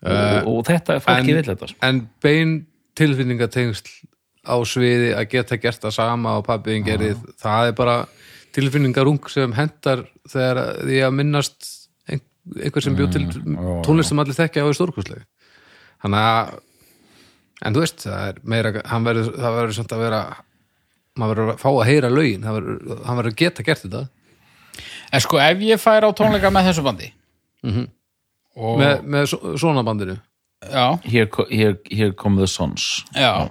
Eh, 0.00 0.38
og, 0.46 0.46
og 0.48 0.64
þetta 0.64 0.94
er 0.96 1.00
fólki 1.04 1.28
en- 1.28 1.36
vill 1.36 1.44
þetta 1.50 1.66
sko. 1.68 1.76
en 1.84 1.98
bein 2.24 2.52
tilfinningatengsl 2.96 3.90
á 4.48 4.56
sviði 4.64 5.10
að 5.12 5.26
geta 5.34 5.58
gert 5.60 5.82
það 5.84 5.92
sama 5.92 6.38
og 6.38 6.46
pappiðin 6.46 6.86
gerði, 6.86 7.10
það 7.36 7.68
er 7.68 7.74
bara 7.76 7.96
tilfinningarung 8.56 9.20
sem 9.28 9.52
hendar 9.52 10.06
þegar 10.26 10.62
því 10.80 11.02
að 11.04 11.12
minnast 11.18 11.68
ein- 12.08 12.24
einhver 12.64 12.82
sem 12.82 12.96
bjóð 12.96 13.12
til 13.12 13.26
já, 13.28 13.82
tónlist 13.84 14.08
sem 14.08 14.18
allir 14.24 14.38
þekkja 14.40 14.64
á 14.64 14.70
í 14.72 14.78
stórkustlega 14.80 15.24
þannig 16.00 16.24
að 16.30 16.58
en 17.64 17.74
þú 17.76 17.82
veist, 17.84 18.04
það 18.06 18.28
er 18.28 18.40
meira 18.44 18.72
hann 18.90 19.04
verður, 19.04 19.32
það 19.36 19.56
verður 19.58 19.76
samt 19.78 19.92
að 19.96 20.02
vera 20.06 20.20
maður 21.20 21.34
verður 21.40 21.52
að 21.54 21.60
fá 21.60 21.68
að 21.72 21.86
heyra 21.90 22.10
lögin 22.14 22.44
það 22.46 22.58
verður, 22.58 23.04
hann 23.06 23.18
verður 23.20 23.32
að 23.34 23.40
geta 23.42 23.62
gert 23.66 23.82
þetta. 23.84 24.02
En 25.12 25.20
sko 25.24 25.40
ef 25.42 25.64
ég 25.66 25.80
fær 25.82 26.06
á 26.06 26.10
tónleika 26.16 26.52
með 26.54 26.68
þessu 26.70 26.84
bandi 26.86 27.08
og 28.60 28.78
með, 28.80 29.00
með 29.04 29.26
svo- 29.32 29.54
svona 29.60 29.82
bandinu? 29.86 30.16
Já, 30.70 31.00
here, 31.08 31.26
co- 31.32 31.46
here, 31.50 31.76
here 31.90 32.12
come 32.12 32.36
the 32.40 32.46
sons. 32.50 33.04
Já. 33.16 33.48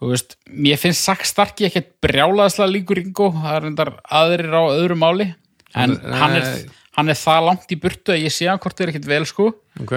Þú 0.00 0.10
veist, 0.12 0.34
mér 0.50 0.76
finnst 0.80 1.04
Sack 1.06 1.24
Starkey 1.24 1.68
ekkert 1.68 1.92
brjálaðslega 2.04 2.68
líkur 2.74 2.98
Ringo 3.00 3.30
það 3.32 3.54
er 3.56 3.66
endar 3.70 3.92
aðrir 4.12 4.52
á 4.52 4.62
öðru 4.74 4.96
máli. 4.98 5.28
En 5.74 5.94
Nei. 5.94 6.18
hann 6.20 6.34
er, 6.36 6.48
hann 6.98 7.08
er 7.12 7.18
það 7.20 7.46
langt 7.46 7.72
í 7.72 7.78
burtu 7.80 8.12
að 8.12 8.24
ég 8.26 8.34
sé 8.34 8.48
hann 8.50 8.58
hvort 8.60 8.80
er 8.80 8.92
ekkert 8.92 9.08
vel 9.08 9.24
sko. 9.28 9.46
Ok, 9.80 9.94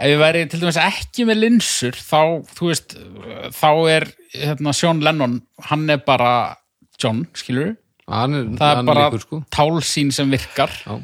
ef 0.00 0.08
ég 0.14 0.20
væri 0.20 0.46
til 0.48 0.62
dæmis 0.62 0.80
ekki 0.80 1.26
með 1.28 1.42
linsur 1.44 1.96
þá, 1.98 2.40
þú 2.56 2.70
veist, 2.70 2.96
þá 3.56 3.70
er 3.92 4.08
hérna, 4.34 4.74
Sean 4.76 5.02
Lennon, 5.04 5.38
hann 5.68 5.86
er 5.92 6.02
bara 6.06 6.32
John, 7.00 7.26
skilur 7.36 7.74
er, 8.36 8.46
það 8.58 8.76
er 8.76 8.86
bara 8.88 9.08
líkur 9.08 9.22
sko. 9.22 9.42
tálsýn 9.54 10.08
sem 10.14 10.30
virkar. 10.32 10.72
Já. 10.82 10.96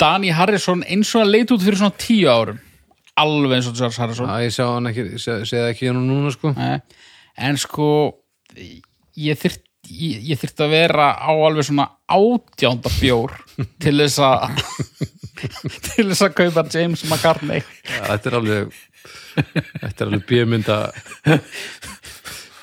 Danny 0.00 0.30
Harrison 0.32 0.84
eins 0.86 1.10
og 1.14 1.24
hann 1.24 1.32
leit 1.32 1.50
út 1.52 1.64
fyrir 1.64 1.80
svona 1.80 1.96
tíu 2.00 2.30
árum 2.30 2.60
alveg 3.20 3.58
eins 3.58 3.68
og 3.68 3.76
George 3.76 4.00
Harrison. 4.00 4.30
Já, 4.30 4.46
ég 4.46 4.54
ekki, 4.90 5.06
sé, 5.20 5.40
það 5.50 5.72
ekki 5.72 5.88
hérna 5.88 6.04
núna 6.04 6.30
sko. 6.34 6.52
Nei, 6.56 6.78
en 7.48 7.58
sko 7.60 7.88
ég 9.20 9.40
þyrt 9.40 9.64
ég, 9.90 10.22
ég 10.30 10.40
að 10.64 10.74
vera 10.74 11.10
á 11.18 11.30
alveg 11.32 11.66
svona 11.68 11.88
átjánda 12.10 12.92
bjór 13.00 13.34
til 13.82 13.96
þess 14.00 14.20
að 14.24 14.62
til 15.90 16.06
þess 16.10 16.24
að 16.26 16.34
kaupa 16.40 16.64
James 16.74 17.04
McCartney. 17.08 17.62
Já, 17.88 18.00
þetta 18.12 18.30
er 18.32 18.38
alveg 18.40 18.78
þetta 19.80 19.94
er 20.04 20.06
alveg 20.10 20.26
bjömynda 20.28 20.78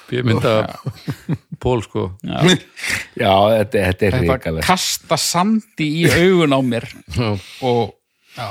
bjömynda 0.08 0.54
pól 1.60 1.82
sko. 1.84 2.06
Já. 2.24 2.38
já, 3.18 3.34
þetta, 3.58 3.82
þetta 3.90 4.08
er 4.08 4.16
Þetta 4.16 4.22
hrikalegt. 4.22 4.68
kasta 4.68 5.18
sandi 5.20 5.88
í 6.04 6.08
augun 6.12 6.56
á 6.56 6.60
mér. 6.64 6.88
Já. 7.18 7.30
og 7.66 7.94
já. 8.38 8.48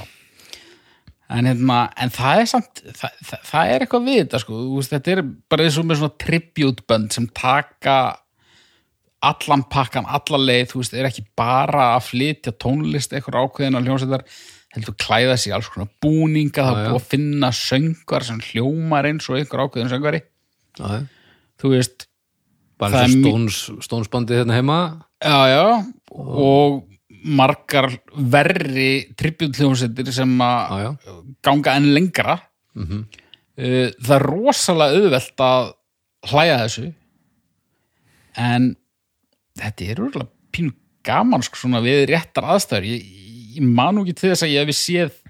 En, 1.26 1.42
hérna, 1.48 1.78
en 1.98 2.12
það 2.14 2.40
er 2.40 2.48
samt 2.52 2.82
það, 2.94 3.14
það, 3.26 3.40
það 3.48 3.70
er 3.72 3.82
eitthvað 3.82 4.04
við 4.06 4.18
þetta 4.20 4.40
sko. 4.44 4.58
Þú 4.62 4.76
veist, 4.78 4.92
þetta 4.94 5.14
er 5.16 5.22
bara 5.50 5.64
eins 5.66 5.78
og 5.80 5.88
með 5.88 5.98
svona 6.02 6.18
tributebönd 6.22 7.16
sem 7.16 7.26
taka 7.34 7.96
allan 9.24 9.62
pakkan, 9.72 10.06
alla 10.06 10.38
leið 10.38 10.66
þú 10.72 10.82
veist, 10.82 10.94
er 10.94 11.08
ekki 11.08 11.24
bara 11.38 11.94
að 11.96 12.04
flytja 12.10 12.52
tónlist 12.60 13.14
eitthvað 13.16 13.46
ákveðin 13.46 13.78
að 13.78 13.88
hljómsveitar 13.88 14.24
heldur 14.76 14.96
klæða 15.00 15.36
í 15.40 15.52
alls 15.56 15.70
konar 15.72 15.88
búninga 16.04 16.66
það 16.66 16.80
er 16.82 16.90
búið 16.90 16.98
að 17.00 17.06
finna 17.14 17.50
söngar 17.56 18.26
sem 18.26 18.42
hljómar 18.50 19.08
eins 19.08 19.28
og 19.30 19.38
einhver 19.38 19.62
ákveðin 19.64 19.92
söngvari. 19.94 20.20
Já, 20.76 20.84
já. 20.92 21.00
þú 21.62 21.70
veist, 21.72 22.06
bara 22.76 23.00
eins 23.06 23.14
og 23.16 23.16
mi- 23.16 23.24
stóns, 23.24 23.60
stónsbandið 23.88 24.42
hérna 24.42 24.58
heima. 24.58 24.78
Já, 25.24 25.38
já, 25.48 25.64
og 26.12 26.84
margar 27.26 27.88
verri 28.14 29.14
tributhljómsveitir 29.16 30.12
sem 30.14 30.36
að 30.44 30.98
ganga 31.42 31.76
enn 31.80 31.94
lengra. 31.96 32.36
Mhm. 32.76 33.06
uh, 33.56 33.88
það 34.04 34.14
er 34.18 34.26
rosalega 34.28 35.00
auðvelt 35.00 35.40
að 35.40 35.70
hlæja 36.28 36.58
þessu 36.66 36.90
en 38.36 38.76
þetta 39.60 39.88
er 39.90 40.02
úrlega 40.04 40.30
pínu 40.54 40.74
gaman 41.06 41.44
sko, 41.46 41.60
svona 41.60 41.82
við 41.84 42.06
réttar 42.10 42.48
aðstæður. 42.54 42.88
Ég, 42.90 43.10
ég 43.56 43.66
man 43.66 43.96
nú 43.96 44.04
ekki 44.04 44.16
til 44.20 44.32
þess 44.32 44.46
að 44.46 44.54
ég 44.54 44.64
hefði 44.64 44.78
séð 44.78 45.20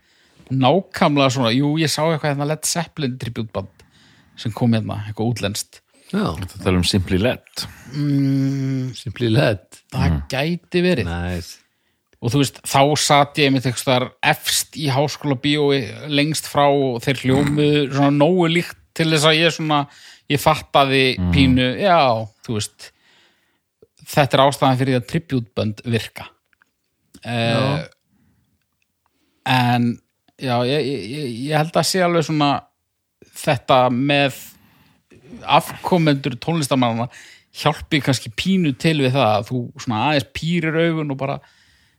nákvæmlega 0.47 1.35
svona, 1.35 1.51
jú 1.55 1.74
ég 1.81 1.91
sá 1.91 2.03
eitthvað 2.05 2.31
hérna 2.31 2.49
Led 2.53 2.68
Zeppelin 2.68 3.18
tributband 3.20 3.85
sem 4.39 4.55
kom 4.55 4.74
hérna, 4.77 5.01
eitthvað 5.09 5.33
útlenskt. 5.33 5.81
Já. 6.12 6.37
Það 6.39 6.59
tala 6.62 6.79
um 6.79 6.87
Simply 6.87 7.18
Led. 7.18 7.62
Mm, 7.97 8.91
simply 8.95 9.31
led. 9.33 9.64
það 9.91 10.18
gæti 10.31 10.83
verið. 10.85 11.09
Nice. 11.11 11.62
og 12.20 12.33
þú 12.33 12.41
veist, 12.41 12.61
þá 12.66 12.81
satt 12.99 13.39
ég 13.39 13.53
með 13.53 13.68
þar 13.77 14.07
efst 14.24 14.77
í 14.81 14.87
háskóla 14.91 15.37
bíói 15.39 15.83
lengst 16.09 16.49
frá 16.49 16.64
og 16.66 17.03
þeir 17.05 17.20
hljómu 17.22 17.66
svona 17.93 18.11
nógu 18.14 18.49
líkt 18.51 18.79
til 18.97 19.11
þess 19.12 19.29
að 19.29 19.39
ég 19.39 19.55
svona 19.55 19.81
ég 20.33 20.41
fattaði 20.43 21.05
pínu 21.35 21.66
já, 21.79 22.24
þú 22.47 22.57
veist 22.57 22.89
þetta 24.07 24.39
er 24.39 24.43
ástæðan 24.47 24.79
fyrir 24.81 24.95
því 24.95 25.01
að 25.01 25.09
tributbönd 25.13 25.83
virka. 25.93 26.27
Uh, 27.27 27.83
en 29.51 29.89
já, 30.39 30.57
ég, 30.69 30.85
ég, 30.87 31.07
ég- 31.17 31.33
ég 31.49 31.57
held 31.59 31.75
að 31.81 31.89
sé 31.89 32.03
alveg 32.05 32.27
svona 32.29 32.51
þetta 33.37 33.81
með 33.93 34.37
afkomendur 35.57 36.37
tónlistamannana 36.43 37.09
hjálpi 37.57 38.01
kannski 38.05 38.31
pínu 38.37 38.75
til 38.79 38.99
við 39.01 39.15
það 39.17 39.31
að 39.33 39.47
þú 39.51 39.61
svona 39.83 40.03
aðeins 40.11 40.29
pýrir 40.37 40.77
augun 40.87 41.15
og 41.15 41.21
bara 41.23 41.39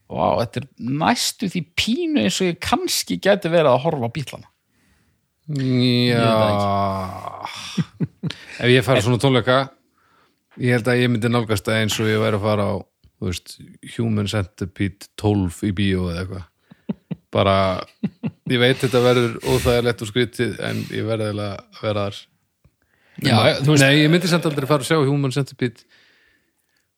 Vá, 0.08 0.38
þetta 0.39 0.62
er 0.62 0.68
næstu 1.01 1.49
því 1.51 1.62
pínu 1.76 2.22
eins 2.24 2.38
og 2.39 2.47
ég 2.47 2.60
kannski 2.64 3.18
geti 3.20 3.49
verið 3.51 3.74
að 3.74 3.82
horfa 3.84 4.08
bílana. 4.16 4.47
já. 6.08 6.30
Ef 8.64 8.70
ég 8.72 8.86
fara 8.88 9.01
svona 9.03 9.20
tónleika 9.20 9.58
ég 10.62 10.74
held 10.78 10.88
að 10.91 11.01
ég 11.03 11.12
myndi 11.14 11.30
nálgast 11.32 11.66
það 11.68 11.82
eins 11.84 11.97
og 12.01 12.10
ég 12.12 12.22
væri 12.22 12.38
að 12.39 12.45
fara 12.47 12.68
á 12.72 12.76
veist, 13.24 13.58
Human 13.97 14.28
Centipede 14.30 15.10
12 15.20 15.62
í 15.68 15.74
bíó 15.78 16.08
eða 16.12 16.24
eitthvað. 16.24 16.47
Bara 17.34 17.55
ég 18.49 18.62
veit 18.62 18.80
þetta 18.82 19.01
verður 19.03 19.38
óþægilegt 19.51 20.01
og 20.05 20.10
skrítið 20.12 20.58
en 20.64 20.84
ég 20.95 21.08
verði 21.10 21.32
að 21.34 21.82
vera 21.82 22.05
þar. 22.08 22.20
Já, 23.26 23.38
veist, 23.66 23.82
Nei, 23.82 24.03
ég 24.03 24.12
myndi 24.14 24.30
samt 24.30 24.45
aldrei 24.45 24.70
fara 24.70 24.86
að 24.86 24.91
sjá 24.91 24.99
Human 25.08 25.34
Centipede. 25.36 25.84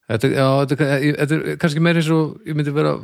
Þetta, 0.10 0.30
já, 0.34 0.46
þetta, 0.66 0.86
er- 0.98 1.18
þetta 1.22 1.36
er 1.40 1.58
kannski 1.62 1.82
meira 1.86 2.02
eins 2.02 2.12
og 2.14 2.40
ég 2.50 2.56
myndi 2.58 2.74
vera 2.74 2.96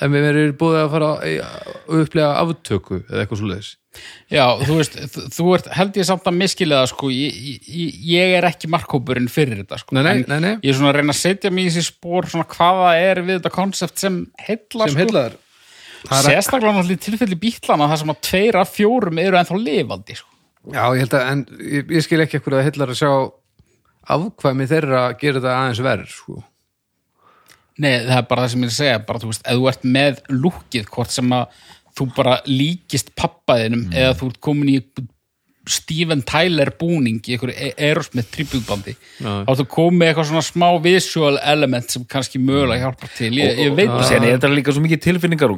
ef 0.00 0.08
við 0.14 0.24
verið 0.28 0.52
búið 0.60 0.78
að 0.80 0.90
fara 0.94 1.10
að 1.20 2.00
upplega 2.00 2.30
aftöku 2.40 3.00
eða 3.04 3.22
eitthvað 3.24 3.40
svo 3.42 3.50
leiðis 3.50 3.70
já, 4.30 4.44
þú 4.62 4.76
veist, 4.78 4.96
þú- 5.34 5.46
ert 5.56 5.68
held 5.74 5.96
ég 5.98 6.06
samt 6.06 6.28
að 6.30 6.36
miskilega, 6.38 6.86
sko, 6.86 7.08
ég, 7.10 7.38
ég, 7.66 7.96
ég 8.06 8.34
er 8.38 8.46
ekki 8.46 8.68
markhópurinn 8.70 9.26
fyrir 9.32 9.58
þetta, 9.64 9.80
sko. 9.82 9.96
Nei, 9.98 10.02
nei, 10.06 10.20
En 10.22 10.42
nei. 10.44 10.52
Ég 10.62 10.70
er 10.70 10.76
svona 10.78 10.92
að 10.92 10.98
reyna 11.00 11.12
að 11.16 11.18
setja 11.18 11.50
mig 11.50 11.66
í 11.66 11.72
þessi 11.74 11.88
spór, 11.90 12.28
svona 12.30 12.46
hvaða 12.46 12.92
er 13.02 13.20
við 13.26 13.40
þetta 13.40 13.50
konsept 13.56 13.98
sem 13.98 14.20
heillar, 14.46 14.86
sem 14.86 14.94
sko. 14.94 15.00
heillaðar 15.02 15.34
Það 16.00 16.16
er- 16.16 16.30
Sérstaklega 16.30 16.72
náttúrulega 16.78 17.04
tilfelli 17.04 17.36
bílana 17.42 17.88
þar 17.90 17.98
sem 18.04 18.12
að 18.14 18.20
tveir 18.30 18.56
af 18.62 18.70
fjórum 18.76 19.18
eru 19.20 19.36
ennþá 19.36 19.58
lifandi, 19.64 20.16
sko. 20.16 20.30
Já, 20.70 20.84
ég 20.94 21.02
held 21.02 21.16
að, 21.18 21.26
en 21.32 21.44
ég, 21.60 21.90
ég 21.98 22.06
skil 22.06 22.20
ekki 22.24 22.38
ekkur 22.38 22.56
að 22.56 22.64
heillar 22.70 22.94
að 22.94 23.00
sjá 23.02 23.10
afkvæmi 24.10 24.66
þeirra 24.70 25.02
að 25.10 25.18
gera 25.20 25.40
þetta 25.42 25.56
aðeins 25.58 25.82
verð 25.84 26.08
sko. 26.14 26.38
Nei, 27.80 27.94
það 28.04 28.16
er 28.18 28.26
bara 28.30 28.44
það 28.44 28.52
sem 28.54 28.64
ég 28.64 28.68
er 28.68 28.74
að 28.74 28.78
segja, 28.78 29.04
bara 29.08 29.22
þú 29.22 29.30
veist, 29.30 29.46
ef 29.46 29.60
þú 29.60 29.70
ert 29.70 29.86
með 29.96 30.20
lúkið, 30.34 30.90
hvort 30.94 31.14
sem 31.14 31.32
að 31.36 31.62
þú 31.96 32.10
bara 32.16 32.36
líkist 32.48 33.14
pappaðinum 33.18 33.88
eða 33.90 34.12
þú 34.18 34.30
ert 34.30 34.40
komin 34.44 34.74
í 34.74 34.78
Steven 35.70 36.22
Tyler 36.26 36.70
búning 36.78 37.20
í 37.28 37.34
einhverju 37.34 37.70
Aerosmith 37.76 38.30
tributbandi 38.32 38.94
þá 39.20 39.50
ertu 39.52 39.66
komið 39.70 40.08
eitthvað 40.08 40.28
svona 40.30 40.44
smá 40.46 40.66
visual 40.82 41.36
element 41.52 41.92
sem 41.92 42.06
kannski 42.10 42.40
mögulega 42.40 42.86
hjálpar 42.86 43.12
til. 43.18 43.30
Ég, 43.36 43.60
ég 43.66 43.76
veit 43.76 43.92
Sen 44.08 44.24
er 44.24 44.38
þetta 44.38 44.50
líka 44.54 44.74
svo 44.74 44.82
mikið 44.86 45.02
tilfinningar 45.04 45.54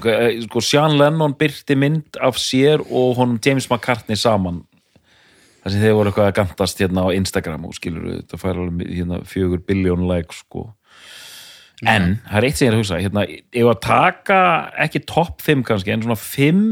sko, 0.49 0.65
Sean 0.65 0.99
Lennon 0.99 1.37
byrti 1.39 1.79
mynd 1.79 2.19
af 2.21 2.41
sér 2.43 2.83
og 2.83 3.17
honum 3.21 3.39
James 3.45 3.71
McCartney 3.71 4.19
saman. 4.19 4.65
Þar 5.63 5.75
sem 5.77 5.85
þeir 5.85 5.97
voru 5.97 6.11
eitthvað 6.11 6.29
að 6.33 6.37
gantast 6.41 6.83
hérna 6.83 7.07
á 7.07 7.09
Instagram 7.15 7.69
og 7.69 7.77
skilur 7.79 8.09
þetta 8.17 8.43
fær 8.43 8.59
alveg 8.59 8.91
hérna, 8.91 9.23
fjögur 9.31 9.63
biljón 9.63 10.09
like 10.11 10.35
sko. 10.35 10.73
En 11.89 12.09
það 12.29 12.39
er 12.39 12.47
eitt 12.47 12.59
sem 12.59 12.67
ég 12.67 12.71
er 12.71 12.77
að 12.77 12.83
hugsa 12.83 13.01
hérna, 13.03 13.27
ef 13.29 13.71
að 13.73 13.81
taka 13.87 14.41
ekki 14.85 15.05
topp 15.11 15.43
5 15.43 15.65
kannski, 15.69 15.95
en 15.95 16.05
svona 16.05 16.19
5 16.21 16.65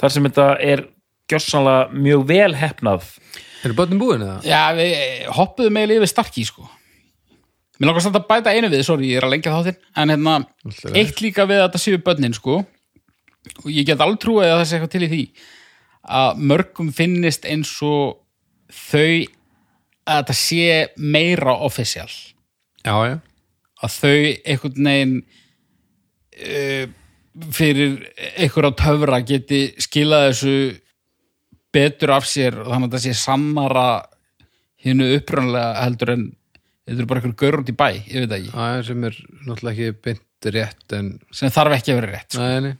þar 0.00 0.14
sem 0.14 0.28
þetta 0.28 0.48
er 0.64 0.86
gjössanlega 1.30 2.04
mjög 2.04 2.24
vel 2.28 2.54
hefnað 2.58 3.10
eru 3.64 3.76
börnin 3.78 4.00
búin 4.00 4.24
eða? 4.24 4.38
Já, 4.44 4.62
við 4.76 4.94
hoppuðum 5.34 5.78
eiginlega 5.80 6.02
yfir 6.02 6.12
starki 6.12 6.44
sko. 6.48 6.66
Mér 7.78 7.90
langar 7.90 8.04
samt 8.04 8.18
að 8.18 8.28
bæta 8.28 8.52
einu 8.54 8.70
við, 8.70 8.84
sorry, 8.86 9.10
ég 9.10 9.18
er 9.18 9.26
að 9.26 9.34
lengja 9.34 9.54
þáttinn 9.54 9.78
en 10.02 10.12
hérna, 10.12 10.34
vel. 10.68 10.92
eitt 11.00 11.22
líka 11.24 11.46
við 11.50 11.62
að 11.62 11.68
þetta 11.68 11.82
séu 11.82 12.00
börnin 12.04 12.36
sko. 12.36 12.60
Og 13.64 13.70
ég 13.72 13.88
get 13.88 14.00
alveg 14.00 14.20
trúið 14.22 14.50
að 14.50 14.58
það 14.60 14.68
sé 14.68 14.76
eitthvað 14.76 14.92
til 14.94 15.04
í 15.04 15.10
því 15.12 15.22
að 16.20 16.44
mörgum 16.52 16.92
finnist 16.94 17.48
eins 17.48 17.72
og 17.84 18.20
þau 18.72 19.24
að 20.04 20.20
þetta 20.20 20.36
sé 20.38 20.68
meira 21.00 21.56
official. 21.66 22.08
Já, 22.84 22.94
já, 23.08 23.16
að 23.84 23.96
þau 24.00 24.14
einhvern 24.52 24.88
veginn 24.90 25.16
uh, 26.44 26.86
fyrir 27.54 27.96
einhver 28.38 28.70
á 28.70 28.72
töfra 28.78 29.20
geti 29.26 29.60
skilað 29.82 30.28
þessu 30.30 30.56
betur 31.74 32.14
af 32.14 32.28
sér 32.30 32.60
og 32.62 32.70
þannig 32.70 32.90
að 32.90 32.96
það 32.96 33.04
sé 33.08 33.14
sannara 33.18 33.88
hinnu 34.84 35.10
upprænlega 35.16 35.82
heldur 35.82 36.14
en 36.14 36.24
þetta 36.84 37.00
er 37.00 37.10
bara 37.10 37.22
einhver 37.22 37.36
gaur 37.40 37.60
út 37.62 37.72
í 37.72 37.76
bæ, 37.76 37.88
ég 38.04 38.24
veit 38.24 38.30
það 38.30 38.38
ekki. 38.38 38.52
Já, 38.52 38.64
já, 38.76 38.86
sem 38.88 39.04
er 39.08 39.20
náttúrulega 39.48 39.74
ekki 39.74 40.00
beint 40.04 40.48
rétt 40.54 40.96
en, 40.98 41.12
sem 41.32 41.52
þarf 41.54 41.76
ekki 41.78 41.94
að 41.94 42.00
vera 42.00 42.10
rétt 42.12 42.36
sko. 42.36 42.44
nei, 42.44 42.64
nei. 42.68 42.74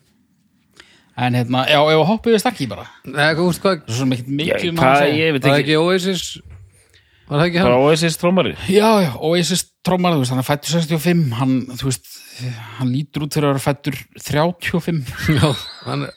En 1.15 1.37
hérna, 1.39 1.61
já, 1.71 1.79
ef 1.79 2.01
að 2.01 2.09
hoppa 2.09 2.31
yfir 2.33 2.43
starki 2.43 2.67
bara. 2.67 2.89
Nei, 3.07 3.29
hvað, 3.37 3.45
veist 3.47 3.63
hvað, 3.63 3.77
það 3.87 3.99
svo 4.01 4.07
mikið 4.11 4.25
Já, 4.27 4.35
mikið 4.41 4.65
hvað, 4.65 4.81
hann 4.81 4.91
að 4.91 5.05
segja. 5.05 5.19
ég 5.21 5.35
veit 5.37 5.45
var 5.45 5.53
það 5.53 5.61
ekki, 5.61 5.75
ekki 5.75 5.83
Oasis? 5.85 6.25
Var 7.29 7.39
það 7.39 7.47
ekki 7.49 7.61
hann? 7.63 7.77
Oasis 7.85 8.19
trómari 8.21 8.55
já, 8.69 8.89
já, 9.07 9.13
sést 9.49 9.74
trómar, 9.85 10.17
veist, 10.19 10.33
hann 10.33 10.43
er 10.43 10.47
fættur 10.47 10.77
65 10.81 11.33
hann, 11.39 11.57
veist, 11.83 12.11
hann 12.79 12.93
lítur 12.93 13.27
út 13.27 13.37
fyrir 13.37 13.51
að 13.51 13.55
vera 13.55 13.65
fættur 13.65 13.99
35 14.25 15.03
Já, 15.39 15.51
hann 15.85 16.07
er, 16.09 16.15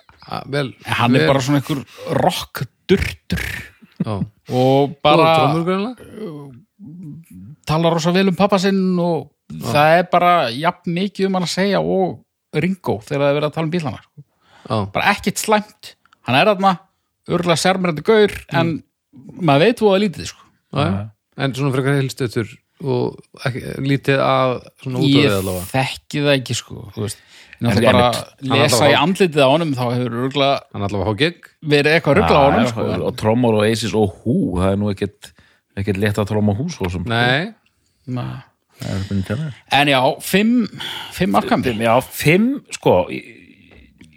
vel 0.53 0.72
hann 0.99 1.18
er 1.18 1.28
bara 1.30 1.43
svona 1.43 1.61
einhver 1.61 1.84
rockdurtur. 2.24 3.43
Já, 3.97 4.13
og 4.53 4.95
bara 5.03 5.34
greinlega 5.65 6.07
talar 7.68 7.95
rosa 7.97 8.13
vel 8.15 8.30
um 8.32 8.38
pappa 8.38 8.59
sinn 8.61 8.80
og 9.01 9.32
það 9.68 9.99
er 9.99 10.09
bara 10.11 10.34
jafn 10.53 10.93
mikið 10.95 11.28
um 11.28 11.38
hann 11.38 11.47
að 11.47 11.55
segja 11.55 11.82
og 11.82 12.20
Ringo 12.57 12.99
þegar 13.03 13.24
það 13.24 13.30
er 13.30 13.38
verið 13.38 13.47
að 13.49 13.55
tala 13.55 13.68
um 13.68 13.74
bílana 13.74 14.03
sko. 14.03 14.24
Já, 14.68 14.78
bara 14.93 15.13
ekkit 15.13 15.41
slæmt, 15.41 15.95
hann 16.28 16.38
er 16.38 16.51
þarna 16.51 16.74
örgulega 17.28 17.59
sérmærandi 17.61 18.05
gaur 18.07 18.34
en 18.55 18.78
maður 19.41 19.65
veit 19.65 19.82
þú 19.82 19.91
að 19.91 20.01
lítið 20.05 20.30
sko. 20.32 20.45
já, 20.78 20.84
já. 20.86 21.03
en 21.38 21.55
svona 21.57 21.74
frekar 21.76 21.97
heilstötur 21.99 22.53
og 22.84 23.17
ekki, 23.45 23.61
lítið 23.82 24.19
að 24.21 24.51
svona 24.84 24.99
út 25.01 25.07
við 25.07 25.23
ég 25.23 25.32
allavega. 25.39 25.65
þekki 25.71 26.21
það 26.28 26.34
ekki 26.38 26.55
sko, 26.59 26.75
þú 26.95 27.01
veist. 27.07 27.17
En- 27.57 27.71
en 27.73 27.84
bara 27.88 28.09
lesa 28.61 28.86
í 28.86 28.93
andlitið 28.93 29.41
á 29.41 29.49
honum 29.49 29.71
þá 29.73 29.86
hefur 29.95 30.11
gig. 31.17 31.38
verið 31.65 31.95
eitthvað 31.97 32.17
ruggla 32.19 32.38
á 32.38 32.45
honum 32.51 32.67
sko. 32.69 32.84
og 33.07 33.15
trómar 33.17 33.53
og 33.57 33.63
Oasis 33.65 33.93
og 33.97 34.13
hú 34.21 34.36
það 34.59 34.71
er 34.71 34.78
nú 34.78 34.91
ekkert, 34.93 35.32
ekkert 35.75 35.97
létt 35.97 36.19
að 36.21 36.30
tróma 36.30 36.53
hús 36.55 36.78
og 36.82 36.91
sem, 36.91 37.03
Nei, 37.09 37.53
en, 38.05 38.43
það 38.78 38.91
er 38.93 39.01
það 39.01 39.09
já, 39.89 40.01
fimm 40.21 40.67
fimm 41.17 41.34
Fimm, 41.41 41.82
já, 41.82 41.95
fimm, 42.03 42.61
sko 42.78 43.07
ég, 43.09 43.25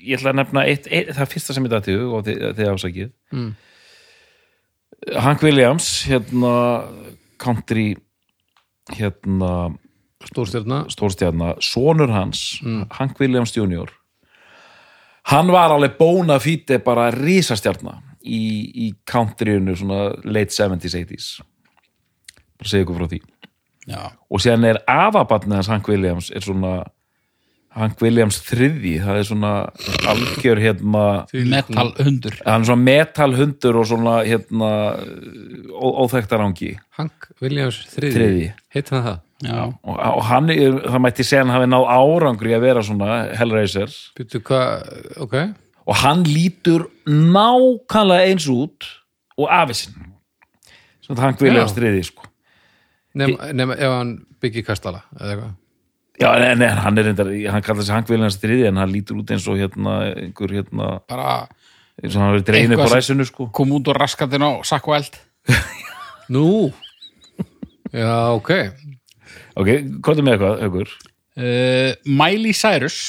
ég 0.05 0.19
ætla 0.21 0.35
að 0.35 0.39
nefna 0.43 0.67
eitt, 0.69 0.87
eitt, 0.93 1.09
það 1.17 1.33
fyrsta 1.33 1.55
sem 1.57 1.65
ég 1.65 1.73
dætti 1.73 1.97
og 1.97 2.25
þið, 2.29 2.45
þið 2.61 2.71
ásakið 2.77 3.11
Mm. 3.33 3.55
Hank 5.17 5.41
Williams 5.43 6.05
hérna 6.05 6.85
country 7.39 7.97
hérna 8.99 9.71
stórstjörna 10.27 10.85
stórstjarna, 10.93 11.55
sonur 11.65 12.13
hans 12.13 12.61
Hank 12.99 13.21
Williams 13.21 13.57
Jr 13.57 13.91
hann 15.31 15.53
var 15.53 15.75
alveg 15.75 15.97
bóna 15.99 16.39
fíti 16.43 16.79
bara 16.85 17.11
risastjarna 17.15 17.99
í, 18.21 18.43
í 18.87 18.93
countryinu 19.09 19.77
svona 19.79 20.11
late 20.25 20.55
70s, 20.55 20.97
80s 20.97 21.29
bara 22.61 22.69
segja 22.69 22.85
ykkur 22.85 22.99
frá 22.99 23.09
því. 23.09 23.21
Já, 23.89 24.01
og 24.29 24.43
síðan 24.43 24.67
er 24.69 24.81
afabarnið 24.91 25.57
hans 25.57 25.71
Hank 25.73 25.89
Williams 25.89 26.29
er 26.35 26.45
svona 26.45 26.75
Hank 27.71 28.01
Williams 28.03 28.41
þriði, 28.43 28.97
það 29.05 29.19
er 29.21 29.27
svona 29.29 29.51
algjör 30.11 30.59
hérna 30.59 31.03
metal 31.47 31.93
hundur. 32.01 32.35
Hann 32.43 32.65
er 32.65 32.67
svona 32.67 32.83
metalhundur 32.89 33.79
og 33.79 33.87
svona 33.87 34.15
hérna 34.27 34.71
ó, 35.71 35.87
óþekktarangi 36.03 36.73
Hank 36.99 37.29
Williams 37.41 37.79
þriði, 37.93 38.17
Þriðji. 38.17 38.49
heit 38.75 38.91
hann 38.91 39.05
það? 39.07 39.21
Já, 39.47 39.61
og, 39.71 39.95
og 40.03 40.25
hann, 40.29 40.51
er- 40.53 40.81
það 40.85 41.01
mætti 41.07 41.25
segja 41.25 41.45
hann 41.47 41.55
hafi 41.55 41.69
náð 41.71 41.87
árangri 41.95 42.57
að 42.59 42.65
vera 42.67 42.83
svona 42.85 43.13
Hellraiser. 43.39 43.95
Býttu 44.19 44.43
hvað, 44.51 44.91
ok. 45.25 45.37
Og 45.87 45.97
hann 46.03 46.27
lítur 46.29 46.89
nákvæmlega 47.09 48.27
eins 48.35 48.51
út 48.53 48.91
og 49.41 49.47
afisinn 49.63 50.11
svona 51.07 51.23
Hank 51.29 51.41
Williams 51.47 51.73
þriði 51.79 52.03
sko. 52.11 52.27
Nema 53.15 53.79
ef 53.79 53.91
hann 53.95 54.13
byggir 54.43 54.67
kastala 54.67 55.01
eða 55.17 55.33
eitthvað 55.37 55.57
Já, 56.21 56.31
en, 56.37 56.63
en 56.63 56.81
hann 56.85 57.01
er 57.01 57.09
reyndar, 57.09 57.31
hann 57.55 57.65
kallar 57.65 57.87
sig 57.87 57.95
Hank 57.97 58.11
Williams 58.13 58.37
þriði 58.43 58.69
en 58.69 58.81
hann 58.81 58.93
lítur 58.93 59.21
út 59.23 59.31
eins 59.33 59.47
og 59.49 59.57
hérna 59.61 59.97
einhver 60.13 60.53
hérna, 60.59 60.89
bara 61.09 61.47
eins 62.01 62.15
og 62.15 62.21
hann 62.21 62.35
verið 62.35 62.49
dregin 62.51 62.77
upp 62.77 62.85
á 62.85 62.93
ræsinu 62.93 63.25
sko. 63.29 63.49
kom 63.57 63.73
út 63.77 63.89
úr 63.89 64.01
raskatinn 64.01 64.45
á 64.45 64.61
sakku 64.69 64.95
eld 64.97 65.17
Nú? 66.35 66.71
Já, 67.91 68.31
ok. 68.37 68.53
Ok, 69.59 69.69
er 69.73 70.21
með 70.23 70.37
eitthvað, 70.37 70.61
aukur? 70.69 70.93
uh, 71.41 71.97
Miley 72.07 72.53
Cyrus. 72.55 73.01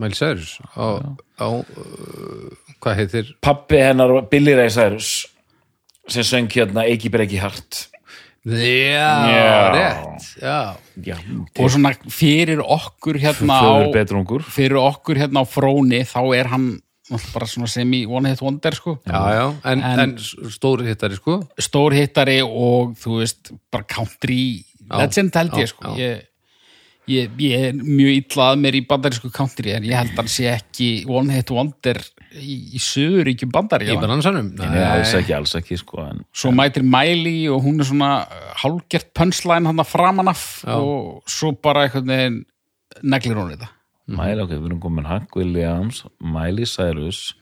Mæli 0.00 0.16
Cyrus 0.16 0.56
á, 0.74 1.02
á 1.38 1.46
uh, 1.46 2.50
hvað 2.80 2.98
heitir? 2.98 3.30
Pappi 3.44 3.78
hennar 3.82 4.12
var 4.14 4.28
Billy 4.30 4.54
Ray 4.56 4.70
Cyrus 4.72 5.26
sem 6.10 6.24
söng 6.26 6.48
hérna 6.50 6.86
Eiki 6.88 7.10
Breki 7.12 7.38
Hart 7.42 7.84
Já, 8.44 9.08
Já. 9.28 9.56
rétt 9.74 10.22
Já, 10.40 10.76
Já, 11.04 11.16
og 11.60 11.68
svona 11.68 11.92
fyrir 12.08 12.62
okkur 12.64 13.18
hérna 13.20 13.58
á 13.60 13.72
fyrir 14.48 14.78
okkur 14.80 15.20
hérna 15.20 15.44
á 15.44 15.46
fróni 15.48 16.00
þá 16.08 16.22
er 16.38 16.48
hann 16.48 16.70
bara 17.34 17.46
svona 17.50 17.68
semi 17.68 18.06
one 18.06 18.30
hit 18.30 18.40
wonder 18.40 18.72
sko. 18.72 18.96
Já, 19.04 19.20
já 19.34 19.44
En, 19.64 19.82
En- 19.82 20.00
en, 20.00 20.16
stóri 20.48 20.86
hittari 20.88 21.16
sko. 21.18 21.40
Stór 21.58 21.92
hittari 21.92 22.40
og 22.40 22.96
þú 22.96 23.18
veist 23.20 23.52
bara 23.70 23.84
country 23.84 24.64
legend 24.88 25.34
held 25.34 25.52
ég 25.58 25.66
já, 25.66 25.72
sko. 25.74 25.94
já. 25.94 25.98
ég, 25.98 26.29
ég, 27.10 27.34
ég 27.42 27.66
er 27.70 27.80
mjög 27.80 28.16
illa 28.20 28.48
að 28.52 28.62
mér 28.64 28.78
í 28.78 28.82
bandarísku 28.90 29.30
country 29.34 29.74
en 29.76 29.86
ég 29.88 29.98
held 29.98 30.14
að 30.14 30.22
hann 30.22 30.32
sé 30.32 30.48
ekki 30.52 30.90
one 31.10 31.34
hit 31.34 31.52
wonder 31.54 32.00
í, 32.34 32.56
í 32.76 32.82
söguríkjum 32.82 33.50
Í 33.50 33.54
bandaríkja 33.56 33.98
bransanum 34.02 34.52
Nei, 34.58 34.84
alls 34.84 35.16
ekki, 35.18 35.34
alls 35.36 35.56
ekki 35.58 35.80
sko 35.80 36.04
en, 36.06 36.22
svo 36.32 36.52
mætir 36.54 36.86
Miley 36.86 37.48
og 37.52 37.64
hún 37.66 37.82
er 37.82 37.90
svona 37.90 38.12
uh, 38.26 38.46
hálgert 38.62 39.10
punchline 39.16 39.68
hann 39.70 39.82
að 39.82 39.92
framan 39.92 40.30
af 40.32 40.46
Já. 40.62 40.76
og 40.78 41.20
svo 41.30 41.52
bara 41.56 41.88
veginn 41.90 42.44
neglir 43.02 43.38
hún 43.38 43.52
þetta. 43.54 43.70
Mæli, 44.10 44.42
ok, 44.42 44.56
við 44.56 44.66
erum 44.66 44.80
komin 44.82 45.06
Hank 45.06 45.36
Williams 45.38 46.02
Miley 46.18 46.66
Cyrus. 46.66 47.36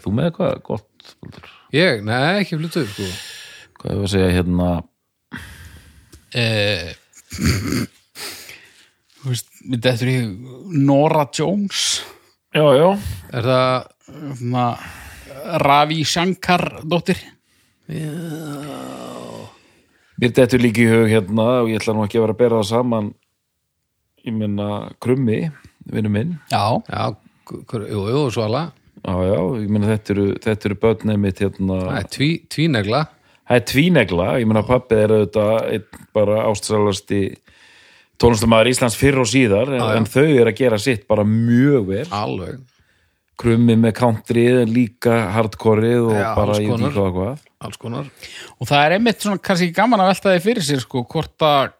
Þú 0.00 0.12
með 0.16 0.30
eitthvað 0.30 0.62
gott 0.64 1.10
Baldur? 1.20 1.50
Ég, 1.74 2.00
nei, 2.06 2.40
ekki 2.40 2.58
flutur 2.60 2.86
sko. 2.88 3.08
Hvað 3.80 3.92
er 3.92 4.00
að 4.06 4.12
segja 4.14 4.30
hérna? 4.38 4.70
Eh, 6.36 6.94
þú 9.26 9.32
veist, 9.32 9.48
við 9.66 9.80
dettur 9.82 10.10
í 10.12 10.18
Nora 10.86 11.24
Jones. 11.34 11.84
Já, 12.54 12.62
já. 12.78 12.88
Er 13.34 13.48
það 13.50 13.88
svona 14.38 14.66
Ravi 15.66 16.04
Shankar 16.06 16.62
dóttir? 16.86 17.18
Mér 20.16 20.32
dettur 20.32 20.62
líka 20.62 20.82
í 20.82 20.88
hug 20.90 21.10
hérna 21.10 21.46
og 21.64 21.70
ég 21.72 21.80
ætla 21.80 21.94
nú 21.96 22.06
ekki 22.06 22.20
að 22.20 22.26
vera 22.28 22.36
að 22.36 22.40
bera 22.44 22.60
það 22.60 22.70
saman 22.70 23.10
ég 24.26 24.34
minna 24.34 24.68
krummi 25.02 25.40
vinnu 25.90 26.10
minn. 26.10 26.36
Já, 26.50 26.78
Já, 26.86 27.14
jú, 27.90 28.00
jú, 28.10 28.22
svala. 28.34 28.68
Já, 29.02 29.12
já, 29.26 29.38
ég 29.62 29.68
meina 29.70 29.90
þetta 29.92 30.14
eru, 30.14 30.26
þetta 30.42 30.70
eru 30.70 30.78
börnið 30.82 31.20
mitt 31.22 31.42
hérna, 31.42 31.76
Það 31.82 31.98
er 32.00 32.08
tví, 32.16 32.30
tvínegla. 32.50 33.02
Það 33.46 33.60
er 33.60 33.66
tvínegla, 33.70 34.28
ég 34.40 34.48
meina 34.50 34.64
pappið 34.66 35.02
er 35.04 35.14
auðvitað 35.14 35.52
einn 35.74 36.06
bara 36.16 36.40
ástræðalasti 36.48 37.20
tónlistamæður 38.22 38.72
Íslands 38.72 38.96
fyrr 38.98 39.20
og 39.22 39.28
síðar, 39.30 39.72
en, 39.76 39.84
en 39.98 40.08
þau 40.08 40.24
eru 40.24 40.48
að 40.50 40.58
gera 40.60 40.80
sitt 40.80 41.06
bara 41.10 41.26
mjög 41.28 41.90
vel, 41.90 42.06
Alveg. 42.16 42.62
Krummi 43.36 43.74
með 43.76 43.92
countryð 43.98 44.62
en 44.62 44.70
líka 44.72 45.16
hardcoreið 45.34 46.06
og 46.06 46.14
Já, 46.16 46.28
bara 46.38 46.54
ég 46.56 46.70
veit 46.72 46.94
hvað 46.94 47.10
hvað 47.18 47.42
Alls 47.66 47.80
konar. 47.80 48.08
Og 48.60 48.68
það 48.68 48.84
er 48.84 48.94
einmitt 48.96 49.24
svona 49.24 49.40
kannski 49.44 49.74
gaman 49.76 50.02
að 50.04 50.10
velta 50.12 50.32
því 50.32 50.44
fyrir 50.44 50.64
sér 50.64 50.80
sko, 50.84 51.02
hvort 51.08 51.44
að 51.44 51.74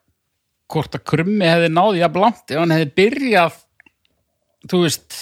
hvort 0.73 0.99
að 0.99 1.05
krummi 1.07 1.47
hefði 1.47 1.71
náði 1.71 2.03
jafn 2.03 2.23
langt 2.23 2.51
ef 2.51 2.61
hann 2.61 2.75
hefði 2.75 2.89
byrjað 2.99 3.59
þú 4.67 4.81
veist 4.83 5.19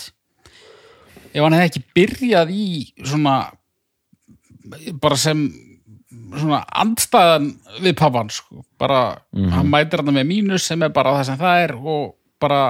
ef 1.34 1.42
hann 1.42 1.56
hefði 1.58 1.68
ekki 1.68 1.84
byrjað 1.98 2.54
í 2.54 2.68
svona 3.02 3.34
bara 5.02 5.18
sem 5.20 5.44
svona 6.40 6.60
andstæðan 6.82 7.46
við 7.84 7.94
pappan 8.00 8.30
sko. 8.34 8.64
bara, 8.80 9.00
hann 9.34 9.70
mætir 9.70 10.02
hann 10.02 10.14
með 10.16 10.26
mínus 10.30 10.66
sem 10.70 10.82
er 10.82 10.92
bara 10.94 11.12
það 11.18 11.24
sem 11.30 11.38
það 11.40 11.62
er 11.64 11.74
og 11.78 12.14
bara, 12.40 12.62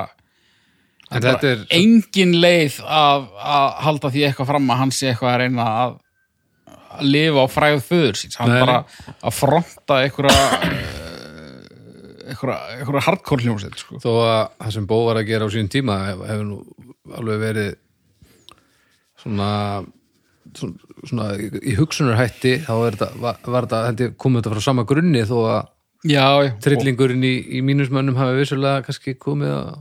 En 1.11 1.21
bara 1.23 1.39
er 1.51 1.67
engin 1.71 2.33
leið 2.41 2.79
að, 2.85 3.27
að 3.39 3.69
halda 3.87 4.11
því 4.15 4.25
eitthvað 4.29 4.51
fram 4.53 4.71
að 4.73 4.81
hann 4.83 4.95
sé 4.97 5.11
eitthvað 5.13 5.33
að 5.35 5.41
reyna 5.45 5.67
að, 5.85 5.97
lifa 7.05 7.43
á 7.45 7.47
fræð 7.51 7.81
föður 7.89 8.19
síns 8.21 8.37
hann 8.39 8.53
Nei, 8.55 8.61
bara 8.65 8.77
að 9.25 9.35
fronta 9.35 10.01
einhverja 10.05 10.45
einhverja, 12.25 12.59
einhverja 12.79 13.03
hardcore 13.09 13.45
hljómsveit 13.45 13.79
sko. 13.83 13.99
þó 14.03 14.11
að 14.25 14.43
það 14.65 14.73
sem 14.77 14.87
Bó 14.91 14.97
var 15.09 15.21
að 15.21 15.27
gera 15.29 15.49
á 15.49 15.55
sín 15.55 15.69
tíma 15.73 15.97
hef- 16.09 16.23
hefur 16.31 16.47
nú 16.49 16.61
alveg 17.19 17.43
verið 17.43 17.75
svona 19.21 19.49
svona, 20.59 20.99
svona 21.05 21.29
í, 21.39 21.75
hugsunarhætti 21.79 22.57
þá 22.67 22.73
er 22.75 22.97
þetta, 22.97 23.09
var, 23.23 23.39
var 23.47 23.69
þetta 23.69 23.81
held 23.89 24.03
ég, 24.05 24.17
komið 24.21 24.43
þetta 24.43 24.55
frá 24.55 24.67
sama 24.67 24.87
grunni 24.89 25.23
þó 25.29 25.37
að 25.43 25.63
já, 26.11 26.27
trillingurinn 26.65 27.25
í, 27.27 27.35
í 27.59 27.63
mínusmönnum 27.67 28.19
hafi 28.21 28.41
vissulega 28.41 28.85
kannski 28.87 29.17
komið 29.21 29.55
að, 29.55 29.73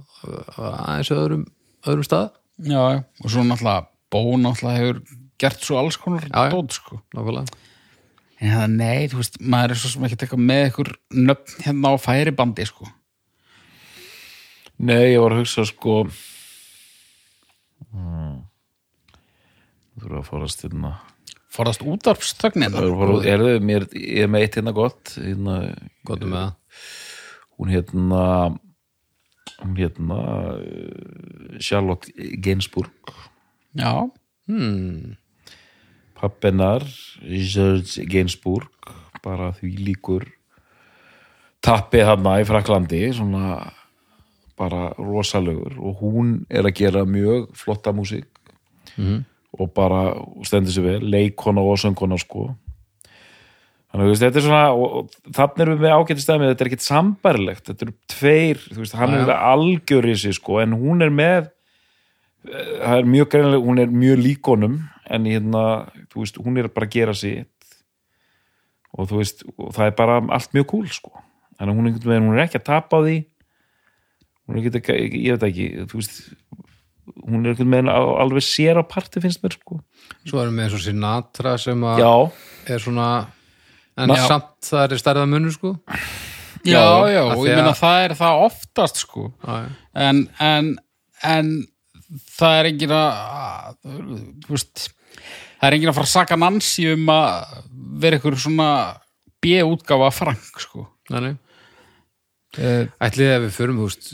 að 0.56 0.70
aðeins 0.70 1.12
öðrum, 1.18 1.44
öðrum 1.84 2.08
stað. 2.08 2.32
Já, 2.64 2.84
og 3.02 3.28
svo 3.34 3.44
náttúrulega 3.48 3.90
Bó 4.14 4.22
náttúrulega 4.38 4.78
hefur 4.78 4.98
gert 5.42 5.64
svo 5.66 5.80
alls 5.80 5.98
konar 5.98 6.28
dót 6.30 6.76
sko. 6.76 7.00
Nákvæmlega. 7.16 7.62
En 8.44 8.52
það, 8.52 8.68
nei, 8.76 9.08
þú 9.10 9.18
veist, 9.22 9.40
maður 9.40 9.74
er 9.74 9.80
svo 9.80 9.90
sem 9.90 10.06
ekki 10.06 10.18
eitthvað 10.20 10.44
með 10.52 10.64
ykkur 10.68 10.90
nöfn 11.16 11.64
hérna 11.64 11.94
á 11.96 12.04
færibandi, 12.04 12.66
sko. 12.68 12.86
Nei, 14.84 15.14
ég 15.14 15.22
var 15.24 15.32
að 15.36 15.42
hugsa 15.44 15.64
sko 15.70 15.94
hmm. 17.94 18.13
Þurfa 20.04 20.20
að 20.20 20.28
forast 20.28 20.66
hérna. 20.66 20.94
Forðast 21.54 21.86
útarpstögnin. 21.86 22.74
Er 22.76 23.40
þau, 23.40 23.58
mér, 23.64 23.88
ég 23.96 24.26
er 24.26 24.32
með 24.32 24.46
eitt 24.46 24.60
hérna 24.60 24.74
gott 24.76 25.16
hérna, 25.16 25.58
gott 26.08 26.24
með 26.26 26.38
það. 26.40 26.54
hún 27.58 27.74
hérna 27.74 28.24
hún 29.64 29.76
hérna 29.78 30.20
Charlotte 31.60 32.12
Gainsbourg. 32.44 33.14
Já, 33.80 34.10
hmm. 34.50 35.16
pappennar 36.20 36.84
George 37.24 38.06
Gainsbourg 38.10 38.92
bara 39.24 39.54
því 39.56 39.72
líkur 39.88 40.28
tappið 41.64 42.10
þarna 42.10 42.36
í 42.42 42.48
Fraklandi 42.48 43.02
svona 43.16 43.62
bara 44.60 44.92
rosalegur. 45.00 45.78
Og 45.80 46.02
hún 46.04 46.36
er 46.50 46.68
að 46.68 46.78
gera 46.82 47.06
mjög 47.10 47.54
flotta 47.58 47.94
músík 47.96 48.30
og 49.54 49.74
bara 49.76 50.04
stendur 50.48 50.74
sér 50.74 50.88
vel, 50.88 51.10
leikona 51.14 51.62
og 51.62 51.80
söngkona 51.82 52.18
sko. 52.22 52.50
Þannig 53.94 54.10
að 54.10 54.22
þetta 54.24 54.40
er 54.40 54.46
svona 54.48 54.62
og, 54.74 54.94
og 54.98 55.34
þannig 55.38 55.64
erum 55.66 55.76
við 55.76 55.84
með 55.86 55.96
ágæti 56.00 56.24
stæmi 56.24 56.48
þetta 56.50 56.66
er 56.66 56.70
ekkit 56.72 56.86
sambarlegt, 56.88 57.68
þetta 57.68 57.86
eru 57.86 57.94
tveir 58.10 58.64
þú 58.64 58.80
veist, 58.80 58.96
hann 58.98 59.18
er 59.20 59.34
algjör 59.36 60.08
í 60.10 60.16
sig 60.18 60.38
sko, 60.40 60.58
en 60.64 60.74
hún 60.80 61.06
er 61.06 61.14
með 61.14 61.52
eh, 62.50 62.72
það 62.80 62.96
er 62.96 63.12
mjög 63.14 63.30
greinilega, 63.36 63.68
hún 63.68 63.84
er 63.84 63.94
mjög 63.94 64.24
líkonum 64.24 64.80
en 65.14 65.28
hérna, 65.30 65.66
þú 66.10 66.24
veist, 66.24 66.40
hún 66.42 66.58
er 66.58 66.72
bara 66.74 66.90
að 66.90 66.96
gera 66.96 67.14
sitt. 67.18 67.50
Og 68.98 69.10
þú 69.10 69.20
veist, 69.22 69.46
og 69.54 69.70
það 69.76 69.92
er 69.92 69.96
bara 70.00 70.18
allt 70.38 70.58
mjög 70.58 70.68
cool 70.74 70.90
sko, 70.94 71.14
þannig 71.60 71.74
að 71.74 71.80
hún, 71.80 71.94
veginn, 72.00 72.28
hún 72.32 72.40
er 72.40 72.46
ekki 72.48 72.62
að 72.64 72.68
tapa 72.72 72.98
á 72.98 73.06
því. 73.06 73.20
Hún 74.44 74.58
er 74.58 74.66
ekki, 74.74 74.98
ég 75.22 75.38
veit 75.38 75.48
ekki 75.52 75.68
þú 75.92 76.02
veist, 76.02 76.18
hún 77.28 77.44
er 77.46 77.54
einhvern 77.54 77.72
veginn 77.76 77.92
á- 77.92 78.18
alveg 78.24 78.44
sér 78.46 78.80
á 78.80 78.84
parti 78.88 79.22
finnst 79.24 79.42
mér 79.44 79.56
sko 79.58 79.80
svo 80.26 80.42
erum 80.42 80.56
við 80.60 80.66
eins 80.68 80.78
og 80.78 80.84
Sinatra 80.86 81.58
sem 81.62 81.82
að 81.84 82.00
já, 82.04 82.14
er 82.76 82.80
svona 82.80 83.08
en 83.98 84.10
Já. 84.10 84.24
samt 84.28 84.70
það 84.72 84.92
er 84.96 85.02
stærða 85.04 85.28
munur 85.30 85.52
sko 85.54 85.74
já, 86.64 86.80
já, 87.12 87.22
af 87.28 87.38
og 87.38 87.46
ég 87.46 87.56
meina 87.60 87.74
að- 87.74 87.82
það 87.84 88.06
er 88.06 88.14
það 88.22 88.42
oftast, 88.48 88.98
sko. 89.04 89.34
já, 89.44 89.54
já. 89.66 89.70
En, 90.08 90.22
en, 90.40 90.70
en 91.24 91.50
það 92.40 92.60
er 92.60 92.70
engin 92.72 92.94
að, 92.96 93.76
þú 94.46 94.54
veist, 94.56 94.86
það 95.60 95.68
er 95.68 95.76
engin 95.78 95.90
að 95.92 95.98
fara 96.00 96.08
að 96.08 96.14
saka 96.14 96.38
Nancy 96.40 96.86
um 96.94 97.10
að 97.12 97.58
vera 98.00 98.18
ykkur 98.22 98.38
svona 98.40 98.70
B-útgáfa 99.44 100.12
Frank, 100.16 100.62
sko. 100.64 100.88
Nei, 101.12 101.20
nei. 101.20 101.34
Uh, 102.54 102.86
ætlið 103.02 103.32
ef 103.34 103.42
við 103.48 103.56
förum 103.58 103.80
húst 103.84 104.12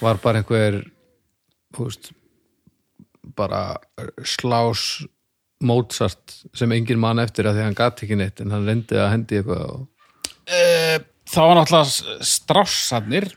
var 0.00 0.16
bara 0.22 0.40
einhver 0.40 0.80
húst 1.78 2.12
bara 3.36 3.78
slás 4.24 5.04
Mozart 5.60 6.38
sem 6.56 6.72
engin 6.72 7.00
mann 7.00 7.20
eftir 7.20 7.44
að 7.44 7.58
því 7.58 7.64
hann 7.66 7.76
gat 7.76 8.00
ekki 8.00 8.16
neitt 8.16 8.40
en 8.40 8.54
hann 8.54 8.64
reyndi 8.64 8.96
að 8.96 9.10
hendi 9.12 9.40
eitthvað 9.40 9.66
og... 9.74 9.82
það 11.28 11.50
var 11.50 11.58
náttúrulega 11.58 12.24
Straussarnir 12.30 13.28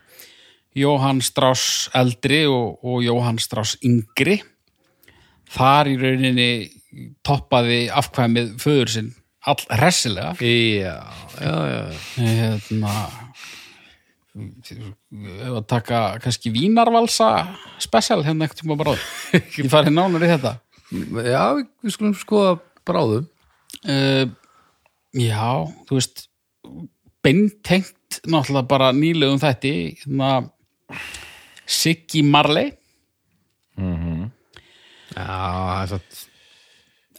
Jóhann 0.73 1.21
Strauss 1.21 1.89
eldri 1.93 2.43
og, 2.49 2.79
og 2.81 3.03
Jóhann 3.05 3.39
Strauss 3.41 3.77
yngri. 3.85 4.39
Þar 5.53 5.91
í 5.91 5.97
rauninni 6.01 6.49
toppaði 7.25 7.85
afkvæmið 7.93 8.55
föður 8.61 8.93
sinn 8.95 9.11
all 9.45 9.59
hressilega. 9.69 10.33
Já, 10.39 10.95
já, 11.37 11.55
já, 11.69 11.83
hérna 12.17 12.95
ef 14.33 15.53
að 15.53 15.65
taka 15.69 16.01
kannski 16.23 16.51
vínarvalsa 16.53 17.29
spesial 17.81 18.23
hérna 18.25 18.47
ekkert 18.47 18.63
tíma 18.63 18.77
bara 18.79 18.95
ég 19.33 19.69
farið 19.71 19.93
nánar 19.93 20.25
í 20.25 20.31
þetta. 20.31 20.53
Já 20.93 21.43
við, 21.57 21.93
skulum 21.93 22.15
skoða 22.17 22.55
bráðum 22.85 23.27
uh, 23.85 24.25
já, 25.13 25.45
þú 25.87 25.99
veist 25.99 26.27
beintengt 27.23 28.19
náttúrulega 28.25 28.69
bara 28.69 28.91
nýlegum 28.95 29.41
þætti 29.41 29.73
hérna 30.03 30.33
Siggy 31.63 32.21
Marley. 32.27 32.73
Já, 35.13 35.23
það 35.23 35.81
er 35.83 35.91
satt 35.93 36.21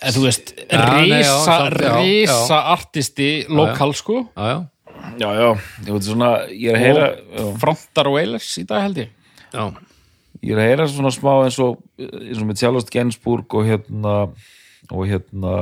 eða 0.05 0.13
þú 0.15 0.23
veist, 0.27 0.53
risa 2.05 2.59
artisti 2.75 3.29
lokal 3.49 3.95
sko, 3.97 4.21
já, 4.35 4.49
já, 4.51 4.59
já, 5.21 5.29
já, 5.39 5.49
ég 5.87 5.91
veit 5.93 6.07
svona 6.07 6.31
ég 6.51 6.69
er 6.71 6.79
að 6.79 6.85
heyra, 6.85 7.09
já, 7.15 7.45
frontar 7.63 8.11
og 8.11 8.17
Wailers 8.19 8.51
í 8.61 8.65
dag 8.69 8.85
held 8.87 9.01
ég. 9.05 9.13
Já. 9.55 9.65
ég 10.41 10.55
er 10.55 10.61
að 10.63 10.69
heyra 10.71 10.89
svona 10.91 11.15
smá 11.15 11.33
eins 11.45 11.61
og 11.63 11.79
eins 12.01 12.41
og 12.41 12.49
með 12.49 12.61
Charlotte 12.63 12.95
Gainsbourg 12.95 13.59
og 13.59 13.69
hérna 13.69 14.17
og 14.91 15.07
hérna 15.09 15.55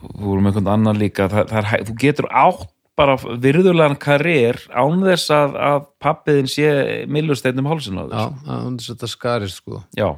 þú 0.00 0.24
vorum 0.24 0.48
einhvern 0.48 0.72
annan 0.72 0.98
líka. 1.00 1.28
Það, 1.30 1.52
það 1.52 1.60
er, 1.60 1.86
þú 1.86 1.96
getur 2.02 2.28
átt 2.30 2.72
bara 2.96 3.16
virðulegan 3.20 3.98
karriér 4.00 4.58
án 4.72 5.02
þess 5.04 5.32
að, 5.34 5.56
að 5.60 5.80
pappiðin 6.00 6.48
sé 6.48 6.68
millusteinum 7.12 7.68
hálsinn 7.68 8.00
á 8.00 8.04
þér. 8.08 8.14
Já, 8.16 8.28
það 8.46 8.68
er 8.70 8.84
þetta 8.86 9.10
skarist 9.12 9.60
sko. 9.60 9.82
Já, 9.98 10.08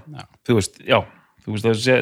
þú 0.46 0.58
veist, 0.60 0.78
já 0.86 1.00
þú 1.42 1.54
veist, 1.56 1.66
það 1.66 1.80
sé 1.82 1.96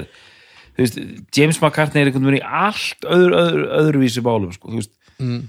veist, 0.83 0.99
James 1.37 1.61
McCartney 1.62 2.03
er 2.03 2.11
einhvern 2.11 2.29
veginn 2.29 2.43
í 2.43 2.57
allt 2.62 3.07
öðru, 3.09 3.37
öðru, 3.41 3.66
öðruvísi 3.81 4.24
bálum 4.24 4.53
sko, 4.55 4.72
þú 4.72 4.83
veist. 4.83 4.93
Mm. 5.16 5.47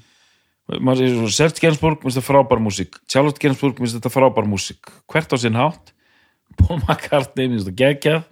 maður 0.79 1.01
segir 1.01 1.17
svo, 1.17 1.29
Serge 1.35 1.63
Gainsbourg 1.63 2.03
minnst 2.03 2.19
þetta 2.19 2.29
frábær 2.29 2.61
músík, 2.63 2.99
Charlotte 3.11 3.41
Gainsbourg 3.43 3.81
minnst 3.83 3.97
þetta 3.97 4.13
frábær 4.13 4.47
músík, 4.47 4.91
hvert 5.11 5.35
á 5.35 5.37
sinn 5.41 5.59
hátt? 5.59 5.93
Paul 6.59 6.79
McCartney 6.79 7.51
minnst 7.51 7.67
þetta 7.67 7.83
geggjað. 7.83 8.23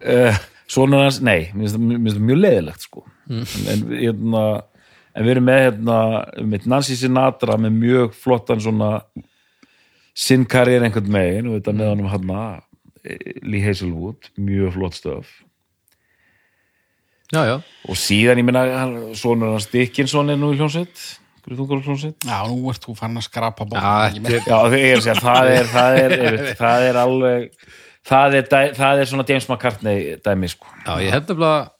Uh, 0.00 0.40
sonur 0.70 1.04
hans, 1.04 1.20
nei, 1.24 1.50
minnst 1.56 1.76
þetta 1.76 2.24
mjög 2.24 2.40
leiðilegt 2.40 2.88
sko. 2.88 3.04
En, 3.28 3.44
en, 3.72 3.86
hérna, 3.92 4.44
en 5.12 5.26
við 5.26 5.36
erum 5.36 5.48
með 5.48 5.62
hérna, 5.68 5.98
með 6.40 6.68
Nancy 6.72 6.98
Sinatra 7.00 7.56
með 7.60 7.78
mjög 7.80 8.18
flottan 8.20 8.64
svona 8.64 8.90
sinn 10.14 10.44
karriér 10.48 10.86
einhvern 10.86 11.10
megin 11.12 11.50
og 11.50 11.58
þetta 11.58 11.76
með 11.76 11.92
honum 11.92 12.12
hann 12.12 12.36
Lee 13.44 13.60
Hazelwood, 13.60 14.30
mjög 14.40 14.76
flott 14.78 14.96
stöf 14.96 15.32
já, 17.32 17.40
já, 17.48 17.54
og 17.88 17.96
síðan 18.00 18.40
ég 18.42 18.48
minna 18.48 18.64
sonur 19.16 19.54
hans 19.54 19.70
Dickinson 19.72 20.30
er 20.34 20.36
nú 20.40 20.52
í 20.52 20.58
hljónsveit 20.58 21.04
já, 22.24 22.38
nú 22.48 22.70
ert 22.72 22.84
þú 22.84 22.94
farin 22.96 23.20
að 23.20 23.26
skrapa 23.28 23.66
bótt 23.68 23.80
já, 23.80 24.20
þetta 24.24 24.60
er 24.68 24.78
ég 24.80 25.20
það 25.20 25.52
er, 25.54 25.70
það 25.74 25.98
er, 26.00 26.16
er, 26.28 26.40
það 26.58 26.88
er 26.88 26.98
alveg, 27.04 27.48
það 28.08 28.36
er, 28.40 28.50
það 28.78 29.02
er 29.04 29.10
svona 29.12 29.26
James 29.28 29.48
McCartney 29.50 30.18
dæmi, 30.24 30.48
sko. 30.52 30.68
Já, 30.86 30.94
ég 31.04 31.12
held 31.12 31.28
nefnilega 31.32 31.70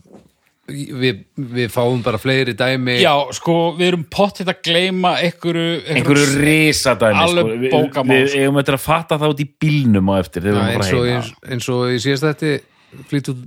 við, 0.64 1.18
við 1.36 1.72
fáum 1.72 2.00
bara 2.04 2.16
fleiri 2.20 2.54
dæmi 2.56 2.94
Já, 3.02 3.12
sko, 3.36 3.56
við 3.76 3.90
erum 3.90 4.04
pottitt 4.12 4.48
að 4.48 4.62
gleyma 4.64 5.14
einhverju, 5.20 5.80
Einhverju 5.92 6.38
risa 6.40 6.94
dæmi, 7.00 7.18
sko. 7.20 7.26
Alveg 7.26 7.58
Við- 7.66 7.74
bókamál, 7.74 8.20
Við 8.22 8.30
sko. 8.32 8.38
eigum 8.44 8.60
þetta 8.62 8.76
að 8.78 8.84
fatta 8.86 9.18
það 9.20 9.34
út 9.34 9.42
í 9.44 9.48
bílnum 9.64 10.08
á 10.08 10.14
eftir, 10.22 10.44
Já, 10.44 10.52
við 10.52 10.62
eins, 10.62 10.70
að 10.72 10.78
og, 10.78 11.04
fara 11.04 11.16
eins, 11.16 11.32
heima. 11.34 11.52
eins 11.56 11.68
og 11.74 11.82
í 11.84 11.98
síðast 12.04 12.28
þetta 12.30 12.54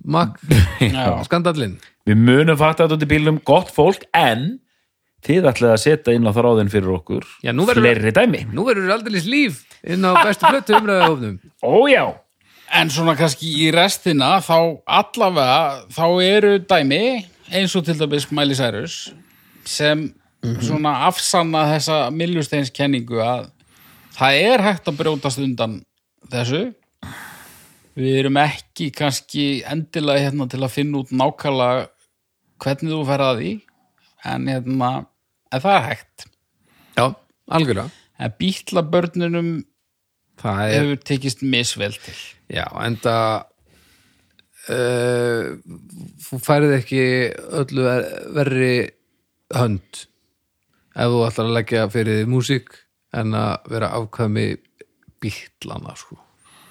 Mac 0.06 0.38
Já. 0.82 1.24
skandallinn 1.28 1.78
Við 2.08 2.20
munum 2.24 2.58
fatta 2.60 2.86
þetta 2.86 2.96
út 2.98 3.04
í 3.04 3.10
bílnum, 3.12 3.40
gott 3.44 3.72
fólk, 3.76 4.06
en 4.16 4.60
þið 5.28 5.48
ætlaði 5.50 5.74
að 5.74 5.82
setja 5.84 6.14
inn 6.16 6.28
á 6.30 6.32
þráðin 6.36 6.70
fyrir 6.72 6.94
okkur 6.96 7.26
Já, 7.44 7.52
nú 7.52 7.66
verður- 7.68 7.84
fleiri 7.84 8.14
dæmi. 8.16 8.44
Nú 8.54 8.64
verður 8.68 8.94
aldrei 8.96 9.20
líf 9.26 9.64
inn 9.84 10.06
á 10.08 10.12
bestu 10.24 10.48
plötu 10.48 10.78
umræðahofnum 10.78 11.40
Ó, 11.68 11.88
já. 11.92 12.06
En 12.78 12.90
svona 12.92 13.16
kannski 13.20 13.48
í 13.64 13.68
restina 13.76 14.38
þá 14.44 14.58
allavega, 14.86 15.84
þá 15.96 16.06
eru 16.24 16.54
dæmi 16.68 17.02
eins 17.56 17.76
og 17.80 17.86
til 17.88 17.96
dæmis 18.00 18.26
Miley 18.32 18.56
Cyrus 18.60 18.98
sem 19.68 20.10
svona 20.64 20.92
afsanna 21.08 21.66
þessa 21.74 22.02
miljusteins 22.14 22.70
kenningu 22.76 23.20
að 23.24 23.48
það 24.18 24.40
er 24.52 24.64
hægt 24.64 24.88
að 24.92 24.98
brjótast 25.00 25.40
undan 25.44 25.80
þessu 26.32 26.66
við 27.98 28.20
erum 28.22 28.38
ekki 28.42 28.92
kannski 28.96 29.46
endilega 29.66 30.28
hérna 30.28 30.48
til 30.52 30.62
að 30.64 30.74
finna 30.76 31.02
út 31.02 31.14
nákvæmlega 31.18 31.88
hvernig 32.62 32.94
þú 32.94 33.00
fer 33.10 33.24
að 33.26 33.40
því 33.42 33.52
en 34.34 34.48
hérna 34.52 34.92
en 35.54 35.64
það 35.64 35.76
er 35.78 35.86
hægt. 35.88 36.28
Já, 36.98 37.06
algjörlega. 37.58 37.90
En 38.18 38.34
bítlabörnunum 38.40 39.50
Það 40.42 40.60
er, 40.64 40.74
hefur 40.78 41.00
tekist 41.10 41.42
misvel 41.46 41.96
til. 42.02 42.16
Já, 42.54 42.66
enda 42.86 43.14
uh, 44.70 45.56
þú 46.28 46.40
færið 46.44 46.76
ekki 46.80 47.02
öllu 47.62 47.86
ver- 47.88 48.12
verri 48.38 48.72
hönd 49.56 50.04
ef 50.98 51.10
þú 51.14 51.24
ætlar 51.28 51.50
að 51.50 51.56
leggja 51.60 51.88
fyrir 51.94 52.30
músík 52.30 52.70
en 53.18 53.34
að 53.38 53.70
vera 53.72 53.92
afkvæmi 53.98 54.48
bítlana 55.24 55.94
sko. 55.98 56.18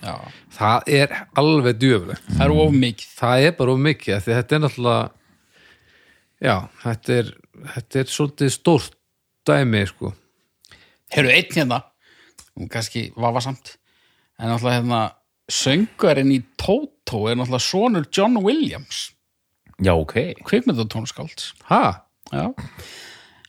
Já. 0.02 0.14
það 0.52 0.90
er 0.98 1.14
alveg 1.40 1.80
djöflegt 1.80 2.28
það 2.28 2.44
er 2.46 2.54
of 2.62 2.76
mikið 2.76 3.16
það 3.16 3.46
er 3.46 3.56
bara 3.58 3.72
of 3.72 3.82
mikið 3.86 4.16
af 4.16 4.24
því 4.24 4.32
að 4.32 4.38
þetta 4.40 4.56
er 4.56 4.62
náttúrulega 4.64 5.04
já, 6.46 6.56
þetta 6.84 7.16
er 7.16 7.32
þetta 7.74 8.00
er 8.02 8.12
svolítið 8.12 8.54
stórt 8.54 8.96
dæmi 9.48 9.82
sko 9.88 10.12
Heyrðu 11.14 11.32
einn 11.32 11.56
hérna 11.56 11.80
kannski 12.72 13.08
vafasamt 13.16 13.76
en 14.38 14.52
náttúrulega 14.52 14.80
hérna 14.80 15.02
söngarinn 15.52 16.34
í 16.34 16.40
Toto 16.60 17.26
er 17.30 17.38
náttúrulega 17.38 17.66
sonur 17.66 18.08
John 18.12 18.40
Williams 18.44 19.10
Já, 19.80 19.92
ok 19.92 20.42
kvikmyndatónskálds 20.44 21.54
ha? 21.70 22.08
Já. 22.32 22.52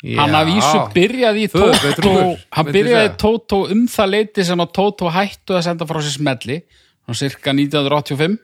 Hann 0.05 0.37
að 0.37 0.53
vísu 0.53 0.81
byrjaði 0.93 1.45
í 1.47 1.51
Betrugur, 1.51 2.39
hann 2.53 2.71
byrjaði 2.71 3.11
í. 3.11 3.17
Toto 3.21 3.63
um 3.73 3.85
það 3.91 4.13
leiti 4.13 4.47
sem 4.47 4.63
að 4.63 4.73
Toto 4.77 5.11
hættu 5.13 5.57
að 5.57 5.65
senda 5.69 5.87
frá 5.89 6.01
sér 6.01 6.17
smelli. 6.19 6.61
Svona 7.07 7.21
cirka 7.21 7.53
1985 7.55 8.37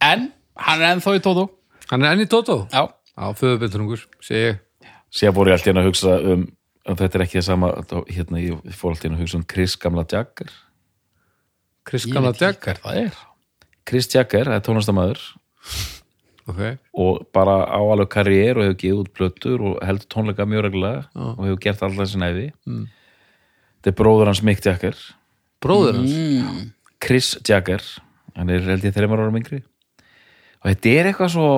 en 0.00 0.28
hann 0.60 0.84
er 0.84 0.92
ennþá 0.94 1.16
í 1.18 1.24
Toto 1.24 1.50
hann 1.90 2.06
er 2.06 2.14
enn 2.14 2.24
í 2.24 2.30
Tótó? 2.30 2.62
Já, 2.70 2.86
á 3.18 3.26
föðubildraungur, 3.36 4.06
segi 4.24 4.50
ég. 4.50 4.58
Sér 5.10 5.34
fór 5.34 5.50
ég 5.50 5.58
alltaf 5.58 5.80
að 5.80 5.88
hugsa 5.90 6.16
um 6.32 6.48
um 6.90 6.96
þetta 6.96 7.18
er 7.18 7.22
ekki 7.26 7.38
það 7.38 7.46
sama 7.46 7.70
hérna, 8.08 8.40
ég 8.40 8.76
fór 8.78 8.94
alltaf 8.94 9.10
að 9.10 9.20
hugsa 9.20 9.38
um 9.38 9.46
Chris 9.46 9.76
gamla 9.78 10.04
Jagger. 10.08 10.52
Chris 11.86 12.06
Gamla 12.06 12.32
hver 12.36 12.78
það 12.80 13.00
er. 13.02 13.18
Chris 13.88 14.08
Jagger, 14.12 14.48
það 14.48 14.56
er 14.56 14.64
tónlistamæður 14.66 15.22
okay. 16.50 16.76
og 16.92 17.24
bara 17.34 17.56
á 17.66 17.80
alveg 17.80 18.10
karriér 18.12 18.58
og 18.60 18.66
hefur 18.66 18.78
gefið 18.82 19.00
út 19.02 19.10
plötur 19.16 19.64
og 19.70 19.80
heldur 19.86 20.10
tónleika 20.12 20.46
mjög 20.48 20.66
reglulega 20.68 21.06
og 21.14 21.42
hefur 21.46 21.62
gert 21.64 21.82
alltaf 21.86 22.04
þessi 22.04 22.20
næfi 22.22 22.46
mm. 22.68 22.84
þetta 23.80 23.92
er 23.92 23.98
bróður 24.02 24.30
hans 24.32 24.44
Mick 24.46 24.62
Jagger. 24.66 25.00
Bróður 25.60 26.00
hans? 26.00 26.14
Mm. 26.14 26.70
Chris 27.00 27.34
Jagger. 27.46 27.84
Hann 28.36 28.52
er 28.52 28.64
held 28.68 28.86
ég 28.86 28.94
þreymar 28.94 29.24
ára 29.24 29.34
yngri. 29.40 29.62
Og 30.60 30.70
þetta 30.70 30.94
er 30.94 31.10
eitthvað 31.10 31.34
svo 31.34 31.50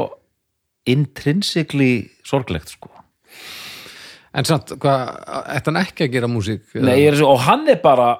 intrinsically 0.89 1.93
sorglegt 2.27 2.73
sko. 2.73 2.91
En 4.33 4.47
samt, 4.49 4.73
hvað, 4.81 5.11
ætti 5.53 5.69
hann 5.69 5.81
ekki 5.83 6.07
að 6.07 6.15
gera 6.15 6.31
músík? 6.31 6.65
Nei, 6.81 7.03
er 7.05 7.19
svo, 7.19 7.35
og 7.35 7.43
hann 7.45 7.67
er 7.69 7.83
bara 7.83 8.15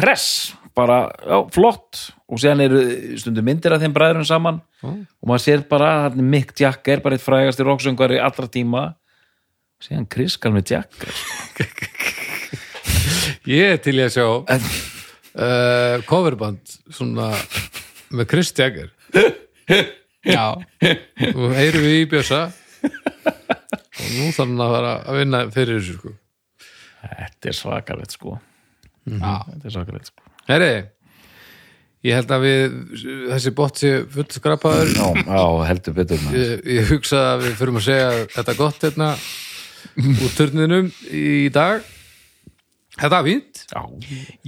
hress, 0.00 0.56
bara 0.78 0.98
já, 1.18 1.38
flott. 1.54 2.04
Og 2.28 2.40
síðan 2.42 2.62
eru 2.66 2.80
stundum 3.20 3.46
myndir 3.48 3.74
af 3.74 3.82
þeim 3.82 3.94
bræðurum 3.96 4.26
saman. 4.28 4.60
Og 4.84 5.28
maður 5.28 5.44
sér 5.46 5.64
bara 5.70 5.90
hann 6.06 6.24
Mick 6.30 6.54
Jagger, 6.58 7.02
bara 7.04 7.16
eitt 7.16 7.24
frægasti 7.24 7.66
rocksöngvari 7.66 8.20
allra 8.22 8.48
tíma. 8.52 8.84
Síðan 9.82 10.08
Chris 10.12 10.36
Galmi 10.40 10.62
Jagger. 10.66 11.14
Ég 13.48 13.72
er 13.72 13.78
til 13.80 13.94
ég 13.96 14.10
að 14.10 14.16
sjá 14.18 14.26
uh, 14.28 16.02
coverband 16.04 16.74
svona 16.92 17.30
með 18.12 18.28
Chris 18.28 18.52
Jagger. 18.52 18.90
Já, 20.28 20.58
og 20.58 21.54
heyrum 21.56 21.86
við 21.86 22.02
í 22.02 22.08
Bjössa. 22.10 22.42
Og 22.82 24.08
nú 24.18 24.28
þarf 24.34 24.44
hann 24.44 24.60
að 24.66 24.74
fara 24.76 24.92
að 25.00 25.20
vinna 25.22 25.44
fyrir 25.54 25.80
þessu 25.80 25.96
sko. 25.96 26.14
Þetta 27.08 27.48
er 27.48 27.56
svakalegt 27.62 28.18
sko. 28.18 28.36
Já. 29.08 29.32
Þetta 29.48 29.64
er 29.64 29.76
svakalegt 29.78 30.12
sko 30.12 30.27
Heri, 30.48 30.70
ég 32.06 32.16
held 32.16 32.30
að 32.32 32.44
við 32.46 32.78
þessi 33.34 33.52
bótt 33.58 33.82
sé 33.82 33.90
full 34.12 34.26
skrapaður. 34.32 34.92
Já, 34.96 35.08
já 35.28 35.42
heldur 35.68 35.96
betur 35.98 36.22
maður. 36.24 36.40
Ég, 36.40 36.64
ég 36.78 36.90
hugsa 36.94 37.22
að 37.34 37.44
við 37.46 37.54
förum 37.60 37.80
að 37.80 37.86
segja 37.88 38.08
þetta 38.36 38.54
gott 38.58 38.86
hérna 38.86 39.10
úr 39.98 40.34
turninum 40.38 40.90
í 41.12 41.48
dag. 41.54 41.84
Þetta 42.98 43.18
er 43.20 43.26
fínt? 43.28 43.60
Já, 43.70 43.82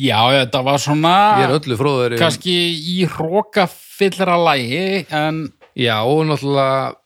Já, 0.09 0.19
þetta 0.41 0.63
var 0.67 0.81
svona 0.83 1.13
ég 1.39 1.45
er 1.47 1.53
öllu 1.61 1.77
fróður 1.79 2.17
kannski 2.19 2.55
í 2.75 2.97
hrókafyllra 3.13 4.35
lægi 4.49 5.05
en 5.15 5.45
já 5.79 6.01
og 6.03 6.25
náttúrulega 6.27 6.97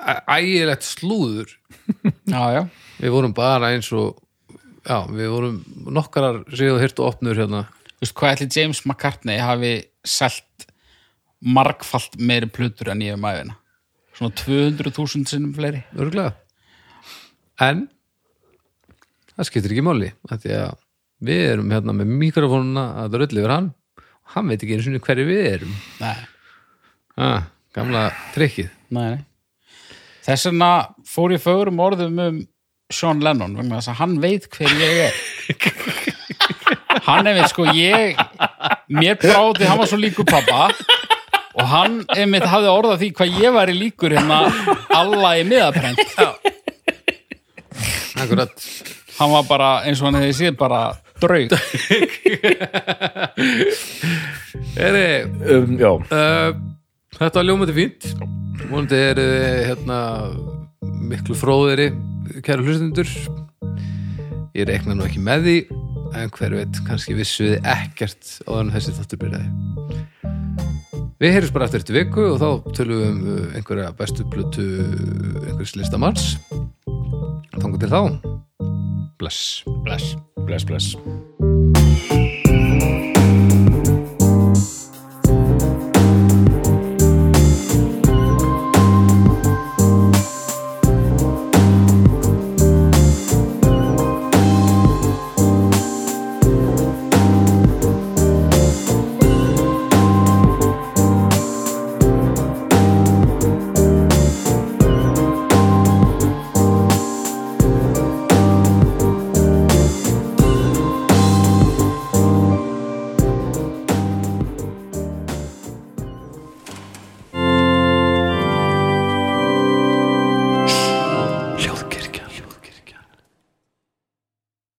æ- 0.00 0.22
ægilegt 0.38 0.86
slúður. 0.88 1.50
Já, 2.24 2.40
já, 2.56 2.62
við 3.02 3.12
vorum 3.18 3.34
bara 3.36 3.74
eins 3.74 3.90
og 3.92 4.16
já, 4.88 5.02
við 5.12 5.28
vorum 5.34 5.58
nokkarar 5.92 6.40
séu 6.56 6.78
hirt 6.80 7.02
og 7.04 7.10
opnur 7.12 7.36
hérna 7.36 7.66
þú 7.98 8.06
veist 8.06 8.16
hvað 8.18 8.34
ætli 8.34 8.48
James 8.54 8.82
McCartney 8.86 9.42
hafi 9.42 9.72
selt 10.06 10.68
margfalt 11.42 12.18
meiri 12.18 12.48
plutur 12.50 12.92
en 12.92 13.02
ég 13.02 13.18
um 13.18 13.26
æfina 13.28 13.58
svona 14.18 14.34
200.000 14.34 15.30
sinnum 15.30 15.54
fleiri. 15.54 15.84
Örgulega 15.94 16.34
en 17.62 17.86
það 19.34 19.48
skiptir 19.50 19.74
ekki 19.74 19.86
máli 19.86 20.12
við 21.18 21.44
erum 21.52 21.72
hérna 21.74 21.94
með 21.96 22.12
mikrofónuna 22.20 22.84
að 23.02 23.08
það 23.08 23.22
röllu 23.22 23.42
yfir 23.42 23.54
hann. 23.54 23.70
Og 23.98 24.34
hann 24.34 24.50
veit 24.50 24.60
ekki 24.62 24.76
einu 24.76 24.84
sinni 24.86 25.00
hverju 25.02 25.24
við 25.26 25.40
erum. 25.48 25.72
Ah, 27.18 27.48
gamla 27.74 28.04
trikkið. 28.36 28.68
Nei, 28.94 29.16
nei. 29.16 29.24
Þess 30.28 30.50
vegna 30.50 30.70
fór 31.08 31.34
ég 31.34 31.42
fögrum 31.42 31.82
orðum 31.82 32.22
um 32.22 32.38
Sean 32.92 33.22
Lennon 33.24 33.56
vegna 33.58 33.80
þess 33.80 33.92
að 33.94 34.00
hann 34.02 34.14
veit 34.22 34.46
hver 34.54 34.74
ég 34.78 35.02
er 35.08 35.18
hann 37.08 37.26
er 37.28 37.38
veit 37.38 37.50
sko 37.52 37.66
ég 37.72 38.18
mér 38.92 39.18
bráði, 39.20 39.66
hann 39.68 39.80
var 39.80 39.88
svo 39.90 39.98
líkur 40.00 40.26
pappa 40.28 40.68
og 41.58 41.64
hann 41.72 42.02
einmitt 42.14 42.46
hafði 42.46 42.70
orðað 42.70 43.02
því 43.02 43.08
hvað 43.18 43.40
ég 43.42 43.56
væri 43.56 43.74
líkur 43.78 44.14
hérna 44.14 44.38
alla 44.94 45.34
í 45.40 45.42
miðaprent. 45.48 46.04
Akkurat. 48.18 48.52
Hann 49.18 49.32
var 49.32 49.44
bara 49.48 49.70
eins 49.86 49.98
og 50.02 50.08
hann 50.08 50.20
hefði 50.20 50.36
séð 50.38 50.58
bara 50.60 50.82
draug. 51.18 51.50
Eri, 54.78 55.08
um, 55.56 55.74
já. 55.80 55.90
uh, 55.90 56.50
þetta 57.18 57.40
var 57.40 57.48
ljómandi 57.48 57.74
fínt. 57.74 58.12
Vonandi 58.68 58.98
er 59.00 59.18
hérna 59.72 59.98
miklu 61.08 61.34
fróðiri 61.38 61.88
kæru 62.44 62.66
hlustundur 62.66 63.08
ég 64.56 64.66
reikna 64.68 64.96
nú 64.96 65.06
ekki 65.06 65.22
með 65.24 65.46
því 65.46 65.56
en 66.16 66.32
hver 66.38 66.56
veit, 66.60 66.80
kannski 66.88 67.16
vissuði 67.18 67.58
ekkert 67.66 68.38
áður 68.46 68.62
en 68.64 68.74
þessi 68.76 68.96
þáttur 68.96 69.22
byrjaði 69.24 70.06
Við 71.18 71.32
heyrjum 71.34 71.54
bara 71.56 71.66
eftir 71.66 71.82
eftir 71.82 71.96
viku 71.98 72.26
og 72.28 72.36
þá 72.38 72.74
tölum 72.78 73.00
við 73.00 73.08
um 73.08 73.22
uh, 73.26 73.56
einhverja 73.58 73.88
bestu 73.98 74.26
plötu 74.30 74.66
einhvers 75.48 75.74
listamanns. 75.74 76.28
Þangu 77.58 77.82
til 77.82 77.90
þá. 77.90 78.02
Bless. 79.18 79.64
bless 79.82 80.14
Bless, 80.46 80.64
bless 80.64 80.94